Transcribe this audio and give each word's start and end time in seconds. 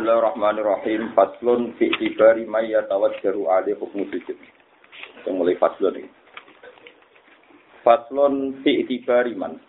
Bismillahirrahmanirrahim. 0.00 1.12
Faslun 1.12 1.76
fi 1.76 1.92
ibari 2.00 2.48
may 2.48 2.72
yatawajjahu 2.72 3.52
alaihi 3.52 3.76
hukmu 3.76 4.08
sujud. 4.08 4.32
Kita 4.32 5.28
mulai 5.28 5.60
faslun 5.60 6.00
ini. 6.00 6.08
Faslun 7.84 8.64
fi 8.64 8.80
ibari 8.80 9.36
man. 9.36 9.60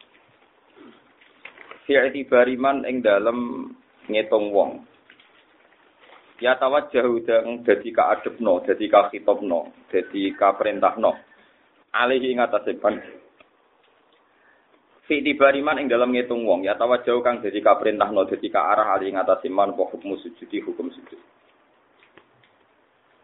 Fi 1.84 2.00
ibari 2.16 2.56
man 2.56 2.88
ing 2.88 3.04
dalem 3.04 3.76
ngitung 4.08 4.56
wong. 4.56 4.88
Ya 6.40 6.56
tawajjahu 6.56 7.28
dang 7.28 7.68
dadi 7.68 7.92
ka 7.92 8.16
adepno, 8.16 8.64
dadi 8.64 8.88
ka 8.88 9.12
khitobno, 9.12 9.92
dadi 9.92 10.32
ka 10.32 10.56
perintahno. 10.56 11.12
Alaihi 11.92 12.32
ing 12.32 12.40
atase 12.40 12.80
fi 15.20 15.36
bariman 15.36 15.84
ing 15.84 15.92
dalam 15.92 16.16
ngitung 16.16 16.48
wong 16.48 16.64
ya 16.64 16.80
tawajjau 16.80 17.20
kang 17.20 17.44
dadi 17.44 17.60
kaprintahno 17.60 18.24
dadi 18.24 18.48
ka 18.48 18.72
arah 18.72 18.96
ali 18.96 19.12
ngatasi 19.12 19.52
man 19.52 19.76
wa 19.76 19.84
hukum 19.92 20.16
sujudi 20.16 20.64
hukum 20.64 20.88
sujud. 20.88 21.20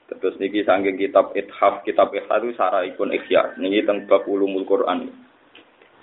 Terus 0.08 0.36
niki 0.40 0.64
sanggeng 0.68 1.00
kitab 1.00 1.32
Ithaf, 1.32 1.88
kitab 1.88 2.12
Ithaf 2.12 2.44
itu 2.44 2.56
sarahipun 2.60 3.12
ikhya. 3.16 3.56
Niki 3.60 3.88
teng 3.88 4.04
bab 4.08 4.28
ulumul 4.28 4.68
Quran. 4.68 5.08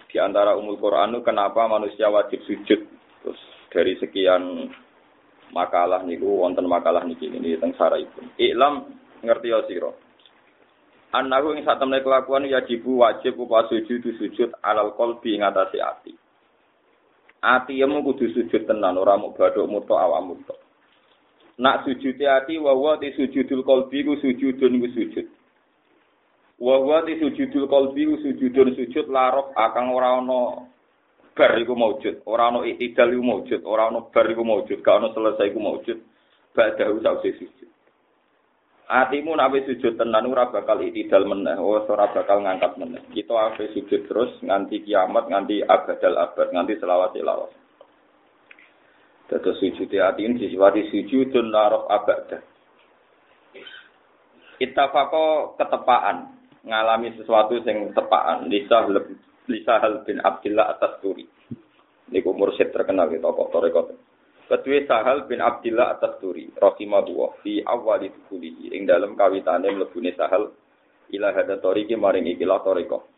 Di 0.09 0.16
antara 0.23 0.55
umul 0.55 0.78
Quran 0.78 1.20
kenapa 1.20 1.66
manusia 1.69 2.09
wajib 2.09 2.41
sujud. 2.47 2.80
Terus 3.20 3.41
dari 3.69 3.98
sekian 3.98 4.70
makalah 5.53 6.05
niku 6.06 6.41
wonten 6.41 6.64
makalah 6.64 7.05
niki 7.05 7.28
ini 7.28 7.61
teng 7.61 7.77
sarahipun. 7.77 8.33
Iklam 8.41 8.89
ngerti 9.20 9.53
ya 9.53 9.61
sira. 9.69 9.92
Anahu 11.14 11.54
ing 11.54 11.62
sak 11.62 11.78
temne 11.78 12.02
kelakuan 12.02 12.50
yajibu 12.50 12.98
wajib 12.98 13.38
upa 13.38 13.70
sujud 13.70 14.02
sujud 14.18 14.50
alal 14.66 14.98
qalbi 14.98 15.38
ngatasi 15.38 15.78
ati. 15.78 16.12
Ati 17.38 17.78
yemu 17.78 18.02
kudu 18.02 18.34
sujud 18.34 18.66
tenan 18.66 18.98
ora 18.98 19.14
mung 19.14 19.30
badhok 19.38 19.70
muto 19.70 19.95
awak 19.95 20.27
muto. 20.27 20.58
Nak 21.62 21.86
sujud 21.86 22.19
ati 22.19 22.58
wa 22.58 22.74
wa 22.74 22.98
ti 22.98 23.14
sujudul 23.14 23.62
qalbi 23.62 24.02
ku 24.02 24.19
sujudun 24.19 24.83
ku 24.83 24.89
sujud. 24.91 25.27
Wa 26.58 26.83
wa 26.83 27.06
sujudul 27.06 27.70
ku 27.70 28.17
sujudun 28.19 28.74
sujud 28.74 29.06
larok 29.06 29.55
akang 29.55 29.94
ora 29.94 30.19
ana 30.19 30.67
bar 31.34 31.55
iku 31.58 31.74
maujud, 31.78 32.27
ora 32.27 32.50
ana 32.50 32.62
iktidal 32.62 33.11
iku 33.11 33.22
maujud, 33.22 33.61
ora 33.67 33.91
bar 33.91 34.27
iku 34.30 34.42
maujud, 34.46 34.78
gak 34.83 35.02
selesai 35.14 35.50
iku 35.50 35.58
maujud. 35.62 35.98
Badahu 36.55 37.02
sausé 37.02 37.34
sujud. 37.39 37.73
Atimu 38.84 39.32
nabi 39.32 39.64
sujud 39.64 39.96
tenan 39.96 40.28
ora 40.28 40.52
bakal 40.52 40.84
itidal 40.84 41.24
meneh, 41.24 41.56
oh 41.56 41.80
ora 41.88 42.12
bakal 42.12 42.44
ngangkat 42.44 42.77
meneh. 42.77 43.00
Kita 43.16 43.32
ape 43.32 43.72
sujud 43.72 44.04
terus 44.04 44.36
nganti 44.44 44.84
kiamat, 44.84 45.24
nganti 45.32 45.64
abadal 45.64 46.20
abad, 46.20 46.52
nganti 46.52 46.77
selawat 46.77 47.16
selawat. 47.16 47.50
Dados 49.24 49.56
sujud 49.56 49.88
ati 49.88 50.28
ini 50.28 50.36
disifati 50.36 50.92
sujudun 50.92 51.48
narof 51.48 51.88
abadah. 51.88 52.44
Ittafaqo 54.60 55.56
ketepaan, 55.56 56.36
ngalami 56.68 57.16
sesuatu 57.16 57.56
sing 57.64 57.88
tepaan, 57.96 58.52
lisah 58.52 58.84
lisah 59.48 59.80
bin 60.05 60.20
Abdillah 60.20 60.77
atas 60.77 61.00
turi. 61.00 61.24
Niku 62.12 62.36
mursyid 62.36 62.68
terkenal 62.68 63.08
gitu, 63.08 63.24
tokoh. 63.24 63.96
Kedua 64.45 64.84
Sahal 64.84 65.25
bin 65.25 65.41
Abdillah 65.41 65.97
atas 65.97 66.20
turi, 66.20 66.53
rahimahullah, 66.61 67.41
fi 67.41 67.64
awali 67.64 68.12
tukulihi, 68.12 68.77
ing 68.77 68.84
dalam 68.84 69.17
kawitane 69.17 69.73
mlebune 69.73 70.12
Sahal, 70.12 70.53
ila 71.17 71.33
hada 71.33 71.56
toriki 71.64 71.97
maring 71.97 72.28
ikilah 72.28 72.61
toriko. 72.61 73.09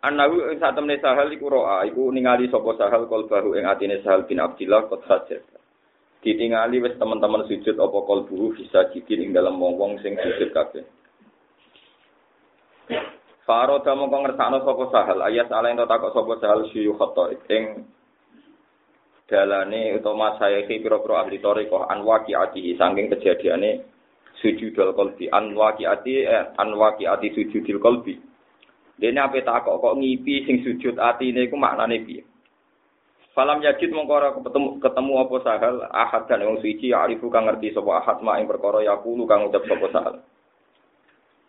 Anahu 0.00 0.52
ing 0.52 0.56
saat 0.56 0.72
temne 0.72 0.96
Sahal 1.04 1.28
iku 1.36 1.52
roa, 1.52 1.84
iku 1.84 2.08
ningali 2.08 2.48
sopo 2.48 2.72
Sahal 2.80 3.04
bahu 3.04 3.60
ing 3.60 3.68
atine 3.68 4.00
Sahal 4.00 4.24
bin 4.24 4.40
Abdillah 4.40 4.88
kot 4.88 5.04
sajad. 5.04 5.44
Ditingali 6.24 6.80
wis 6.80 6.96
teman-teman 6.96 7.44
sujud 7.44 7.76
apa 7.76 7.98
kolbuhu 8.08 8.56
bisa 8.56 8.88
jidin 8.96 9.28
ing 9.28 9.30
dalam 9.36 9.60
wong-wong 9.60 10.00
sing 10.00 10.16
sujud 10.16 10.48
kabeh. 10.56 10.84
Faro 13.44 13.84
damo 13.84 14.08
kong 14.08 14.32
ngersakno 14.32 14.64
sopo 14.64 14.88
Sahal, 14.88 15.20
ayat 15.20 15.52
yang 15.52 15.84
takok 15.84 16.16
sopo 16.16 16.40
Sahal 16.40 16.64
syuyuh 16.72 16.96
ing 17.52 17.84
dalane 19.34 19.98
utawa 19.98 20.38
masayahi 20.38 20.78
pira-pira 20.78 21.26
ahli 21.26 21.42
thariqah 21.42 21.90
an 21.90 22.06
waqi'atihi 22.06 22.78
saking 22.78 23.10
kejadiane 23.10 23.82
sujudul 24.38 24.94
qalbi. 24.94 25.26
An 25.34 25.58
waqi'ati 25.58 26.22
eh, 26.22 26.54
an 26.54 26.78
waqi'ati 26.78 27.34
sujudul 27.34 27.82
qalbi. 27.82 28.14
Dene 28.94 29.18
ape 29.18 29.42
tak 29.42 29.66
kok 29.66 29.82
kok 29.82 29.98
ngipi 29.98 30.46
sing 30.46 30.62
sujud 30.62 31.02
atine 31.02 31.50
iku 31.50 31.58
maknane 31.58 32.06
piye? 32.06 32.22
Falam 33.34 33.58
yajid 33.58 33.90
mongko 33.90 34.46
ketemu 34.46 34.68
ketemu 34.78 35.12
apa 35.18 35.36
sahal 35.42 35.74
ahad 35.90 36.22
dan 36.30 36.46
wong 36.46 36.62
suci 36.62 36.94
arifu 36.94 37.26
kang 37.26 37.50
ngerti 37.50 37.74
sapa 37.74 37.90
ahad 37.98 38.22
mak 38.22 38.38
ing 38.38 38.46
perkara 38.46 38.86
yaqulu 38.86 39.26
kang 39.26 39.50
ucap 39.50 39.66
sapa 39.66 39.86
sahal. 39.90 40.14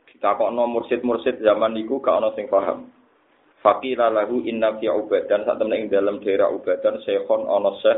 Kita 0.09 0.33
kok 0.33 0.49
mursid-mursid 0.49 1.37
zaman 1.45 1.77
niku 1.77 2.01
gak 2.01 2.17
ana 2.17 2.33
sing 2.33 2.49
paham 2.49 2.89
Fakila 3.65 4.13
lahu 4.13 4.45
inna 4.45 4.77
fi 4.77 4.85
ubadan. 4.93 5.41
Saat 5.41 5.57
temen 5.57 5.73
ing 5.73 5.89
dalam 5.89 6.21
daerah 6.21 6.53
ubadan 6.53 7.01
sekhon 7.01 7.49
ono 7.49 7.81
seh 7.81 7.97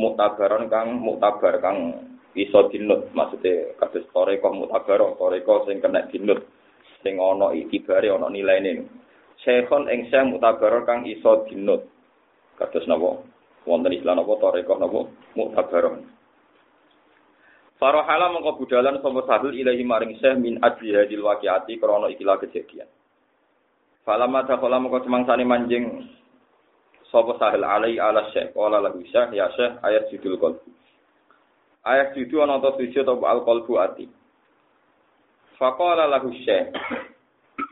mutabaran 0.00 0.72
kang 0.72 0.96
mutabar 0.96 1.60
kang 1.60 2.08
iso 2.32 2.72
dinut. 2.72 3.12
Maksudnya 3.12 3.76
kados 3.76 4.08
toreko 4.16 4.48
mutabaro 4.48 5.12
toreko 5.20 5.68
sing 5.68 5.84
kena 5.84 6.08
dinut. 6.08 6.40
Sing 7.04 7.20
ono 7.20 7.52
itibare 7.52 8.08
ono 8.08 8.32
nilaine. 8.32 8.88
Sekhon 9.44 9.92
ing 9.92 10.08
seh 10.08 10.24
mutabar 10.24 10.80
kang 10.88 11.04
iso 11.04 11.44
dinut. 11.44 11.84
Kados 12.56 12.88
napa? 12.88 13.20
Wonten 13.68 13.92
istilah 13.92 14.16
napa? 14.16 14.40
Toreko 14.40 14.80
napa? 14.80 15.04
Mutabaron 15.36 16.08
Farohala 17.76 18.32
mengko 18.32 18.56
budalan 18.56 19.04
sapa 19.04 19.20
sahul 19.28 19.52
ilahi 19.52 19.84
maring 19.84 20.16
seh 20.16 20.32
min 20.32 20.56
ajli 20.64 20.96
hadil 20.96 21.28
waqiati 21.28 21.76
krana 21.76 22.10
ikilah 22.10 22.40
kejadian 22.40 22.88
Falamma 24.08 24.48
dakhala 24.48 24.80
moko 24.80 25.04
semangsane 25.04 25.44
manjing 25.44 26.08
sapa 27.12 27.36
sahil 27.36 27.60
alai 27.60 28.00
ala 28.00 28.24
syekh 28.32 28.56
qala 28.56 28.80
lahu 28.80 29.04
syekh 29.04 29.36
ya 29.36 29.52
syekh 29.52 29.76
ayat 29.84 30.08
judul 30.08 30.40
qalbu. 30.40 30.64
Ayat 31.84 32.16
judul 32.16 32.48
ana 32.48 32.56
ta 32.56 32.72
sujud 32.80 33.04
apa 33.04 33.24
al 33.28 33.44
qalbu 33.44 33.72
ati. 33.76 34.08
Faqala 35.60 36.08
lahu 36.08 36.32
syekh 36.40 36.72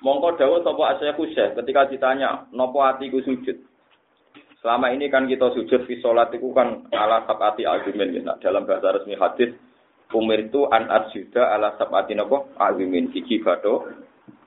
Mongko 0.04 0.36
dawuh 0.36 0.60
sapa 0.60 1.00
asyikhu 1.00 1.24
syekh 1.32 1.56
ketika 1.56 1.88
ditanya 1.88 2.44
napa 2.52 2.92
atiku 2.92 3.24
sujud. 3.24 3.56
Selama 4.60 4.92
ini 4.92 5.08
kan 5.08 5.24
kita 5.24 5.56
sujud 5.56 5.88
fi 5.88 6.04
salat 6.04 6.36
itu 6.36 6.52
kan 6.52 6.84
ala 6.92 7.24
sabati 7.24 7.64
argumen 7.64 8.12
ya. 8.12 8.36
Dalam 8.44 8.68
bahasa 8.68 8.92
resmi 8.92 9.16
hadis 9.16 9.56
umir 10.12 10.52
itu 10.52 10.68
an 10.68 10.84
asjuda 10.92 11.48
ala 11.48 11.80
sabati 11.80 12.12
napa 12.12 12.44
argumen 12.60 13.08
iki 13.16 13.40
badho 13.40 13.88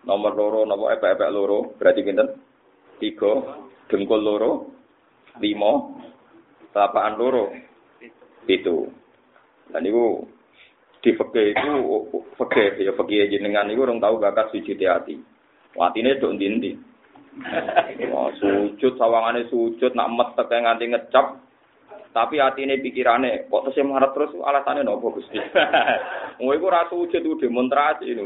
Nomor 0.10 0.34
loro 0.34 0.62
nopo 0.66 0.90
epek-epek 0.90 1.30
loro 1.30 1.78
berarti 1.78 2.02
pinten? 2.02 2.34
Tiga, 2.98 3.62
dengkul 3.86 4.26
loro, 4.26 4.52
lima, 5.38 5.72
telapaan 6.74 7.14
loro, 7.14 7.54
itu. 8.50 8.90
Dan 9.70 9.86
itu 9.86 10.26
di 11.00 11.14
fakir 11.14 11.54
itu 11.54 11.74
fakir 12.36 12.76
ya 12.82 12.92
fakir 12.98 13.30
jenengan 13.30 13.70
itu 13.70 13.86
orang 13.86 14.02
tahu 14.02 14.18
bakat 14.18 14.50
sujud 14.50 14.82
hati. 14.82 15.22
Watine 15.78 16.18
dok 16.18 16.36
dindi. 16.42 16.74
Wah, 18.10 18.34
sujud 18.42 18.98
sawangane 18.98 19.46
sujud 19.54 19.94
nak 19.94 20.10
metek 20.10 20.50
nganti 20.50 20.90
ngecap 20.90 21.38
tapi 22.10 22.42
hati 22.42 22.66
ini 22.66 22.82
pikirannya 22.82 23.46
kok 23.54 23.70
terus 23.70 23.86
marah 23.86 24.10
terus 24.10 24.34
alasannya 24.34 24.82
nopo 24.82 25.14
gusti. 25.14 25.38
Mau 26.42 26.58
iku 26.58 26.66
rasa 26.74 26.90
sujud 26.90 27.22
udah 27.22 27.38
demonstrasi 27.46 28.10
ini. 28.10 28.26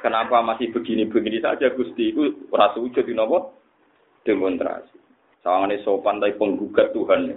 Kenapa 0.00 0.42
masih 0.42 0.74
begini-begini 0.74 1.38
saja 1.38 1.70
Gusti 1.70 2.10
itu 2.10 2.48
rasa 2.50 2.80
wujud 2.82 3.06
di 3.06 3.14
nopo 3.14 3.54
demonstrasi. 4.26 4.98
Sawangane 5.40 5.80
sopan 5.86 6.18
tapi 6.18 6.34
penggugat 6.36 6.90
Tuhan. 6.90 7.32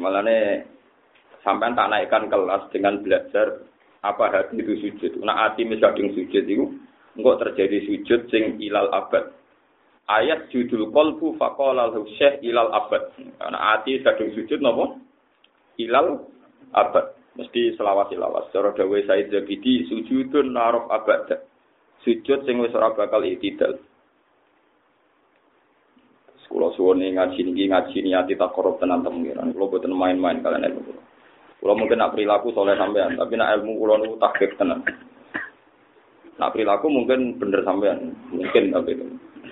Malah 0.00 0.22
nih 0.24 0.64
sampai 1.44 1.76
tak 1.76 1.90
naikkan 1.92 2.24
kelas 2.32 2.62
dengan 2.72 2.98
belajar 3.04 3.66
apa 4.02 4.24
hati 4.32 4.58
itu 4.58 4.74
sujud. 4.82 5.22
Nah 5.22 5.46
hati 5.46 5.66
misalnya 5.66 6.10
sujud 6.14 6.44
itu 6.46 6.66
enggak 7.14 7.38
terjadi 7.46 7.78
sujud 7.86 8.20
sing 8.32 8.58
ilal 8.62 8.90
abad. 8.90 9.34
Ayat 10.06 10.48
judul 10.54 10.94
kolbu 10.94 11.34
fakola 11.36 11.90
syekh 12.16 12.40
ilal 12.46 12.70
abad. 12.70 13.12
Nah 13.42 13.74
hati 13.74 14.00
sedang 14.00 14.32
sujud 14.32 14.58
nopo 14.62 15.02
ilal 15.78 16.26
abad 16.72 17.15
mesti 17.36 17.76
selawat. 17.76 18.08
Cara 18.50 18.72
dawai 18.72 19.04
Said 19.04 19.30
Zabidi 19.30 19.84
sujudun 19.86 20.56
narof 20.56 20.88
abad. 20.88 21.44
Sujud 22.02 22.44
sing 22.44 22.56
wis 22.60 22.72
ora 22.72 22.96
bakal 22.96 23.24
itidal. 23.24 23.76
Kulo 26.46 26.72
suwone 26.72 27.12
ngaji 27.12 27.42
niki 27.42 27.68
ngaji 27.68 27.98
niati 28.06 28.38
tak 28.38 28.54
korup 28.56 28.80
tenan 28.80 29.04
temengiran. 29.04 29.52
Kulo 29.52 29.68
boten 29.68 29.92
main-main 29.92 30.40
kalian 30.40 30.72
ilmu 30.72 30.80
kulo. 30.88 31.00
Kulo 31.60 31.72
mungkin 31.76 32.00
nak 32.00 32.16
perilaku 32.16 32.54
soleh 32.54 32.78
sampean, 32.78 33.18
tapi 33.18 33.36
nak 33.36 33.60
ilmu 33.60 33.76
kulo 33.76 34.00
niku 34.00 34.16
takbir 34.16 34.56
tenan. 34.56 34.80
Nak 36.40 36.52
perilaku 36.56 36.88
mungkin 36.88 37.36
bener 37.36 37.60
sampean, 37.60 38.16
mungkin 38.32 38.72
tapi 38.72 38.90
itu. 38.94 39.04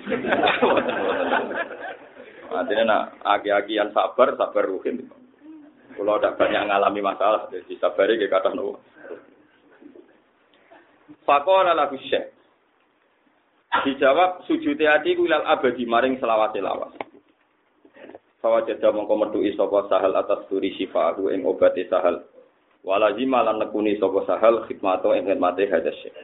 Artinya 2.55 2.85
nak 2.87 3.03
aki-aki 3.27 3.77
yang 3.77 3.91
sabar, 3.91 4.39
sabar 4.39 4.65
ruhin. 4.65 5.11
Kalau 5.95 6.19
tidak 6.19 6.37
banyak 6.37 6.63
ngalami 6.67 7.01
masalah, 7.01 7.47
jadi 7.51 7.75
sabari 7.79 8.19
ke 8.19 8.27
kata 8.27 8.51
nopo. 8.51 8.83
Fakola 11.23 11.73
lagu 11.73 11.97
syekh. 12.11 12.35
Dijawab 13.85 14.47
sujud 14.47 14.79
hati 14.79 15.19
kulal 15.19 15.43
abadi 15.43 15.83
maring 15.83 16.19
selawat 16.23 16.55
lawas. 16.63 16.95
Fawa 18.39 18.63
jeda 18.69 18.93
mongko 18.93 19.15
mertui 19.19 19.57
sapa 19.57 19.89
sahal 19.89 20.15
atas 20.15 20.47
turi 20.47 20.71
syifahu 20.77 21.33
ing 21.33 21.49
obate 21.49 21.89
sahal. 21.91 22.23
Walazima 22.85 23.41
lan 23.41 23.59
nekuni 23.59 23.97
sapa 23.97 24.23
sahal 24.29 24.63
khidmato 24.69 25.17
ing 25.17 25.27
khidmate 25.27 25.67
hadas 25.67 25.97
syekh. 26.05 26.15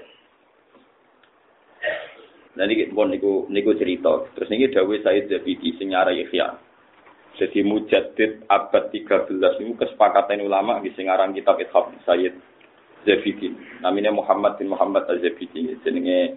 Nah 2.54 2.68
niki 2.68 2.92
pun 2.92 3.10
niku 3.10 3.48
niku 3.48 3.72
cerita. 3.78 4.26
Terus 4.36 4.50
niki 4.52 4.74
dawuh 4.74 5.00
Said 5.00 5.32
Zabidi 5.32 5.74
sing 5.80 5.96
nyarai 5.96 6.26
Ihya. 6.26 6.69
Jadi 7.38 7.62
mujaddid 7.62 8.48
abad 8.50 8.90
13 8.90 9.30
niku 9.62 9.74
kesepakatan 9.78 10.42
ulama 10.42 10.82
di 10.82 10.90
sing 10.98 11.06
aran 11.06 11.30
kitab 11.30 11.62
Ithaf 11.62 11.94
Said 12.02 12.34
Zabidi. 13.06 13.54
Namanya 13.80 14.10
Muhammad 14.12 14.58
bin 14.60 14.68
Muhammad 14.68 15.06
Al-Zabidi 15.06 15.78
jenenge 15.86 16.36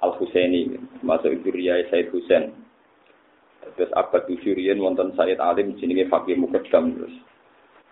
Al 0.00 0.14
Husaini 0.16 0.78
masuk 1.04 1.38
itu 1.38 1.50
Riyai 1.52 1.86
Said 1.92 2.10
Husain. 2.10 2.50
Terus 3.76 3.92
abad 3.92 4.24
7 4.26 4.42
riyen 4.58 4.80
wonten 4.80 5.12
Said 5.14 5.38
Alim 5.38 5.76
jenenge 5.76 6.08
Fakih 6.08 6.34
Mukaddam 6.40 6.96
terus. 6.98 7.14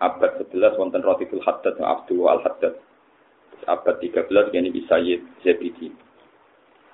Abad 0.01 0.41
11 0.41 0.79
wonten 0.79 1.05
Ratiful 1.05 1.43
Haddad 1.45 1.79
Abdul 1.79 2.27
Al 2.27 2.41
Haddad. 2.43 2.75
Terus 3.53 3.63
abad 3.69 3.95
13 4.01 4.57
ini 4.57 4.69
bisa 4.73 4.97
Sayyid 4.97 5.21
Zabidi. 5.45 5.89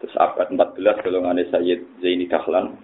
Terus 0.04 0.16
abad 0.20 0.52
14 0.52 1.04
golongannya 1.04 1.48
Sayyid 1.50 1.80
Zaini 2.04 2.28
Dahlan. 2.28 2.76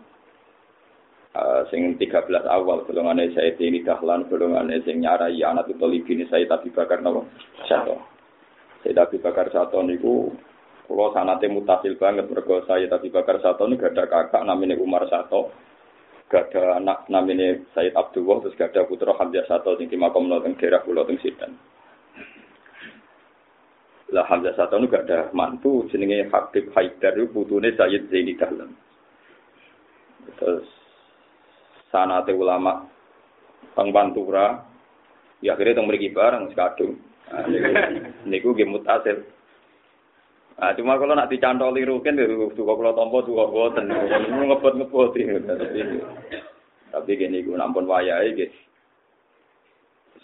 Uh, 1.29 1.61
sing 1.69 1.93
13 1.93 2.25
awal 2.49 2.81
golongannya 2.89 3.29
Sayyid 3.37 3.61
Zaini 3.61 3.85
Dahlan, 3.85 4.25
golongannya 4.33 4.81
sing 4.81 4.97
nyarai 5.05 5.37
anak 5.45 5.69
itu 5.69 5.85
ini 5.85 6.25
Sayyid 6.25 6.49
Abi 6.49 6.73
Bakar 6.73 7.05
nama 7.05 7.21
Sato. 7.69 8.01
Sayyid 8.81 8.97
Abi 8.97 9.21
Bakar 9.21 9.53
Sato 9.53 9.77
niku 9.85 10.33
kalau 10.89 11.13
sanate 11.13 11.45
mutasil 11.45 12.01
banget 12.01 12.25
mergo 12.33 12.65
Sayyid 12.65 12.89
Abi 12.89 13.13
Bakar 13.13 13.37
Sato 13.45 13.69
ini 13.69 13.77
gak 13.77 13.93
ada 13.93 14.09
kakak 14.09 14.41
namanya 14.41 14.81
Umar 14.81 15.05
Sato. 15.05 15.53
Gak 16.33 16.49
ada 16.49 16.81
anak 16.81 17.05
namanya 17.13 17.61
Sayyid 17.77 17.93
Abdullah 17.93 18.41
terus 18.41 18.57
gak 18.57 18.73
ada 18.73 18.89
putra 18.89 19.13
Hamzah 19.13 19.45
Sato 19.45 19.77
sing 19.77 19.85
dimakom 19.85 20.25
nang 20.25 20.57
daerah 20.57 20.81
Pulau 20.81 21.05
Teng 21.05 21.21
Sidan. 21.21 21.53
Lah 24.09 24.25
Hamzah 24.25 24.57
Satu 24.57 24.81
gak 24.89 25.05
ada 25.05 25.29
mantu 25.37 25.85
jenenge 25.93 26.25
Habib 26.33 26.73
Haidar 26.73 27.13
itu 27.13 27.29
putune 27.29 27.69
Sayyid 27.77 28.09
Zaini 28.09 28.33
Dahlan. 28.33 28.73
Terus 30.41 30.78
sanate 31.89 32.33
ulama 32.33 32.85
Bang 33.73 33.89
Pantura 33.93 34.65
ya 35.43 35.55
akhirnya 35.55 35.79
teng 35.79 35.87
mriki 35.87 36.11
bareng 36.11 36.51
sekadung. 36.51 36.99
Nah, 37.29 37.45
niku 38.29 38.53
nggih 38.53 38.69
mutasil. 38.69 39.21
Nah, 40.59 40.75
cuma 40.75 40.99
kalau 40.99 41.15
nak 41.15 41.31
dicantoli 41.31 41.87
rukin, 41.87 42.19
suka 42.51 42.73
kalau 42.75 42.91
tompo 42.91 43.23
suka 43.23 43.47
boten, 43.47 43.87
ngebot 43.87 44.75
ngebot 44.75 45.15
tapi 45.15 45.87
tapi 46.89 47.11
gini 47.15 47.45
gue 47.45 47.55
nampun 47.55 47.87
wayai 47.87 48.33
gitu, 48.35 48.57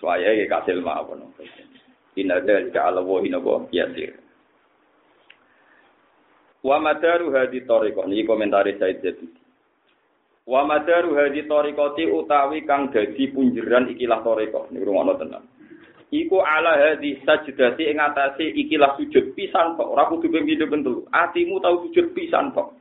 wayai 0.04 0.44
kasil 0.50 0.82
mawon. 0.84 1.24
Inna 2.20 2.42
dzalika 2.44 2.90
'ala 2.90 3.00
Allahi 3.00 3.32
yasir. 3.72 4.18
Wa 6.66 6.82
madaru 6.82 7.30
hadi 7.38 7.62
tariqah 7.62 8.10
niki 8.10 8.26
komentari 8.26 8.76
Said 8.82 9.06
Jadi. 9.06 9.45
Wa 10.46 10.62
madaru 10.62 11.18
hadi 11.18 11.50
tariqati 11.50 12.06
utawi 12.06 12.62
kang 12.70 12.94
dadi 12.94 13.34
punjeran 13.34 13.90
ikilah 13.98 14.22
tariqah 14.22 14.70
niku 14.70 14.86
rumono 14.94 15.18
tenan. 15.18 15.42
Iku 16.14 16.38
ala 16.38 16.78
hadi 16.78 17.18
sajdati 17.26 17.90
ing 17.90 17.98
atase 17.98 18.54
ikilah 18.54 18.94
sujud 18.96 19.34
pisan 19.34 19.74
kok 19.74 19.90
ora 19.90 20.06
kudu 20.06 20.30
ping 20.30 20.46
pindho 20.46 20.70
bentuk. 20.70 21.10
Atimu 21.10 21.58
tau 21.66 21.82
sujud 21.90 22.14
pisan 22.14 22.54
kok. 22.54 22.78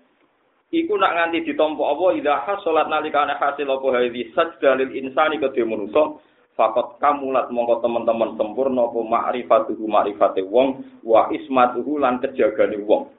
Iku 0.77 0.93
nak 1.01 1.17
nganti 1.17 1.49
ditampa 1.49 1.83
apa 1.89 2.05
idza 2.21 2.35
hasalat 2.45 2.87
nalikane 2.93 3.33
hasil 3.41 3.65
apa 3.65 3.87
hadi 3.97 4.29
sajdalil 4.37 4.93
insani 4.93 5.41
kedhe 5.41 5.65
manusa 5.65 6.21
Fakot 6.55 7.03
kamulat 7.03 7.51
mongko 7.51 7.83
teman-teman 7.83 8.39
sempurna 8.39 8.87
apa 8.87 9.01
ma'rifatuhu 9.03 9.91
ma'rifate 9.91 10.47
wong 10.47 11.03
wa 11.03 11.27
ismatuhu 11.35 11.99
lan 11.99 12.23
kejagane 12.23 12.79
wong. 12.79 13.11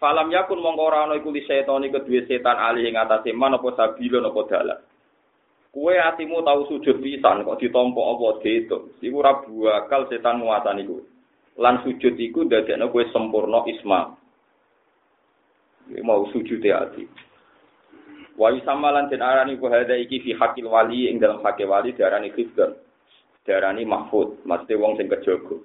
Falam 0.00 0.32
yakun 0.32 0.64
mongko 0.64 0.82
ora 0.88 1.04
ana 1.04 1.20
iku 1.20 1.28
li 1.28 1.44
setani 1.44 1.92
kedue 1.92 2.24
setan 2.24 2.56
alih 2.56 2.88
ing 2.88 2.96
atase 2.96 3.36
man 3.36 3.60
apa 3.60 3.68
sabila 3.76 4.24
apa 4.24 4.40
dalan. 4.48 4.80
Kue 5.70 5.94
atimu 6.00 6.40
tau 6.40 6.66
sujud 6.66 7.04
pisan 7.04 7.44
kok 7.44 7.60
ditampa 7.60 8.00
apa 8.00 8.40
diitung. 8.40 8.96
Iku 9.04 9.16
ora 9.20 9.44
bakal 9.44 10.08
setan 10.08 10.40
nguasani 10.40 10.88
kowe. 10.88 11.04
Lan 11.60 11.84
sujud 11.84 12.16
iku 12.16 12.48
dadekno 12.48 12.88
kowe 12.88 13.04
sempurna 13.12 13.60
isma. 13.68 14.16
Mau 16.00 16.24
sujud 16.32 16.64
ati. 16.64 17.04
Wa 18.40 18.48
yusamalan 18.56 19.12
den 19.12 19.20
arani 19.20 19.60
ku 19.60 19.68
hada 19.68 20.00
iki 20.00 20.24
fi 20.24 20.32
hakil 20.32 20.72
wali 20.72 21.12
ing 21.12 21.20
dalam 21.20 21.44
hakil 21.44 21.68
wali 21.68 21.92
diarani 21.92 22.32
khifdan. 22.32 22.72
Diarani 23.44 23.84
mahfud, 23.84 24.48
mesti 24.48 24.80
wong 24.80 24.96
sing 24.96 25.12
kejaga. 25.12 25.60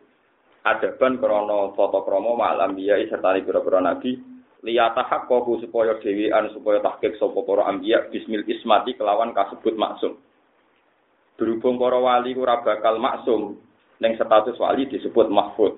Adaban 0.66 1.22
krana 1.22 1.78
tata 1.78 2.00
krama 2.02 2.34
malam 2.34 2.74
biya 2.74 2.98
serta 3.06 3.38
pira-pira 3.38 3.86
nabi 3.86 4.18
liyata 4.66 5.06
hakku 5.06 5.62
supaya 5.62 5.94
dhewean 6.02 6.50
supaya 6.58 6.82
tahqiq 6.82 7.22
sapa 7.22 7.38
para 7.46 7.70
ambiya 7.70 8.10
bismil 8.10 8.42
ismati 8.50 8.98
kelawan 8.98 9.30
kasebut 9.38 9.78
maksum. 9.78 10.18
Berhubung 11.38 11.78
para 11.78 12.02
wali 12.02 12.34
ora 12.34 12.66
bakal 12.66 12.98
maksum 12.98 13.62
ning 14.02 14.18
status 14.18 14.58
wali 14.58 14.90
disebut 14.90 15.30
mahfud. 15.30 15.78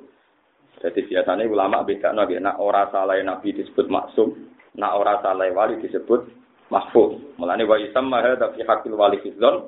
Jadi 0.79 1.09
biasanya 1.09 1.49
ulama 1.49 1.81
beda 1.83 2.13
nabi, 2.13 2.37
nak 2.37 2.61
ora 2.61 2.87
salah 2.93 3.17
nabi 3.19 3.49
disebut 3.51 3.91
maksum, 3.91 4.39
nak 4.79 4.95
ora 4.95 5.19
salah 5.19 5.51
wali 5.51 5.83
disebut 5.83 6.31
mahfuz. 6.71 7.19
Mulane 7.35 7.67
wa 7.67 7.75
yusamma 7.75 8.23
hadza 8.23 8.55
fi 8.55 8.63
haqqil 8.63 8.95
wali 8.95 9.19
fidzon 9.19 9.67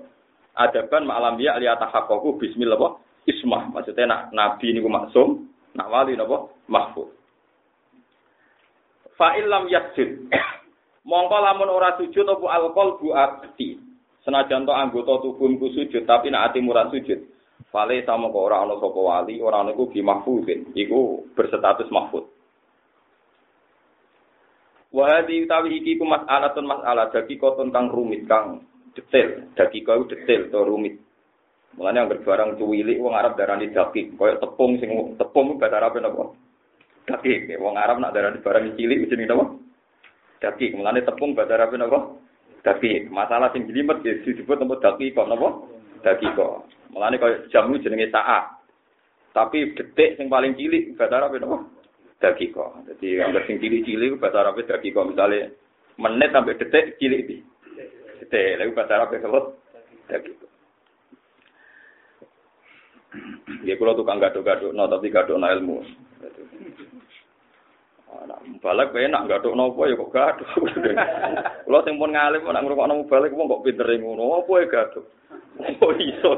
adaban 0.55 1.03
ma'alam 1.03 1.35
ya 1.43 1.59
li 1.59 1.67
atahaqqaqu 1.67 2.39
bismillah 2.39 2.77
ismah. 3.29 3.69
Maksudnya 3.69 4.09
nak 4.09 4.21
nabi 4.33 4.73
niku 4.73 4.89
maksum, 4.89 5.45
nak 5.77 5.89
wali 5.93 6.17
napa 6.17 6.49
mahfuz. 6.65 7.09
Fa 9.13 9.37
illam 9.37 9.69
yasjud. 9.69 10.31
Mongko 11.09 11.37
lamun 11.41 11.69
ora 11.69 11.95
sujud 11.97 12.25
apa 12.25 12.45
alqol 12.57 12.97
bu 12.97 13.13
abdi. 13.13 13.77
Senajan 14.25 14.67
to 14.67 14.73
anggota 14.75 15.23
tubuhku 15.23 15.71
sujud 15.73 16.03
tapi 16.03 16.33
nak 16.33 16.51
ati 16.51 16.59
murah 16.59 16.89
sujud. 16.89 17.19
Fale 17.69 18.01
sama 18.07 18.31
kok 18.33 18.45
ora 18.49 18.65
ana 18.65 18.79
sapa 18.81 18.99
wali, 18.99 19.37
ora 19.43 19.61
ana 19.61 19.75
iku 19.75 19.91
bi 19.91 20.01
mahfuzin. 20.01 20.73
Iku 20.73 21.29
berstatus 21.37 21.91
mahfuz. 21.93 22.25
Wa 24.89 25.05
hadhi 25.05 25.45
utawi 25.45 25.77
iki 25.77 26.01
ku 26.01 26.05
mas'alatun 26.07 26.65
mas'alah 26.65 27.13
dadi 27.13 27.37
koton 27.37 27.69
kang 27.69 27.93
rumit 27.93 28.25
kang 28.25 28.65
detail, 28.97 29.45
dadi 29.53 29.85
kau 29.85 30.01
detail 30.09 30.49
to 30.49 30.59
rumit. 30.65 30.97
Mulane 31.77 31.97
yang 32.01 32.09
barang 32.09 32.57
cuwilik 32.57 32.97
wong 32.97 33.13
Arab 33.13 33.37
darani 33.37 33.69
daki, 33.69 34.17
koyo 34.17 34.41
tepung 34.41 34.81
sing 34.81 34.89
tepung 35.15 35.61
bahasa 35.61 35.77
Arab 35.77 36.01
napa? 36.01 36.33
Daki, 37.05 37.55
wong 37.61 37.75
Arab 37.77 38.01
nak 38.01 38.13
darani 38.13 38.41
barang 38.41 38.73
cilik 38.73 39.05
jenenge 39.07 39.29
napa? 39.29 39.45
Daki, 40.41 40.73
mulane 40.73 41.05
tepung 41.05 41.37
bahasa 41.37 41.55
Arab 41.55 41.77
napa? 41.77 41.99
Daki. 42.65 43.07
Masalah 43.07 43.53
sing 43.55 43.69
jelimet 43.69 44.01
ya 44.03 44.17
disebut 44.25 44.59
napa 44.59 44.75
daki 44.81 45.13
kok 45.13 45.29
napa? 45.29 45.65
Daki 46.01 46.27
kok. 46.35 46.67
Mulane 46.91 47.21
koyo 47.21 47.47
jamu 47.53 47.77
jenenge 47.79 48.09
saat. 48.09 48.59
Tapi 49.29 49.77
detik 49.77 50.17
sing 50.17 50.27
paling 50.27 50.57
cilik 50.57 50.97
bahasa 50.97 51.21
Arab 51.21 51.37
napa? 51.37 51.79
dakiko. 52.19 52.83
Jadi 52.85 53.23
anggar 53.23 53.47
sing 53.47 53.57
cilik-cilik 53.63 54.19
bahasa 54.19 54.43
Arab 54.43 54.59
dakiko 54.59 55.07
misalnya 55.07 55.49
menit 55.95 56.29
sampai 56.35 56.59
detik 56.59 56.99
cilik 56.99 57.21
di. 57.25 57.37
Detik, 58.19 58.59
lalu 58.59 58.75
bahasa 58.75 58.93
Arab 58.99 59.15
apa? 59.15 59.39
Dakiko. 60.11 60.45
Ya 63.65 63.73
kalau 63.75 63.97
tukang 63.97 64.21
gaduk-gaduk, 64.21 64.71
no, 64.73 64.85
tapi 64.85 65.09
gaduk 65.09 65.41
no 65.41 65.49
ilmu. 65.49 65.77
Nah, 68.09 68.41
balik 68.61 68.93
enak 68.93 69.25
gaduk 69.25 69.53
nopo 69.57 69.85
ya 69.89 69.97
kok 69.97 70.13
gaduk. 70.13 70.49
Kalau 71.65 71.85
sing 71.85 71.97
pun 71.97 72.13
ngalim 72.13 72.45
nak 72.45 72.61
ngrungokno 72.65 73.05
balik 73.09 73.33
wong 73.33 73.49
kok 73.49 73.63
pinter 73.65 73.89
ngono, 73.97 74.45
apa 74.45 74.53
ya 74.61 74.65
gaduk. 74.69 75.05
Oh 75.81 75.93
iso. 75.97 76.31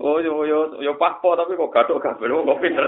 Oh 0.00 0.16
yo 0.16 0.48
yo 0.48 0.80
yo 0.80 0.96
pakpo 0.96 1.36
tapi 1.36 1.60
kok 1.60 1.72
gathuk 1.72 2.00
kabeh 2.00 2.26
kok 2.26 2.60
pinter. 2.62 2.86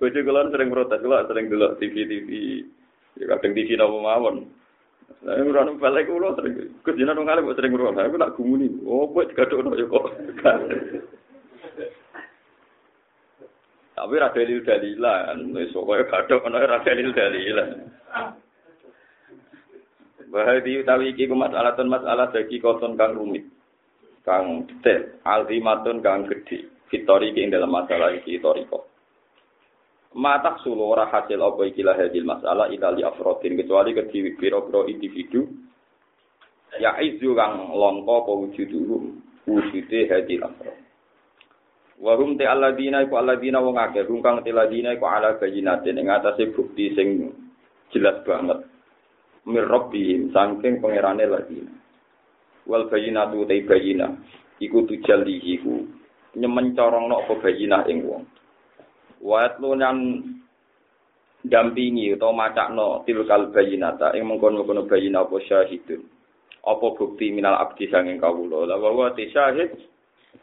Bojo 0.00 0.18
kula 0.24 0.48
sering 0.48 0.72
protes, 0.72 1.00
kula 1.04 1.28
sering 1.28 1.46
dulu 1.52 1.76
TV-TV. 1.76 2.28
Ya 3.20 3.24
kadang 3.36 3.52
TV 3.52 3.76
napa 3.76 3.94
mawon. 3.94 4.48
Lah 5.20 5.36
ora 5.36 5.68
nang 5.68 5.76
balik 5.76 6.08
kula 6.08 6.32
sering 6.38 6.80
kejina 6.80 7.12
nang 7.12 7.28
kali 7.28 7.44
sering 7.52 7.76
ngrungok. 7.76 8.00
Aku 8.00 8.16
nak 8.16 8.34
gumuni. 8.40 8.72
Oh, 8.88 9.04
buat 9.10 9.28
gathuk 9.36 9.60
yo 9.76 9.86
kok. 9.90 10.06
Tapi 14.00 14.16
ra 14.16 14.32
dalil 14.32 14.64
dalilan, 14.64 15.52
wis 15.52 15.76
gathuk 15.76 16.40
ana 16.48 16.64
ra 16.64 16.80
dalil 16.80 17.12
dalilan. 17.12 17.70
Wahadi 20.30 20.80
utawi 20.80 21.10
iki 21.12 21.26
ku 21.26 21.34
masalah 21.34 21.74
masalah 21.84 22.30
bagi 22.30 22.62
koton 22.62 22.94
kang 22.94 23.18
rumit. 23.18 23.44
Kang 24.22 24.64
detail, 24.64 25.20
alzimatun 25.26 26.00
kang 26.00 26.24
gede. 26.30 26.70
Fitori 26.86 27.34
ing 27.34 27.50
dalam 27.50 27.70
masalah 27.70 28.14
iki 28.14 28.38
toriko. 28.38 28.89
Matak 30.10 30.66
sulu 30.66 30.90
ora 30.90 31.06
hasil 31.06 31.38
apa 31.38 31.62
iki 31.70 31.86
lah 31.86 31.94
hadil 31.94 32.26
masalah 32.26 32.66
itali 32.74 33.06
afrodin 33.06 33.54
kecuali 33.54 33.94
ke 33.94 34.10
biro-biro 34.10 34.90
individu 34.90 35.46
ya 36.82 36.98
izu 36.98 37.30
kang 37.38 37.70
longko 37.70 38.26
apa 38.26 38.32
wujuduhu 38.42 38.98
wujude 39.46 40.00
hadil 40.10 40.42
afrod. 40.50 40.78
Warum 42.02 42.34
te 42.34 42.42
alladina 42.42 43.06
iku 43.06 43.22
alladina 43.22 43.62
wong 43.62 43.78
akeh 43.78 44.02
rum 44.02 44.18
kang 44.18 44.42
te 44.42 44.50
alladina 44.50 44.98
iku 44.98 45.06
ala 45.06 45.38
bayinatin 45.38 46.02
ing 46.02 46.10
atase 46.10 46.50
bukti 46.58 46.90
sing 46.98 47.30
jelas 47.94 48.18
banget 48.26 48.66
mir 49.46 49.62
rabbihim 49.62 50.34
saking 50.34 50.82
pangerane 50.82 51.22
ladina. 51.22 51.70
Wal 52.66 52.90
bayinatu 52.90 53.46
te 53.46 53.62
bayina 53.62 54.10
iku 54.58 54.90
tujallihi 54.90 55.62
iku 55.62 55.86
nyemencorongno 56.34 57.14
apa 57.14 57.34
bayinah 57.46 57.86
ing 57.86 58.02
wong. 58.02 58.26
Wat 59.20 59.60
lunan 59.60 60.24
dampingi 61.44 62.12
utawa 62.12 62.48
macakno 62.48 63.04
tilkal 63.04 63.48
bayinata 63.52 64.12
ing 64.16 64.28
mengkono-kono 64.28 64.84
bayina 64.84 65.24
apa 65.24 65.40
syahidun. 65.44 66.04
Apa 66.60 66.86
bukti 66.96 67.32
minal 67.32 67.56
abdi 67.56 67.88
sanging 67.88 68.20
kawula. 68.20 68.68
La 68.68 68.76
wa 68.76 69.12
syahid 69.16 69.72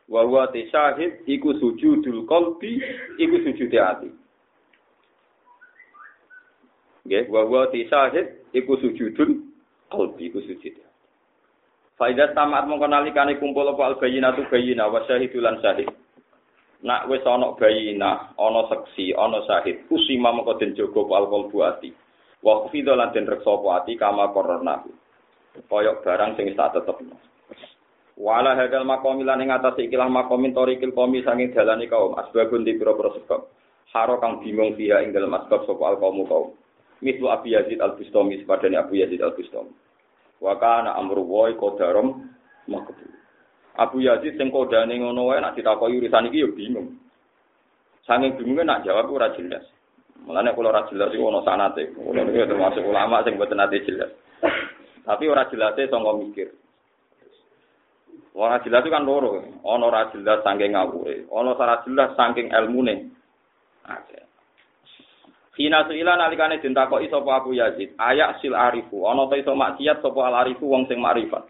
wa 0.10 0.22
wa 0.26 0.50
te 0.50 0.66
syahid 0.70 1.26
iku 1.30 1.54
sujudul 1.58 2.26
qalbi 2.26 2.82
iku 3.22 3.36
sujud 3.46 3.70
ati. 3.74 4.10
Nggih, 7.06 7.30
wa 7.30 7.42
wa 7.46 7.70
te 7.70 7.86
syahid 7.86 8.50
iku 8.54 8.78
sujudul 8.82 9.42
qalbi 9.94 10.24
iku 10.34 10.42
sujud 10.42 10.76
Faidah 11.98 12.30
tamat 12.38 12.70
mongko 12.70 12.86
nalikane 12.86 13.42
kumpul 13.42 13.74
apa 13.74 13.82
al 13.90 13.96
bayinatu 13.98 14.46
bayina 14.54 14.86
wa 14.86 15.02
syahid. 15.06 15.34
Nak 16.86 17.10
wis 17.10 17.26
ana 17.26 17.58
bayina, 17.58 18.34
ana 18.38 18.62
seksi, 18.70 19.16
ana 19.18 19.42
sahid, 19.50 19.90
kusima 19.90 20.30
mengko 20.30 20.58
den 20.62 20.78
jaga 20.78 21.02
alkohol 21.02 21.50
buati. 21.50 21.90
Wa 22.46 22.68
khfidha 22.68 22.94
lan 22.94 23.14
den 23.14 23.26
reksa 23.26 23.50
apa 23.50 23.82
ati 23.82 23.98
kama 23.98 24.30
korona. 24.30 24.86
Kaya 25.66 25.98
barang 26.06 26.38
sing 26.38 26.54
sak 26.54 26.78
tetepno. 26.78 27.18
Wala 28.18 28.58
hadal 28.58 28.86
makomi 28.86 29.26
lan 29.26 29.42
ing 29.42 29.54
atas 29.54 29.78
ikilah 29.78 30.10
makomin 30.10 30.54
torikil 30.54 30.94
komi 30.94 31.22
sanging 31.22 31.54
dalane 31.54 31.86
kaum 31.90 32.18
asbabun 32.18 32.66
di 32.66 32.78
pira-pira 32.78 33.14
sebab. 33.14 33.42
Haro 33.94 34.22
kang 34.22 34.42
bingung 34.42 34.78
dia 34.78 35.02
ing 35.02 35.14
dalam 35.14 35.34
asbab 35.38 35.66
sapa 35.66 35.84
al 35.86 35.98
kaum. 35.98 36.54
Mislu 36.98 37.30
Abi 37.30 37.54
Yazid 37.54 37.78
al-Bustami 37.78 38.42
sepadane 38.42 38.74
Abu 38.74 38.98
Yazid 38.98 39.22
al-Bustami. 39.22 39.70
Wa 40.42 40.58
kana 40.58 40.98
amru 40.98 41.26
wa 41.30 41.46
qadarum 41.54 42.26
makbul. 42.66 43.14
Abu 43.78 44.02
Yazid 44.02 44.42
sing 44.42 44.50
kodane 44.50 44.98
ngono 44.98 45.30
wae 45.30 45.38
nak 45.38 45.54
ditakoki 45.54 46.02
urusan 46.02 46.34
iki 46.34 46.42
ya 46.42 46.50
bingung. 46.50 46.98
Sange 48.10 48.34
bingunge 48.34 48.66
nak 48.66 48.82
jawab 48.82 49.14
ora 49.14 49.30
jelas. 49.38 49.62
Mulane 50.26 50.52
kula 50.58 50.74
ora 50.74 50.90
jelas 50.90 51.14
iku 51.14 51.30
ono 51.30 51.46
sanate. 51.46 51.94
Kula 51.94 52.26
niku 52.26 52.50
termasuk 52.50 52.82
ulama 52.82 53.22
sing 53.22 53.38
mboten 53.38 53.62
ate 53.62 53.86
jelas. 53.86 54.10
Tapi 55.06 55.30
ora 55.30 55.46
jelase 55.48 55.86
sangka 55.88 56.12
mikir. 56.18 56.50
Ora 58.38 58.62
jelas 58.66 58.82
itu 58.86 58.94
kan 58.94 59.06
loro. 59.06 59.42
Ono 59.62 59.84
ora 59.90 60.10
jelas 60.14 60.42
saking 60.42 60.74
ngawure, 60.74 61.26
ono 61.30 61.58
ora 61.58 61.82
jelas 61.86 62.14
saking 62.14 62.54
ilmune. 62.54 63.14
Oke. 63.86 64.20
Hina 65.58 65.90
suila 65.90 66.14
nalikane 66.14 66.62
den 66.62 66.78
takoki 66.78 67.10
sapa 67.10 67.42
Abu 67.42 67.58
Yazid, 67.58 67.98
ayak 67.98 68.38
sil 68.42 68.54
arifu, 68.54 69.02
ono 69.02 69.26
ta 69.26 69.42
iso 69.42 69.58
maksiat 69.58 70.06
sapa 70.06 70.22
al 70.30 70.46
arifu 70.46 70.70
wong 70.70 70.86
sing 70.86 71.02
makrifat. 71.02 71.50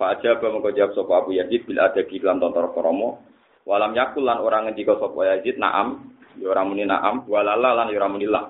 Fajar 0.00 0.40
mengko 0.40 0.72
jawab 0.72 0.96
sapa 0.96 1.12
Abu 1.20 1.36
Yazid 1.36 1.68
bil 1.68 1.76
ada 1.76 2.00
di 2.00 2.16
dalam 2.16 2.40
tontor 2.40 2.72
kromo. 2.72 3.20
Walam 3.68 3.92
yakul 3.94 4.24
lan 4.26 4.40
orang 4.42 4.72
ngendika 4.72 4.96
sapa 4.98 5.36
Yazid 5.36 5.60
naam, 5.60 6.16
ya 6.40 6.50
ora 6.50 6.64
muni 6.64 6.82
naam, 6.88 7.28
walala 7.28 7.76
lan 7.76 7.92
ya 7.92 8.00
ora 8.00 8.08
muni 8.08 8.26
la. 8.26 8.48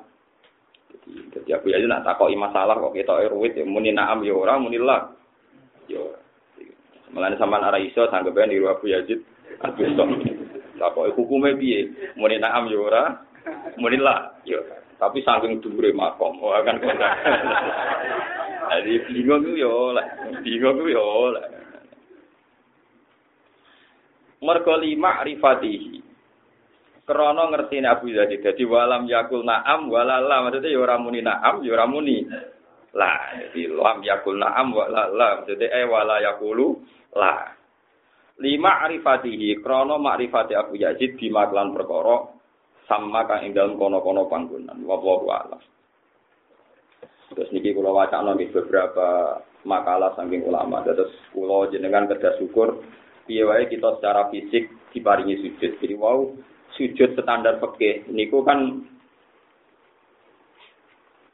Jadi 1.34 1.50
Abu 1.50 1.74
Yazid 1.74 1.90
nak 1.90 2.06
takoki 2.06 2.38
masalah 2.38 2.78
kok 2.78 2.94
kita 2.94 3.26
ruwit 3.28 3.58
ya 3.58 3.66
muni 3.66 3.90
naam 3.90 4.22
ya 4.22 4.32
ora 4.32 4.54
muni 4.56 4.78
la. 4.78 5.10
Ya 5.90 5.98
ora. 5.98 6.18
Mulane 7.12 7.36
sampean 7.36 7.66
ora 7.66 7.76
iso 7.82 8.08
sanggep 8.08 8.38
niru 8.48 8.70
Abu 8.70 8.88
Yazid 8.88 9.20
Abu 9.60 9.82
Stom. 9.92 10.22
Takoki 10.78 11.12
hukume 11.18 11.58
piye? 11.58 11.90
Muni 12.16 12.38
naam 12.38 12.70
ya 12.70 12.78
ora, 12.78 13.02
muni 13.76 13.98
la. 13.98 14.30
Ya. 14.48 14.58
Tapi 15.02 15.18
saking 15.26 15.58
dhuwure 15.58 15.90
makom, 15.90 16.38
oh 16.38 16.54
kan 16.62 16.78
kondang. 16.78 17.18
Jadi 18.70 19.02
bingung 19.10 19.42
itu 19.50 19.66
ya 19.66 19.66
oleh, 19.66 20.06
bingung 20.46 20.78
itu 20.78 20.94
ya 20.94 21.02
oleh. 21.02 21.44
Mergo 24.46 24.78
lima 24.78 25.26
rifatihi. 25.26 25.98
Krono 27.02 27.50
ngerti 27.50 27.82
Abu 27.82 28.14
Yazid. 28.14 28.46
Jadi 28.46 28.62
walam 28.62 29.10
yakul 29.10 29.42
naam 29.42 29.90
walala. 29.90 30.46
Maksudnya 30.46 30.70
ya 30.70 30.78
ora 30.78 30.96
muni 31.02 31.18
naam, 31.18 31.66
ya 31.66 31.74
ora 31.74 31.86
muni. 31.90 32.22
Lah, 32.94 33.34
jadi 33.34 33.74
lam 33.74 34.06
yakul 34.06 34.38
naam 34.38 34.70
walala. 34.70 35.42
Maksudnya 35.42 35.66
eh 35.66 35.86
wala 35.86 36.22
yakulu 36.22 36.78
lah. 37.18 37.58
Lima 38.38 38.86
arifatihi. 38.86 39.58
Krono 39.58 39.98
makrifati 39.98 40.54
Abu 40.54 40.78
Yazid 40.78 41.18
di 41.18 41.26
maklan 41.26 41.74
perkara 41.74 42.41
sama 42.90 43.24
kang 43.26 43.46
ing 43.46 43.52
dalem 43.54 43.78
kono-kono 43.78 44.26
panggonan. 44.26 44.82
Wallahu 44.82 45.26
a'lam. 45.30 45.60
Terus 47.32 47.48
niki 47.54 47.72
kula 47.72 47.94
wacana 47.94 48.36
nggih 48.36 48.52
beberapa 48.52 49.40
makalah 49.64 50.12
saking 50.18 50.44
ulama. 50.44 50.84
Terus 50.84 51.12
kula 51.32 51.70
jenengan 51.72 52.10
kerja 52.10 52.36
syukur 52.36 52.82
piye 53.24 53.46
kita 53.70 53.98
secara 53.98 54.28
fisik 54.28 54.68
diparingi 54.92 55.40
sujud. 55.40 55.78
Jadi 55.80 55.94
wow 55.96 56.28
sujud 56.76 57.16
standar 57.16 57.60
peke 57.60 58.08
niku 58.08 58.44
kan 58.44 58.84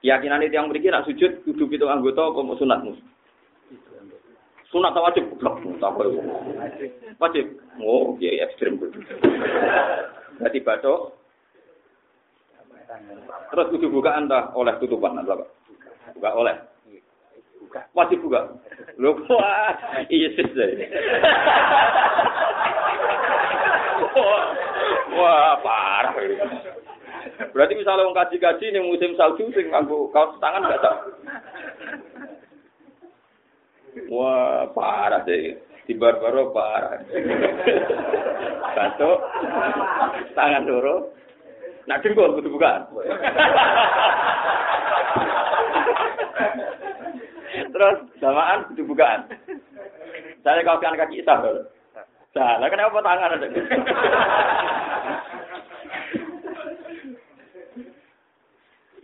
keyakinan 0.02 0.46
itu 0.46 0.54
yang 0.54 0.70
beri 0.70 0.86
nak 0.90 1.06
sujud 1.06 1.42
kudu 1.42 1.66
itu 1.70 1.86
anggota 1.86 2.30
apa 2.30 2.40
mau 2.42 2.58
sunat 2.58 2.80
mus 2.86 2.98
sunat 4.70 4.94
atau 4.94 5.06
wajib 5.06 5.24
blok 5.40 5.58
tak 5.82 5.94
wajib 7.18 7.46
oh 7.82 8.14
ya 8.22 8.46
ekstrim 8.46 8.78
berarti 8.78 10.58
batok 10.62 11.17
terus 13.52 13.68
kudu 13.68 13.92
bukaan 13.92 14.28
dah 14.28 14.52
oleh 14.56 14.72
tutupan 14.80 15.20
apa 15.20 15.44
Buka 16.16 16.30
oleh. 16.32 16.56
Buka. 17.60 17.84
Wajib 17.92 18.24
buka. 18.24 18.48
Lho 18.96 19.12
wah, 19.28 19.76
iya 20.08 20.28
sih. 20.32 20.46
wah, 25.14 25.60
parah. 25.60 26.16
Berarti 27.52 27.72
misalnya 27.76 28.08
wong 28.08 28.16
kaji-kaji 28.16 28.72
ning 28.72 28.88
musim 28.88 29.12
salju 29.14 29.52
sing 29.52 29.68
nganggo 29.68 30.08
kaos 30.10 30.34
tangan 30.40 30.64
enggak 30.64 30.80
tak. 30.80 30.96
Wah, 34.08 34.64
parah 34.72 35.22
deh. 35.28 35.60
Di 35.84 35.92
barbaro 35.92 36.50
parah. 36.56 37.04
Satu, 38.74 39.10
tangan 40.32 40.64
loro. 40.64 41.17
Nah, 41.88 41.96
dengkul 42.04 42.36
kudu 42.36 42.52
buka. 42.52 42.84
Terus 47.72 47.98
samaan 48.20 48.68
dibukaan. 48.76 49.24
Saya 50.44 50.60
kau 50.68 50.76
kan 50.76 51.00
kaki 51.00 51.24
isah 51.24 51.40
dulu. 51.40 51.64
Salah 52.36 52.68
kenapa 52.68 53.00
tangan 53.00 53.40
ada? 53.40 53.48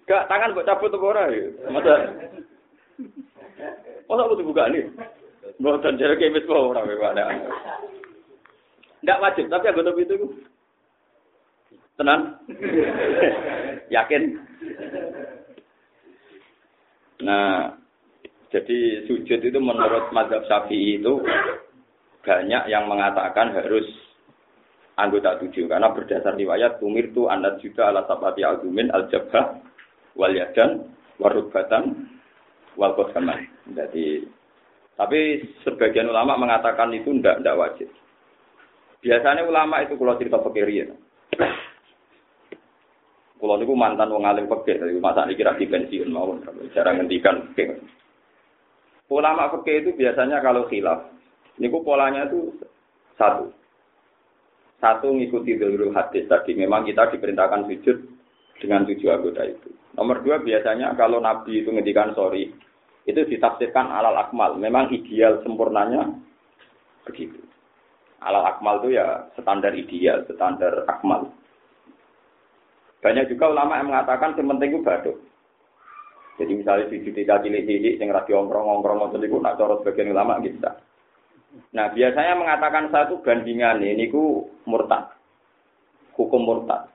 Gak 0.04 0.28
tangan 0.28 0.52
buat 0.52 0.68
cabut 0.68 0.92
tuh 0.92 1.00
orang 1.00 1.32
ya. 1.32 1.48
Masa 1.72 2.12
Masa 4.04 4.28
butuh 4.28 4.44
buka 4.44 4.68
nih? 4.68 4.84
Buatan 5.56 5.96
jarak 5.96 6.20
kemis 6.20 6.44
kok 6.44 6.52
orang 6.52 6.84
ada. 6.84 7.24
Enggak 9.00 9.20
wajib, 9.24 9.48
tapi 9.48 9.72
anggota 9.72 9.96
itu 9.96 10.16
Tenang. 11.94 12.42
Yakin? 13.94 14.22
Nah, 17.22 17.78
jadi 18.50 19.06
sujud 19.06 19.40
itu 19.42 19.58
menurut 19.58 20.10
madhab 20.10 20.42
syafi'i 20.46 20.98
itu 20.98 21.22
banyak 22.24 22.70
yang 22.70 22.86
mengatakan 22.90 23.54
harus 23.54 23.86
anggota 24.94 25.38
tujuh 25.42 25.66
karena 25.66 25.90
berdasar 25.90 26.38
riwayat 26.38 26.78
tumir 26.78 27.10
tu 27.10 27.26
anak 27.26 27.58
juga 27.58 27.90
ala 27.90 28.06
sabati 28.06 28.46
agumin 28.46 28.94
al 28.94 29.10
jabha 29.10 29.58
wal 30.14 30.30
yadan 30.30 30.86
warubatan 31.18 32.14
wal 32.78 32.94
kosaman. 32.94 33.46
Jadi 33.74 34.22
tapi 34.94 35.42
sebagian 35.66 36.06
ulama 36.06 36.38
mengatakan 36.38 36.94
itu 36.94 37.10
tidak 37.18 37.42
tidak 37.42 37.58
wajib. 37.58 37.88
Biasanya 39.02 39.42
ulama 39.44 39.82
itu 39.82 39.98
kalau 39.98 40.14
cerita 40.16 40.38
fakir 40.40 40.70
ya. 40.70 40.86
Kalau 43.44 43.60
niku 43.60 43.76
mantan 43.76 44.08
wong 44.08 44.24
alim 44.24 44.48
pekeh, 44.48 44.80
tapi 44.80 44.96
masa 45.04 45.28
niki 45.28 45.44
ra 45.44 45.52
pensiun 45.52 46.08
mawon, 46.08 46.40
cara 46.72 46.96
ngendikan 46.96 47.52
pekeh. 47.52 47.76
ulama 49.12 49.52
fikih 49.52 49.84
itu 49.84 49.90
biasanya 50.00 50.40
kalau 50.40 50.64
khilaf, 50.64 51.12
niku 51.60 51.84
polanya 51.84 52.24
itu 52.24 52.56
satu. 53.20 53.52
Satu 54.80 55.12
ngikuti 55.12 55.60
dulu 55.60 55.92
hadis 55.92 56.24
tadi. 56.24 56.56
Memang 56.56 56.88
kita 56.88 57.12
diperintahkan 57.12 57.68
sujud 57.68 58.00
dengan 58.64 58.88
tujuh 58.88 59.12
anggota 59.12 59.44
itu. 59.44 59.68
Nomor 59.92 60.24
dua 60.24 60.40
biasanya 60.40 60.96
kalau 60.96 61.20
Nabi 61.20 61.60
itu 61.60 61.68
ngedikan 61.68 62.16
sorry, 62.16 62.48
itu 63.04 63.20
ditafsirkan 63.28 63.92
alal 63.92 64.16
akmal. 64.24 64.56
Memang 64.56 64.88
ideal 64.88 65.44
sempurnanya 65.44 66.16
begitu. 67.04 67.44
Alal 68.24 68.56
akmal 68.56 68.80
itu 68.80 68.96
ya 68.96 69.28
standar 69.36 69.76
ideal, 69.76 70.24
standar 70.32 70.88
akmal. 70.88 71.28
Banyak 73.04 73.28
juga 73.28 73.52
ulama 73.52 73.76
yang 73.76 73.92
mengatakan 73.92 74.32
yang 74.40 74.48
penting 74.56 74.68
itu 74.72 74.80
baduk. 74.80 75.16
Jadi 76.40 76.52
misalnya 76.56 76.88
di 76.88 77.12
tiga 77.12 77.36
cilik-cilik 77.38 78.00
yang 78.00 78.10
radio 78.10 78.42
ongkrong-ongkrong 78.42 79.12
itu 79.12 79.16
niku 79.20 79.38
nak 79.38 79.60
cara 79.60 79.76
sebagian 79.78 80.16
ulama 80.16 80.40
bisa. 80.40 80.80
Nah, 81.70 81.86
biasanya 81.94 82.34
mengatakan 82.34 82.90
satu 82.90 83.22
bandingan 83.22 83.78
ini 83.84 84.10
ku 84.10 84.50
murtad. 84.66 85.14
Hukum 86.18 86.42
murtad. 86.42 86.90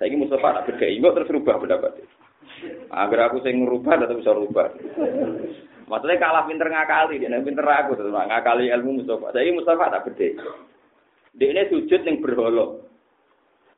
Saya 0.00 0.10
ini 0.10 0.26
Mustafa 0.26 0.58
tak 0.58 0.74
beda, 0.74 0.86
enggak 0.88 1.14
terus 1.14 1.30
rubah 1.30 1.54
pendapat. 1.62 1.92
Agar 2.90 3.30
aku 3.30 3.38
sing 3.46 3.62
ngerubah 3.62 4.02
tetap 4.02 4.18
bisa 4.18 4.34
rubah. 4.34 4.66
Maksudnya 5.86 6.18
kalah 6.18 6.48
pinter 6.50 6.66
ngakali, 6.66 7.22
dia 7.22 7.38
pinter 7.38 7.62
aku 7.62 7.94
terus 7.94 8.10
ngakali 8.10 8.66
ilmu 8.66 9.04
Mustafa. 9.04 9.30
Saya 9.30 9.46
ini 9.46 9.62
Mustafa 9.62 9.94
tak 9.94 10.10
beda. 10.10 10.28
Dia 11.38 11.48
ini 11.54 11.70
sujud 11.70 12.00
yang 12.02 12.18
berholok. 12.18 12.81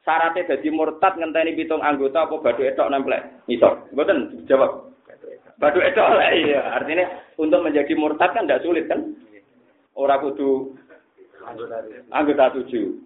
Syaratnya 0.05 0.45
jadi 0.45 0.69
murtad 0.69 1.17
ngenteni 1.17 1.57
pitung 1.57 1.81
anggota 1.81 2.29
apa 2.29 2.37
badu 2.37 2.61
etok 2.61 2.93
nemplek. 2.93 3.25
Misal, 3.49 3.89
betul 3.97 4.37
jawab. 4.45 4.93
Badu 5.57 5.81
etok 5.81 6.09
lah 6.13 6.29
iya. 6.37 6.61
Artinya 6.77 7.09
untuk 7.41 7.65
menjadi 7.65 7.97
murtad 7.97 8.37
kan 8.37 8.45
tidak 8.45 8.61
sulit 8.61 8.85
kan? 8.85 9.17
Orang 9.97 10.21
kudu 10.29 10.77
anggota 12.13 12.53
tujuh. 12.61 13.01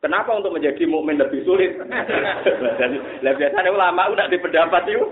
Kenapa 0.00 0.32
untuk 0.32 0.54
menjadi 0.54 0.86
mukmin 0.86 1.18
lebih 1.18 1.42
sulit? 1.42 1.74
Lah 3.20 3.32
biasanya 3.34 3.74
ulama 3.74 4.08
udah 4.14 4.30
di 4.30 4.38
pendapat 4.38 4.82
itu. 4.88 5.04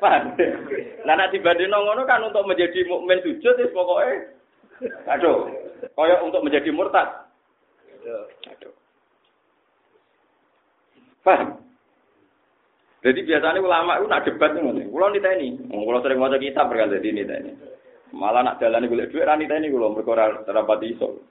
Paham? 0.00 0.32
Nah, 1.08 1.14
nak 1.16 1.32
dibanding 1.32 1.72
ngono 1.72 2.04
kan 2.08 2.20
untuk 2.24 2.44
menjadi 2.44 2.84
mukmin 2.84 3.22
sujud 3.22 3.56
pokoknya 3.72 4.36
aduh, 5.08 5.48
kayak 5.96 6.20
untuk 6.20 6.44
menjadi 6.44 6.68
murtad. 6.68 7.25
Paham? 11.26 11.58
Jadi 13.02 13.22
biasanya 13.22 13.62
ulama 13.62 13.98
itu 13.98 14.06
nak 14.10 14.24
debat 14.26 14.50
nih, 14.54 14.90
Kulo 14.90 15.06
nita 15.14 15.30
ini, 15.38 15.58
kulo 15.70 15.98
sering 16.02 16.18
baca 16.18 16.38
kitab 16.38 16.70
berkali 16.70 16.98
jadi 16.98 17.08
nita 17.14 17.34
ini. 17.38 17.52
Malah 18.14 18.42
nak 18.42 18.58
jalan 18.58 18.86
boleh 18.86 19.06
duit 19.10 19.26
rani 19.26 19.46
ini 19.46 19.70
kulo 19.70 19.94
berkoral 19.94 20.42
terapat 20.42 20.82
iso. 20.86 21.22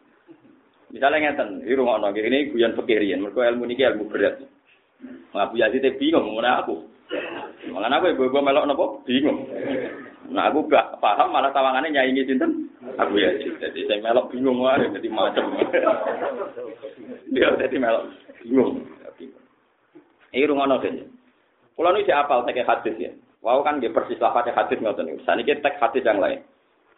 Misalnya 0.96 1.36
ngeten, 1.36 1.67
di 1.67 1.75
rumah 1.75 2.00
nongki 2.00 2.24
ini 2.24 2.55
guyon 2.55 2.77
pikirian, 2.79 3.20
mereka 3.20 3.44
ilmu 3.51 3.67
ini 3.67 3.75
ilmu 3.75 4.08
berat. 4.08 4.39
Ngaku 5.36 5.53
ya 5.60 5.67
sih 5.67 5.84
bingung, 6.00 6.32
mana 6.32 6.63
aku. 6.63 6.95
Malah 7.69 8.01
aku 8.01 8.13
ibu 8.13 8.24
ibu 8.29 8.39
melok 8.41 8.65
nopo 8.65 8.85
bingung. 9.05 9.45
Nah 10.31 10.50
aku 10.50 10.65
gak 10.65 10.97
paham 10.97 11.29
malah 11.29 11.53
tawangannya 11.53 11.93
nyanyi 11.93 12.25
sinten. 12.25 12.69
Aku 12.97 13.17
ya 13.17 13.29
jadi 13.62 13.79
saya 13.85 14.01
melok 14.01 14.33
bingung 14.33 14.57
wae 14.62 14.89
jadi 14.89 15.09
macam. 15.09 15.53
Dia 17.29 17.53
jadi 17.62 17.77
melok 17.77 18.03
bingung. 18.41 18.81
Ini 20.35 20.50
rumah 20.50 20.67
nongki. 20.67 21.07
Kalau 21.75 21.91
ini 21.95 22.12
apal 22.12 22.43
saya 22.43 22.63
hadis 22.63 22.95
ya. 23.00 23.12
Wow 23.45 23.62
kan 23.62 23.77
dia 23.77 23.93
persis 23.93 24.17
lafaznya 24.17 24.57
hadis 24.57 24.81
ngoten 24.81 25.05
niku. 25.05 25.21
Saniki 25.21 25.53
teks 25.62 25.77
hadis 25.77 26.01
yang 26.01 26.17
lain. 26.17 26.41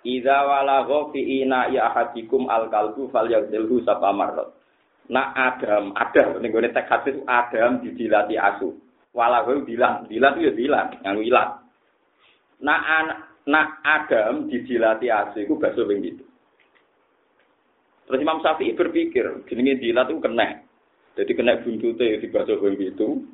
Idza 0.08 0.48
walagha 0.48 1.12
fi 1.12 1.44
ina 1.44 1.68
ya 1.68 1.92
ahadikum 1.92 2.48
al 2.48 2.72
kalbu 2.72 3.12
falyadzilhu 3.12 3.84
sapa 3.84 4.16
marrat. 4.16 4.48
Nak 5.12 5.28
Adam, 5.36 5.92
Adam 6.00 6.40
ning 6.40 6.56
gone 6.56 6.72
teks 6.72 6.88
hadis 6.88 7.20
Adam 7.28 7.84
didilati 7.84 8.40
asu. 8.40 8.80
Walagha 9.18 9.66
dilat, 9.66 10.06
dilat 10.06 10.38
itu 10.38 10.46
ya 10.46 10.52
dilat, 10.54 10.88
yang 11.02 11.18
wilat. 11.18 11.50
Nak 12.62 12.82
anak 12.86 13.20
nak 13.50 13.82
Adam 13.82 14.46
didilati 14.46 15.10
asu 15.10 15.42
iku 15.42 15.58
bakso 15.58 15.90
ping 15.90 16.06
gitu. 16.06 16.22
Terus 18.06 18.22
Imam 18.22 18.40
Syafi'i 18.46 18.78
berpikir, 18.78 19.26
jenenge 19.50 19.82
dilat 19.82 20.14
itu 20.14 20.22
kena. 20.22 20.62
Jadi 21.18 21.34
kena 21.34 21.58
buntute 21.66 22.22
di 22.22 22.28
bakso 22.30 22.62
ping 22.62 22.78
gitu. 22.78 23.26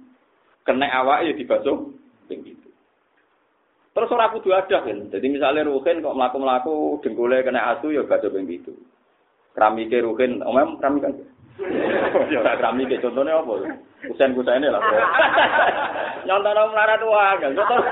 Kena 0.63 0.87
awak 1.03 1.27
ya 1.27 1.35
di 1.35 1.43
ping 1.43 2.39
gitu. 2.47 2.69
Terus 3.93 4.09
ora 4.09 4.31
kudu 4.31 4.55
ada 4.55 4.87
kan. 4.87 5.11
Jadi 5.11 5.27
misalnya 5.29 5.67
Ruhin 5.67 6.01
kok 6.01 6.15
mlaku-mlaku 6.17 7.03
dengkule 7.03 7.43
kena 7.43 7.75
asu 7.75 7.91
ya 7.91 8.07
gak 8.07 8.25
coba 8.25 8.39
gitu. 8.47 8.73
Keramike 9.53 10.01
Ruhin, 10.01 10.41
omem 10.41 10.81
keramik 10.81 11.05
kan. 11.05 11.13
Ya 11.53 12.41
ora 12.41 12.57
keramike 12.57 12.97
contohnya 12.97 13.37
apa? 13.37 13.53
Kusen-kusene 14.09 14.73
lah. 14.73 14.81
Nyontono 16.27 16.73
melarat 16.73 17.01
wae. 17.05 17.45
Nyontono 17.53 17.83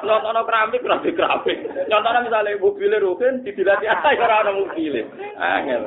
nyontono 0.00 0.40
keramik 0.48 0.80
keramik 0.80 1.12
keramik. 1.12 1.58
Nyontono 1.92 2.18
misalnya 2.24 2.56
mobil 2.56 2.92
Ruhin 2.96 3.44
didilati 3.44 3.84
ae 3.84 4.16
ora 4.24 4.48
ono 4.48 4.64
mobil. 4.64 5.04
Angel. 5.36 5.82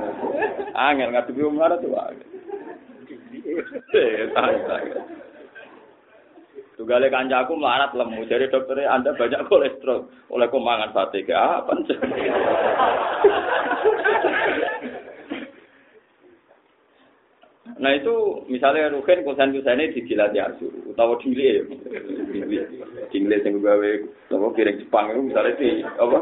Angel 0.77 1.09
ngadepi 1.09 1.41
melarat 1.49 1.81
wae. 1.81 2.21
Tugale 6.77 7.09
kancaku 7.09 7.57
melarat 7.57 7.91
lemu. 7.97 8.21
Jadi 8.29 8.53
dokternya 8.53 8.93
Anda 8.93 9.17
banyak 9.17 9.49
kolesterol. 9.49 10.29
Oleh 10.29 10.47
kemangan 10.53 10.93
sate 10.93 11.25
ke 11.25 11.33
apa? 11.33 11.73
Nah 17.79 17.95
itu 17.95 18.43
misalnya 18.51 18.91
Rukin 18.91 19.23
kusan 19.23 19.55
kusannya 19.55 19.95
di 19.95 20.03
Gila 20.03 20.35
Asu, 20.35 20.67
utawa 20.91 21.15
Dili 21.23 21.47
ya, 21.47 21.63
Dili 23.07 23.39
yang 23.39 23.63
gawe 23.63 23.89
apa 24.35 24.47
piring 24.51 24.77
Jepang 24.83 25.15
itu 25.15 25.21
misalnya 25.31 25.55
di 25.55 25.69
apa 25.87 26.17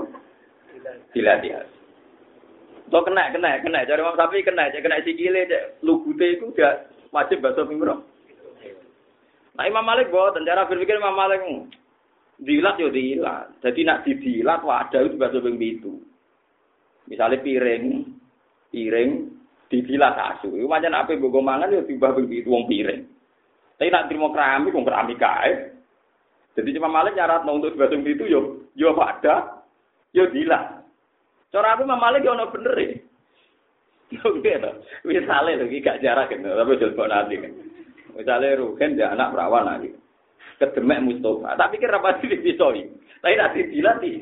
Gila 1.17 1.33
Asu. 1.41 1.77
Lo 2.93 3.01
kena 3.03 3.33
kena 3.33 3.59
kena, 3.59 3.83
cari 3.83 3.99
orang 3.99 4.15
sapi 4.15 4.45
kena, 4.45 4.71
cek 4.71 4.85
kena 4.85 5.03
sikile, 5.03 5.49
cek 5.49 5.83
lugute 5.83 6.39
itu 6.39 6.53
dia 6.55 6.87
wajib 7.11 7.43
bahasa 7.43 7.67
pinggir. 7.67 7.89
Nah 9.57 9.65
Imam 9.65 9.83
Malik 9.83 10.13
buat 10.13 10.37
cara 10.37 10.69
berpikir 10.69 10.95
Imam 11.01 11.17
Malik 11.17 11.41
dilat 12.37 12.77
yo 12.77 12.93
dilat. 12.93 13.49
Jadi 13.65 13.81
nak 13.81 14.05
didilat 14.05 14.61
wadah 14.61 15.01
itu 15.03 15.17
bahasa 15.17 15.41
itu. 15.41 15.93
Misalnya 17.09 17.41
piring, 17.41 18.13
piring 18.71 19.11
didilat 19.67 20.15
asu. 20.15 20.51
Itu 20.55 20.67
macam 20.67 20.95
apa 20.95 21.15
bogo 21.19 21.39
mangan 21.43 21.71
yo 21.71 21.83
tiba 21.83 22.15
itu 22.17 22.47
wong 22.47 22.67
piring. 22.67 23.03
Tapi 23.77 23.93
nak 23.93 24.07
terima 24.09 24.33
keramik 24.33 24.73
wong 24.73 24.87
keramik 24.87 25.19
kae. 25.21 25.51
Jadi 26.57 26.73
Imam 26.73 26.89
Malik 26.89 27.13
nyarat 27.13 27.45
untuk 27.45 27.77
bahasa 27.77 27.93
itu 28.01 28.25
yo 28.25 28.65
yo 28.73 28.95
wadah 28.97 29.61
yo 30.15 30.25
dilat. 30.33 30.81
Cara 31.53 31.77
aku 31.77 31.85
Imam 31.85 32.01
Malik 32.01 32.25
yo 32.25 32.33
ono 32.33 32.49
bener 32.49 32.75
e. 32.81 32.89
Oke, 34.23 34.55
misalnya 35.03 35.67
lagi 35.67 35.83
gak 35.83 35.99
jarak 35.99 36.31
kan, 36.31 36.39
tapi 36.39 36.79
coba 36.79 37.11
nanti 37.11 37.43
kan. 37.43 37.51
Misalnya 38.15 38.55
Ruhen 38.55 38.95
dia 38.95 39.11
anak 39.11 39.35
perawan 39.35 39.67
lagi. 39.67 39.91
Kedemek 40.57 41.05
Mustafa. 41.05 41.53
Tak 41.53 41.69
pikir 41.77 41.89
apa 41.93 42.17
sih 42.17 42.33
dipisoi. 42.33 42.81
Tapi 43.21 43.37
nanti 43.37 43.61
dilatih. 43.69 44.15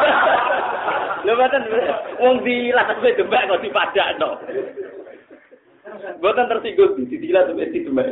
Lho 1.24 1.32
boten 1.38 1.62
wong 2.18 2.34
dilat 2.40 2.88
kowe 2.98 3.10
demek 3.12 3.46
kok 3.48 3.62
dipadakno. 3.62 4.30
Boten 6.24 6.48
tersinggung 6.48 7.04
di 7.04 7.16
dilat 7.20 7.52
mesti 7.52 7.84
demek. 7.84 8.06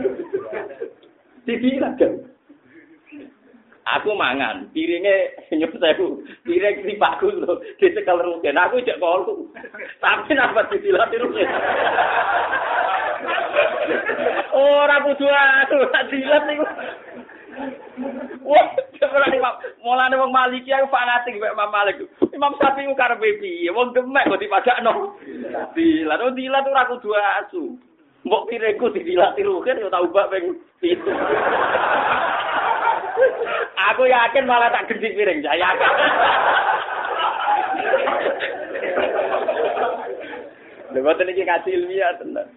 Didilat 1.49 1.97
kan. 1.97 2.13
Aku 3.99 4.15
mangan, 4.15 4.71
piringnya 4.71 5.35
senyum 5.51 5.75
saya 5.83 5.99
piring 6.47 6.95
loh, 7.43 7.59
dicekel 7.81 8.23
rugen. 8.23 8.55
Aku 8.55 8.79
cek 8.87 9.03
kolku, 9.03 9.51
tapi 9.99 10.31
napa 10.39 10.69
didilat 10.71 11.11
rugen. 11.11 11.49
Ora 14.61 14.97
kudu 15.09 15.25
aku 15.25 15.77
tak 15.89 16.13
dilat 16.13 16.43
niku. 16.45 16.65
Wah, 18.45 18.67
ora 19.05 19.27
Imam, 19.33 19.55
mulane 19.85 20.15
wong 20.17 20.33
Maliki 20.33 20.73
aku 20.73 20.93
fanatik 20.93 21.41
mek 21.41 21.57
Imam 21.57 21.73
Malik. 21.73 21.97
Imam 22.33 22.57
Syafi'i 22.61 22.89
ku 22.89 22.95
karepe 22.97 23.41
piye? 23.41 23.73
Wong 23.73 23.97
demek 23.97 24.29
kok 24.29 24.41
dipadakno. 24.41 25.17
Dilat, 25.73 26.21
oh 26.21 26.33
dilat 26.37 26.65
ora 26.69 26.89
kudu 26.93 27.17
asu. 27.17 27.77
Mbok 28.21 28.53
pireku 28.53 28.93
didilat 28.93 29.33
tiruken 29.33 29.81
yo 29.81 29.89
tau 29.89 30.05
bak 30.13 30.29
ping 30.29 30.61
7. 30.85 31.01
Aku 33.91 34.05
yakin 34.05 34.45
malah 34.45 34.69
tak 34.69 34.93
gendhi 34.93 35.17
piring, 35.17 35.41
saya 35.41 35.57
yakin. 35.57 35.91
Lha 40.91 41.25
iki 41.33 41.43
ngaji 41.47 41.71
ilmiah 41.71 42.13
tenan. 42.21 42.49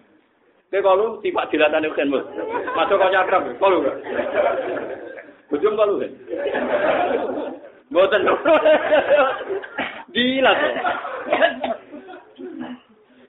Kowe 0.72 0.80
kalau 0.80 1.20
sifat 1.20 1.48
dilatane 1.52 1.88
kan 1.92 2.10
Mas. 2.10 2.24
Masuk 2.74 2.98
kok 2.98 3.14
akrab, 3.14 3.46
kalau. 3.58 3.84
Bujung 5.52 5.76
kalau 5.76 6.00
kan. 6.00 6.12
Mboten. 7.92 8.26
Dilat. 10.14 10.58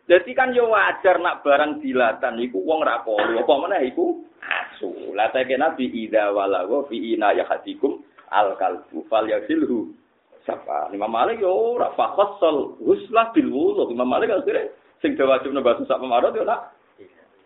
Jadi 0.05 0.31
kan 0.37 0.53
yo 0.53 0.69
wajar 0.69 1.17
nak 1.17 1.41
barang 1.41 1.81
dilatan 1.81 2.37
iku 2.37 2.61
wong 2.61 2.85
ra 2.85 3.01
kolu, 3.01 3.41
apa 3.41 3.53
meneh 3.57 3.89
iku 3.89 4.21
asu. 4.37 5.17
Lah 5.17 5.33
teke 5.33 5.57
Nabi 5.57 5.89
ida 5.89 6.29
walawa 6.29 6.85
fi 6.85 7.17
ina 7.17 7.33
yahatikum 7.33 8.05
al 8.29 8.53
kalbu 8.61 9.01
fal 9.09 9.25
yasilhu. 9.25 9.97
Sapa? 10.45 10.93
Imam 10.93 11.09
Malik 11.09 11.41
yo 11.41 11.49
ora 11.73 11.89
fakhassal 11.97 12.77
huslah 12.85 13.33
bil 13.33 13.49
wudu. 13.49 13.89
Imam 13.89 14.05
Malik 14.05 14.29
akhirnya 14.29 14.69
sing 15.01 15.17
wajib 15.17 15.49
nebatu 15.49 15.89
sak 15.89 15.97
pemarot 15.97 16.37
yo 16.37 16.45
nak. 16.45 16.74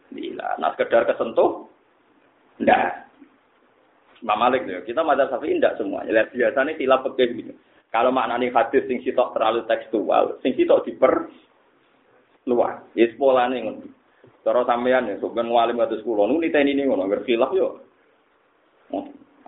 Bila 0.09 0.57
nak 0.57 0.73
sekedar 0.75 1.05
kesentuh 1.05 1.69
ndak. 2.61 3.09
Imam 4.19 4.35
Malik 4.35 4.67
ya. 4.67 4.83
Kita 4.83 5.05
mazhab 5.05 5.31
Syafi'i 5.31 5.57
ndak 5.57 5.79
semuanya. 5.79 6.11
Lihat 6.11 6.29
biasanya 6.35 6.75
khilaf 6.75 7.05
fikih 7.07 7.29
gitu. 7.39 7.53
Kalau 7.89 8.13
maknanya 8.13 8.53
hadis 8.53 8.85
sing 8.85 9.01
sitok 9.01 9.33
terlalu 9.33 9.65
tekstual, 9.65 10.37
sing 10.45 10.53
sitok 10.53 10.85
diper 10.85 11.25
luar. 12.45 12.85
Ya 12.93 13.09
polane 13.17 13.65
ngono. 13.65 13.89
Cara 14.45 14.61
sampean 14.69 15.09
ya 15.09 15.17
sampean 15.17 15.49
ngalim 15.49 15.81
kados 15.81 16.05
kula 16.05 16.29
niku 16.29 16.37
niteni 16.37 16.77
ini 16.77 16.85
ngono, 16.85 17.09
ngerti 17.09 17.33
khilaf 17.33 17.51
yo. 17.57 17.81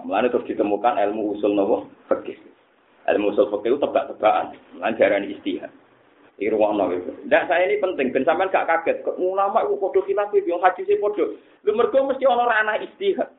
Mulane 0.02 0.34
terus 0.34 0.50
ditemukan 0.50 0.98
ilmu 0.98 1.38
usul 1.38 1.54
nopo 1.54 1.86
fikih. 2.10 2.38
Ilmu 3.14 3.30
usul 3.30 3.46
fikih 3.54 3.78
itu 3.78 3.80
tebak-tebakan, 3.82 4.58
lanjaran 4.82 5.30
istihad. 5.30 5.70
Iki 6.40 6.54
ruwono 6.54 6.90
gitu. 6.96 7.12
Ndak 7.28 7.48
saya 7.52 7.68
ini 7.68 7.82
penting 7.82 8.14
ben 8.16 8.24
sampean 8.24 8.54
gak 8.54 8.68
kaget. 8.70 9.04
Ulama 9.20 9.68
iku 9.68 9.90
padha 9.90 10.00
khilaf 10.08 10.32
yo 10.34 10.58
hadise 10.64 10.96
padha. 10.98 11.26
Lho 11.66 11.72
mergo 11.76 12.08
mesti 12.08 12.24
ana 12.26 12.46
ranah 12.48 12.78
istihad. 12.82 13.30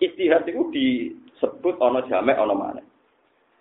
Istihad 0.00 0.48
itu 0.48 0.62
disebut 0.72 1.76
ana 1.82 2.06
jamek 2.08 2.38
ana 2.38 2.54
mana. 2.56 2.82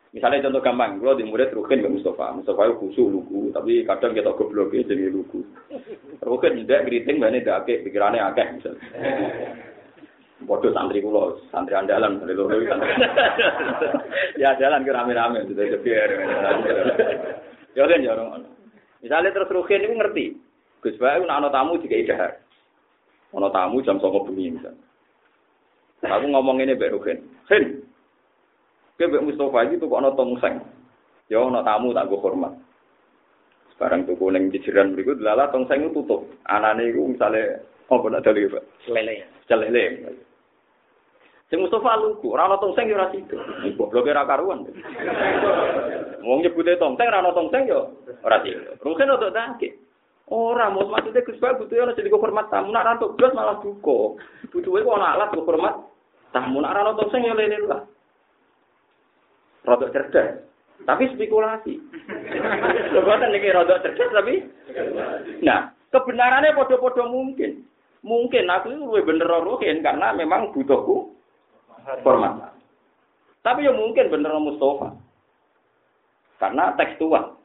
Misalnya 0.09 0.49
contoh 0.49 0.65
gampang, 0.65 0.97
kalau 0.97 1.13
di 1.13 1.21
murid 1.21 1.53
Rukin 1.53 1.85
ke 1.85 1.89
Mustafa, 1.89 2.33
Mustafa 2.33 2.65
itu 2.65 2.81
khusus 2.81 3.13
lugu, 3.13 3.53
tapi 3.53 3.85
kadang 3.85 4.17
kita 4.17 4.33
goblok 4.33 4.73
jadi 4.73 5.05
lugu. 5.13 5.45
Rukin 6.25 6.65
tidak 6.65 6.89
keriting, 6.89 7.21
mana 7.21 7.37
tidak 7.37 7.61
akeh, 7.61 7.85
pikirannya 7.85 8.17
akeh 8.17 8.57
misalnya. 8.57 8.81
Bodoh 10.49 10.73
santri 10.73 11.05
kulo, 11.05 11.37
santri 11.53 11.77
andalan, 11.77 12.17
dari 12.25 12.33
luar 12.33 12.57
Ya 14.41 14.57
jalan 14.57 14.81
ke 14.81 14.89
rame-rame, 14.97 15.45
sudah 15.45 15.77
biar. 15.77 16.09
Ya 17.77 17.85
kan 17.85 18.05
ya 18.05 18.13
orang. 18.17 18.45
Misalnya 18.99 19.31
terus 19.31 19.51
Rukin 19.53 19.85
itu 19.85 19.93
ngerti, 19.95 20.25
Gus 20.83 20.99
Bayu 20.99 21.23
nak 21.23 21.51
tamu 21.51 21.79
juga 21.79 21.95
idahar. 21.95 22.31
Ono 23.35 23.47
tamu 23.53 23.79
jam 23.85 24.01
songko 24.01 24.27
bumi 24.27 24.57
misalnya. 24.57 24.81
Aku 26.03 26.25
ngomong 26.31 26.63
ini 26.63 26.75
Mbak 26.75 26.93
Rukin. 26.95 27.19
Hin, 27.51 27.83
Kowe 28.99 29.07
mbek 29.07 29.23
Mustofa 29.23 29.63
iki 29.63 29.79
tuku 29.79 29.95
ana 29.95 30.11
tongseng. 30.11 30.59
Ya 31.31 31.39
ana 31.39 31.63
tamu 31.63 31.95
tak 31.95 32.11
gue 32.11 32.19
hormat. 32.19 32.51
Sekarang 33.71 34.03
tuku 34.03 34.27
ning 34.27 34.51
jejeran 34.51 34.91
mriku 34.91 35.15
lala 35.23 35.47
tongseng 35.55 35.87
itu 35.87 36.03
tutup. 36.03 36.27
Anane 36.51 36.91
iku 36.91 37.15
misale 37.15 37.63
apa 37.87 38.05
nak 38.11 38.27
dali, 38.27 38.51
Pak? 38.51 38.63
Celele. 38.83 39.23
Celele. 39.47 39.83
Sing 41.49 41.65
Mustafa 41.65 41.97
lugu, 41.97 42.29
ora 42.37 42.45
ana 42.45 42.61
tongseng 42.61 42.85
ya 42.85 42.93
ora 42.93 43.09
sido. 43.09 43.41
Gobloke 43.73 44.13
ra 44.13 44.21
karuan. 44.29 44.69
Wong 46.21 46.45
nyebute 46.45 46.77
tongseng 46.77 47.09
ora 47.09 47.25
ana 47.25 47.33
tongseng 47.33 47.65
ya 47.65 47.89
ora 48.21 48.37
sido. 48.45 48.77
Rugen 48.85 49.09
untuk 49.09 49.33
tak. 49.33 49.57
Ora, 50.29 50.69
mau 50.69 50.85
maksudnya 50.85 51.25
Gus 51.25 51.41
Pak 51.41 51.57
butuh 51.57 51.89
ana 51.89 51.97
jadi 51.97 52.13
hormat 52.13 52.53
tamu, 52.53 52.69
nak 52.69 52.85
rantuk 52.85 53.17
blas 53.17 53.33
malah 53.33 53.57
duka. 53.65 54.21
Butuhe 54.53 54.85
kok 54.85 54.97
ana 55.01 55.17
alat 55.17 55.33
hormat 55.33 55.73
tamu, 56.29 56.61
nak 56.61 56.77
ana 56.77 56.93
tongseng 56.93 57.25
ya 57.25 57.33
lele 57.33 57.65
lah. 57.65 57.81
rodok 59.65 59.89
cerdas. 59.89 60.45
Tapi 60.85 61.09
spekulasi. 61.17 61.81
Bukan 62.93 63.25
ini 63.33 63.49
rodok 63.49 63.81
cerdas 63.81 64.09
tapi. 64.13 64.45
Nah, 65.41 65.73
kebenarannya 65.89 66.53
podo-podo 66.53 67.09
mungkin. 67.09 67.65
Mungkin 68.05 68.47
aku 68.47 68.69
lebih 68.71 69.17
bener 69.17 69.27
mungkin 69.43 69.83
karena 69.83 70.15
memang 70.15 70.55
butuhku 70.55 71.18
format. 72.05 72.53
Tapi 73.41 73.65
ya 73.65 73.73
mungkin 73.73 74.11
bener 74.11 74.35
Mustafa. 74.37 74.93
Karena 76.39 76.75
tekstual. 76.79 77.35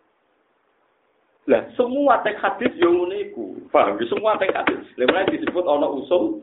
Lah, 1.45 1.63
semua 1.77 2.25
teks 2.25 2.41
hadis 2.41 2.73
yang 2.81 3.05
uniku. 3.05 3.53
Paham? 3.69 4.01
Semua 4.09 4.41
teks 4.41 4.57
hadis. 4.57 4.81
Lalu 4.97 5.37
disebut 5.37 5.65
ono 5.69 6.01
usul 6.01 6.41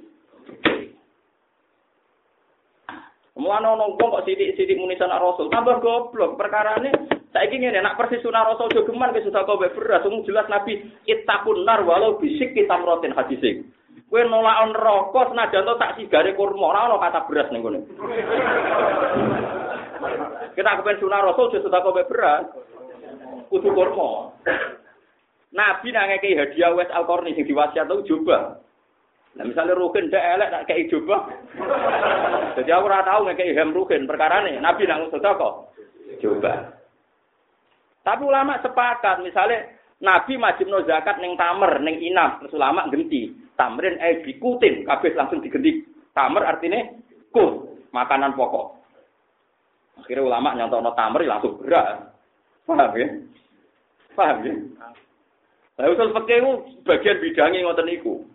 Mulane 3.42 3.74
ono 3.74 3.98
wong 3.98 4.12
kok 4.14 4.28
sithik-sithik 4.30 4.78
muni 4.78 5.00
sanak 5.02 5.18
Rasul, 5.18 5.50
tambah 5.50 5.82
goblok. 5.82 6.38
Perkarane 6.38 6.94
saiki 7.34 7.58
ngene, 7.58 7.82
nek 7.82 7.98
persis 7.98 8.22
sunah 8.22 8.46
Rasul 8.46 8.70
jogeman 8.70 9.16
ke 9.16 9.26
sudah 9.26 9.42
kowe 9.48 9.58
beras, 9.58 10.06
wong 10.06 10.22
jelas 10.30 10.46
Nabi 10.46 10.78
ittaqun 11.10 11.66
nar 11.66 11.82
walau 11.82 12.22
bisik 12.22 12.54
kita 12.54 12.78
merotin 12.78 13.18
hadise. 13.18 13.66
Kowe 14.12 14.28
nolak 14.28 14.76
neraka 14.76 15.32
senajan 15.32 15.64
to 15.64 15.74
tak 15.80 15.96
sigare 15.96 16.36
kurma, 16.36 16.76
ora 16.76 16.92
ono 16.92 17.00
kata 17.00 17.32
beras 17.32 17.48
ning 17.48 17.64
kene. 17.64 17.80
Kita 20.52 20.84
kepen 20.84 21.00
sunah 21.00 21.32
Rasul 21.32 21.56
sudah 21.56 21.80
kowe 21.80 22.04
beras. 22.04 22.44
Kudu 23.48 23.72
kurma. 23.72 24.36
Nabi 25.56 25.96
nang 25.96 26.12
ngekei 26.12 26.36
hadiah 26.36 26.76
wes 26.76 26.92
al-Qarni 26.92 27.40
sing 27.40 27.48
diwasiat 27.48 27.88
coba. 27.88 28.60
Nah 29.40 29.48
misalnya 29.48 29.80
Rukin 29.80 30.12
ndak 30.12 30.28
elek 30.28 30.52
tak 30.52 30.66
kayak 30.68 30.92
coba. 30.92 31.18
Jadi 32.60 32.68
aku 32.68 32.88
ora 32.92 33.08
tahu 33.08 33.32
ngekei 33.32 33.56
hem 33.56 33.72
perkara 34.04 34.44
nih. 34.44 34.60
Nabi 34.60 34.92
nang 34.92 35.08
kok. 35.08 35.72
Coba. 36.20 36.54
Tapi 38.04 38.22
ulama 38.28 38.60
sepakat 38.60 39.24
misalnya 39.24 39.72
Nabi 40.02 40.34
wajib 40.42 40.66
no 40.66 40.82
zakat 40.82 41.22
neng 41.22 41.38
tamer, 41.38 41.78
neng 41.78 42.02
inam, 42.02 42.42
terus 42.42 42.58
ulama 42.58 42.90
genti. 42.90 43.30
Tamrin 43.54 44.02
eh 44.02 44.26
dikutin, 44.26 44.82
kabeh 44.90 45.14
langsung 45.14 45.46
digenti. 45.46 45.86
Tamer 46.18 46.42
artinya 46.42 46.82
kut, 47.30 47.70
makanan 47.94 48.34
pokok. 48.34 48.82
Akhirnya 50.02 50.26
ulama 50.26 50.58
nyontoh 50.58 50.82
no 50.82 50.92
tamer 50.98 51.22
langsung 51.30 51.62
berat. 51.62 52.02
Paham 52.66 52.98
ya? 52.98 53.08
Paham 54.18 54.38
ya? 54.42 54.54
Nah, 55.78 55.86
usul 55.90 56.14
fakih 56.14 56.42
bagian 56.86 57.22
bidangnya 57.22 57.66
ngoten 57.66 57.86
niku. 57.86 58.26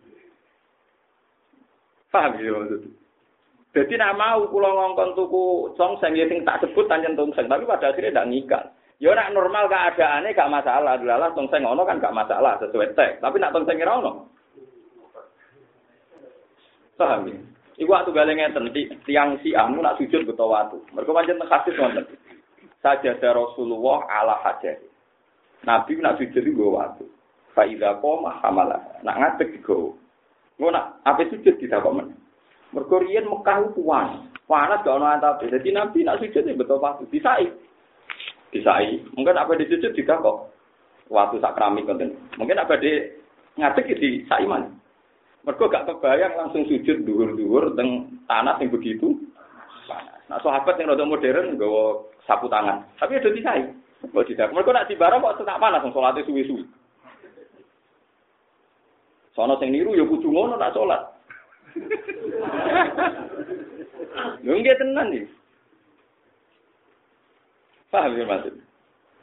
Paham 2.14 2.38
ya 2.38 2.54
maksud. 2.54 2.82
Jadi 3.76 3.92
nak 4.00 4.16
mau 4.16 4.40
pulau 4.48 4.72
ngongkon 4.72 5.12
tuku 5.12 5.74
tongseng 5.76 6.16
ya 6.16 6.24
sing 6.30 6.40
tak 6.48 6.64
sebut 6.64 6.88
tanjen 6.88 7.12
tongseng, 7.12 7.44
tapi 7.44 7.68
pada 7.68 7.92
akhirnya 7.92 8.24
tidak 8.24 8.28
ngikal. 8.32 8.64
Ya 8.96 9.12
nak 9.12 9.36
normal 9.36 9.68
keadaannya 9.68 10.32
gak 10.32 10.48
masalah, 10.48 10.96
adalah 10.96 11.28
tongseng 11.36 11.68
ono 11.68 11.84
kan 11.84 12.00
gak 12.00 12.16
masalah 12.16 12.56
sesuai 12.64 12.96
teks. 12.96 13.20
Tapi 13.20 13.36
nak 13.36 13.52
tongseng 13.52 13.76
kira 13.76 14.00
ono. 14.00 14.32
Paham 16.96 17.28
ya? 17.28 17.36
Iku 17.76 17.92
waktu 17.92 18.08
gale 18.16 18.32
ngeten 18.32 18.72
tiang 19.04 19.36
si 19.44 19.52
nak 19.52 20.00
sujud 20.00 20.24
beto 20.24 20.48
watu. 20.48 20.80
Mereka 20.96 21.12
pancen 21.12 21.44
hadis 21.44 21.76
wonten. 21.76 22.08
Sajadah 22.80 23.36
Rasulullah 23.36 24.00
ala 24.08 24.40
hajah. 24.40 24.80
Nabi 25.68 26.00
nak 26.00 26.16
sujud 26.16 26.40
iku 26.40 26.72
watu. 26.72 27.04
Fa 27.52 27.68
idza 27.68 28.00
qoma 28.00 28.40
hamala. 28.40 28.80
Nak 29.04 29.16
ngadeg 29.20 29.60
digowo. 29.60 29.92
Ngono 30.56 31.04
apa 31.04 31.20
sujud 31.28 31.60
kita 31.60 31.84
kok 31.84 31.92
men. 31.92 32.16
Mergo 32.72 32.96
riyen 32.96 33.28
Mekah 33.28 33.76
kuwan. 33.76 34.32
Panas 34.48 34.80
gak 34.80 34.96
ono 34.96 35.04
antap. 35.12 35.44
Jadi 35.44 35.68
Nabi 35.76 36.00
nak 36.00 36.24
sujud 36.24 36.48
ya 36.48 36.56
betul 36.56 36.80
pasti 36.80 37.20
disai. 38.50 39.02
Mungkin 39.14 39.36
apa 39.36 39.58
disujud 39.58 39.92
juga 39.94 40.20
kok. 40.20 40.36
Waktu 41.06 41.38
sak 41.38 41.54
keramik 41.54 41.86
konten. 41.86 42.18
Mungkin 42.38 42.58
apa 42.58 42.78
di 42.78 42.98
ngadeg 43.56 43.86
di 43.98 44.26
saiman. 44.26 44.74
Mergo 45.46 45.70
gak 45.70 45.86
kebayang 45.86 46.34
langsung 46.34 46.66
sujud 46.66 47.06
dhuwur-dhuwur 47.06 47.78
teng 47.78 48.18
tanah 48.26 48.58
yang 48.58 48.74
begitu. 48.74 49.14
Nah 50.26 50.42
sahabat 50.42 50.74
yang 50.82 50.90
rada 50.90 51.06
modern 51.06 51.54
nggawa 51.54 52.02
sapu 52.26 52.50
tangan. 52.50 52.82
Tapi 52.98 53.22
ada 53.22 53.30
disai. 53.30 53.62
Kok 54.10 54.26
tidak. 54.26 54.50
Mergo 54.50 54.74
nak 54.74 54.90
di 54.90 54.98
barang 54.98 55.22
kok 55.22 55.46
tak 55.46 55.62
panas 55.62 55.86
salate 55.94 56.26
suwi-suwi. 56.26 56.66
Sono 59.36 59.60
sing 59.60 59.68
niru 59.68 59.92
ya 59.92 60.02
kudu 60.08 60.32
ngono 60.32 60.56
nak 60.56 60.72
salat. 60.72 61.02
Nggih 64.42 64.74
tenan 64.80 65.12
iki. 65.12 65.35
Paham 67.96 68.12
ya 68.12 68.28
maksud? 68.28 68.52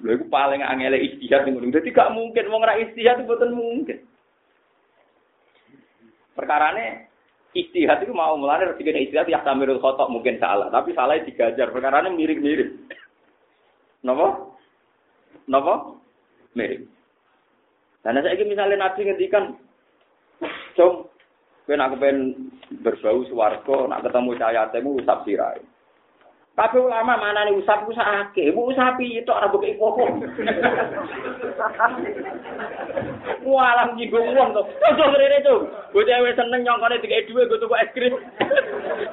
Lho 0.01 0.17
iku 0.17 0.25
paling 0.33 0.65
angel 0.65 0.97
istihad 0.97 1.45
ngono. 1.45 1.69
Dadi 1.69 1.93
gak 1.93 2.09
mungkin 2.17 2.49
wong 2.49 2.65
istihad 2.81 3.21
itu 3.21 3.29
boten 3.29 3.53
mungkin. 3.53 4.01
Perkarane 6.33 7.05
istihad 7.53 8.01
itu 8.01 8.09
mau 8.17 8.33
mulane 8.33 8.73
rezeki 8.73 9.13
istihad 9.13 9.29
ya 9.29 9.45
tamirul 9.45 9.77
khotok 9.77 10.09
mungkin 10.09 10.41
salah, 10.41 10.73
tapi 10.73 10.97
salah 10.97 11.21
digajar. 11.21 11.69
Perkarane 11.69 12.09
mirip-mirip. 12.17 12.73
Napa? 14.01 14.41
Napa? 15.45 15.93
Mirip. 16.57 16.89
Dan 18.01 18.25
saya 18.25 18.41
misalnya 18.41 18.89
Nabi 18.89 19.05
ngendikan 19.05 19.53
Cung, 20.73 21.05
nak 21.69 21.95
kepen 21.95 22.49
berbau 22.81 23.21
swarga, 23.29 23.77
nak 23.86 24.01
ketemu 24.01 24.36
cahaya 24.41 24.67
temu 24.73 24.97
usap 24.97 25.21
sirai. 25.23 25.62
Tapi 26.53 26.77
ulama 26.77 27.17
mana 27.17 27.49
nih 27.49 27.57
usap 27.57 27.89
usap 27.89 28.05
ake, 28.05 28.53
bu 28.53 28.69
usapi 28.69 29.17
itu 29.17 29.31
orang 29.33 29.49
buka 29.49 29.73
ipopo. 29.73 30.05
Walam 33.41 33.97
jibung 33.97 34.29
uang 34.37 34.53
tuh, 34.53 34.61
tuh 34.61 34.91
tuh 34.93 35.09
beri 35.17 35.41
tuh. 35.41 35.65
Gue 35.89 36.05
cewek 36.05 36.37
seneng 36.37 36.61
nyongkone 36.61 37.01
tiga 37.01 37.25
dua, 37.25 37.49
gue 37.49 37.57
tuh 37.57 37.73
es 37.73 37.89
krim. 37.97 38.13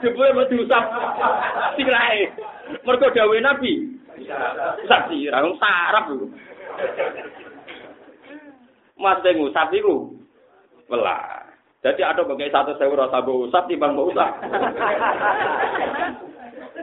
Jebule 0.05 0.37
mau 0.37 0.45
diusap, 0.53 0.85
sirai. 1.81 2.29
Mereka 2.85 3.17
dawe 3.17 3.37
nabi. 3.41 3.89
Usap 4.85 5.09
sih, 5.09 5.33
orang 5.33 5.57
sarap 5.57 6.13
lu. 6.13 6.29
Mas 9.01 9.17
dengu 9.25 9.49
usap 9.49 9.73
itu, 9.73 10.13
belah. 10.93 11.49
Jadi 11.81 12.05
ada 12.05 12.21
bagai 12.21 12.53
satu 12.53 12.77
sewu 12.77 13.01
rasa 13.01 13.25
usap, 13.25 13.65
timbang 13.65 13.97
bu 13.97 14.13
usap. 14.13 14.29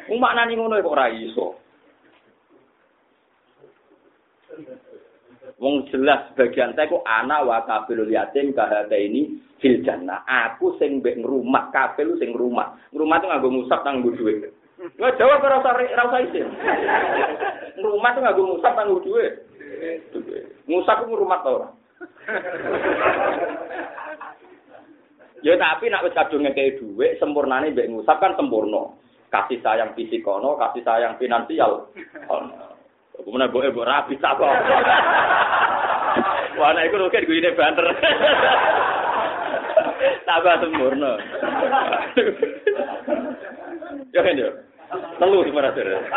Umak 0.07 0.35
nani 0.35 0.55
ngono 0.55 0.79
kok 0.79 0.95
ora 0.95 1.11
iso. 1.11 1.59
Wong 5.57 5.89
jelas 5.89 6.31
bagian 6.37 6.77
kok 6.77 7.03
anak 7.03 7.43
wa 7.43 7.65
kabilul 7.65 8.07
yatim 8.07 8.55
kahate 8.55 8.95
ini 8.95 9.41
fil. 9.59 9.83
Aku 10.27 10.77
sing 10.77 11.01
mbek 11.01 11.19
ngrumat 11.19 11.73
kabil 11.73 12.15
sing 12.21 12.31
ngrumat. 12.31 12.77
Ngrumat 12.93 13.19
itu 13.19 13.27
nganggo 13.27 13.49
musab 13.51 13.81
nang 13.83 13.99
nggo 13.99 14.15
dhuwit. 14.15 14.47
Nggak 14.77 15.17
jawab 15.17 15.43
ora 15.43 15.59
usah 15.59 15.73
ora 15.73 16.03
usah 16.07 16.21
isin. 16.23 16.47
Ngrumat 17.81 18.11
itu 18.15 18.21
nganggo 18.23 18.43
musab 18.55 18.73
nang 18.77 18.85
nggo 18.87 19.03
dhuwit. 19.03 19.33
Ku 20.71 21.05
ngrumat 21.09 21.39
to 21.43 21.51
ora? 21.51 21.69
Ya 25.45 25.53
tapi 25.59 25.89
nak 25.89 26.05
wis 26.07 26.15
kadung 26.15 26.45
ngekei 26.47 26.77
dhuwit 26.79 27.19
sempurnane 27.19 27.73
mbek 27.73 27.89
ngusap 27.91 28.21
kan 28.21 28.37
sempurna. 28.37 28.93
Kasih 29.27 29.59
sayang 29.59 29.91
fisik 29.93 30.23
ono, 30.27 30.55
kasih 30.55 30.81
sayang 30.83 31.19
finansial 31.19 31.91
ono. 32.27 32.77
Kemudian 33.17 33.49
gue 33.49 33.73
gue 33.73 33.85
rapi 33.85 34.13
tak 34.21 34.37
kok. 34.37 34.45
Wah, 36.57 36.73
itu 36.73 36.97
rugi 36.97 37.25
gue 37.25 37.37
ini 37.37 37.53
banter. 37.53 37.85
Tambah 40.27 40.55
sempurna. 40.61 41.11
Ya 44.13 44.21
kan 44.21 44.37
ya. 44.37 44.49
Telu 45.19 45.43
sebenarnya. 45.43 45.97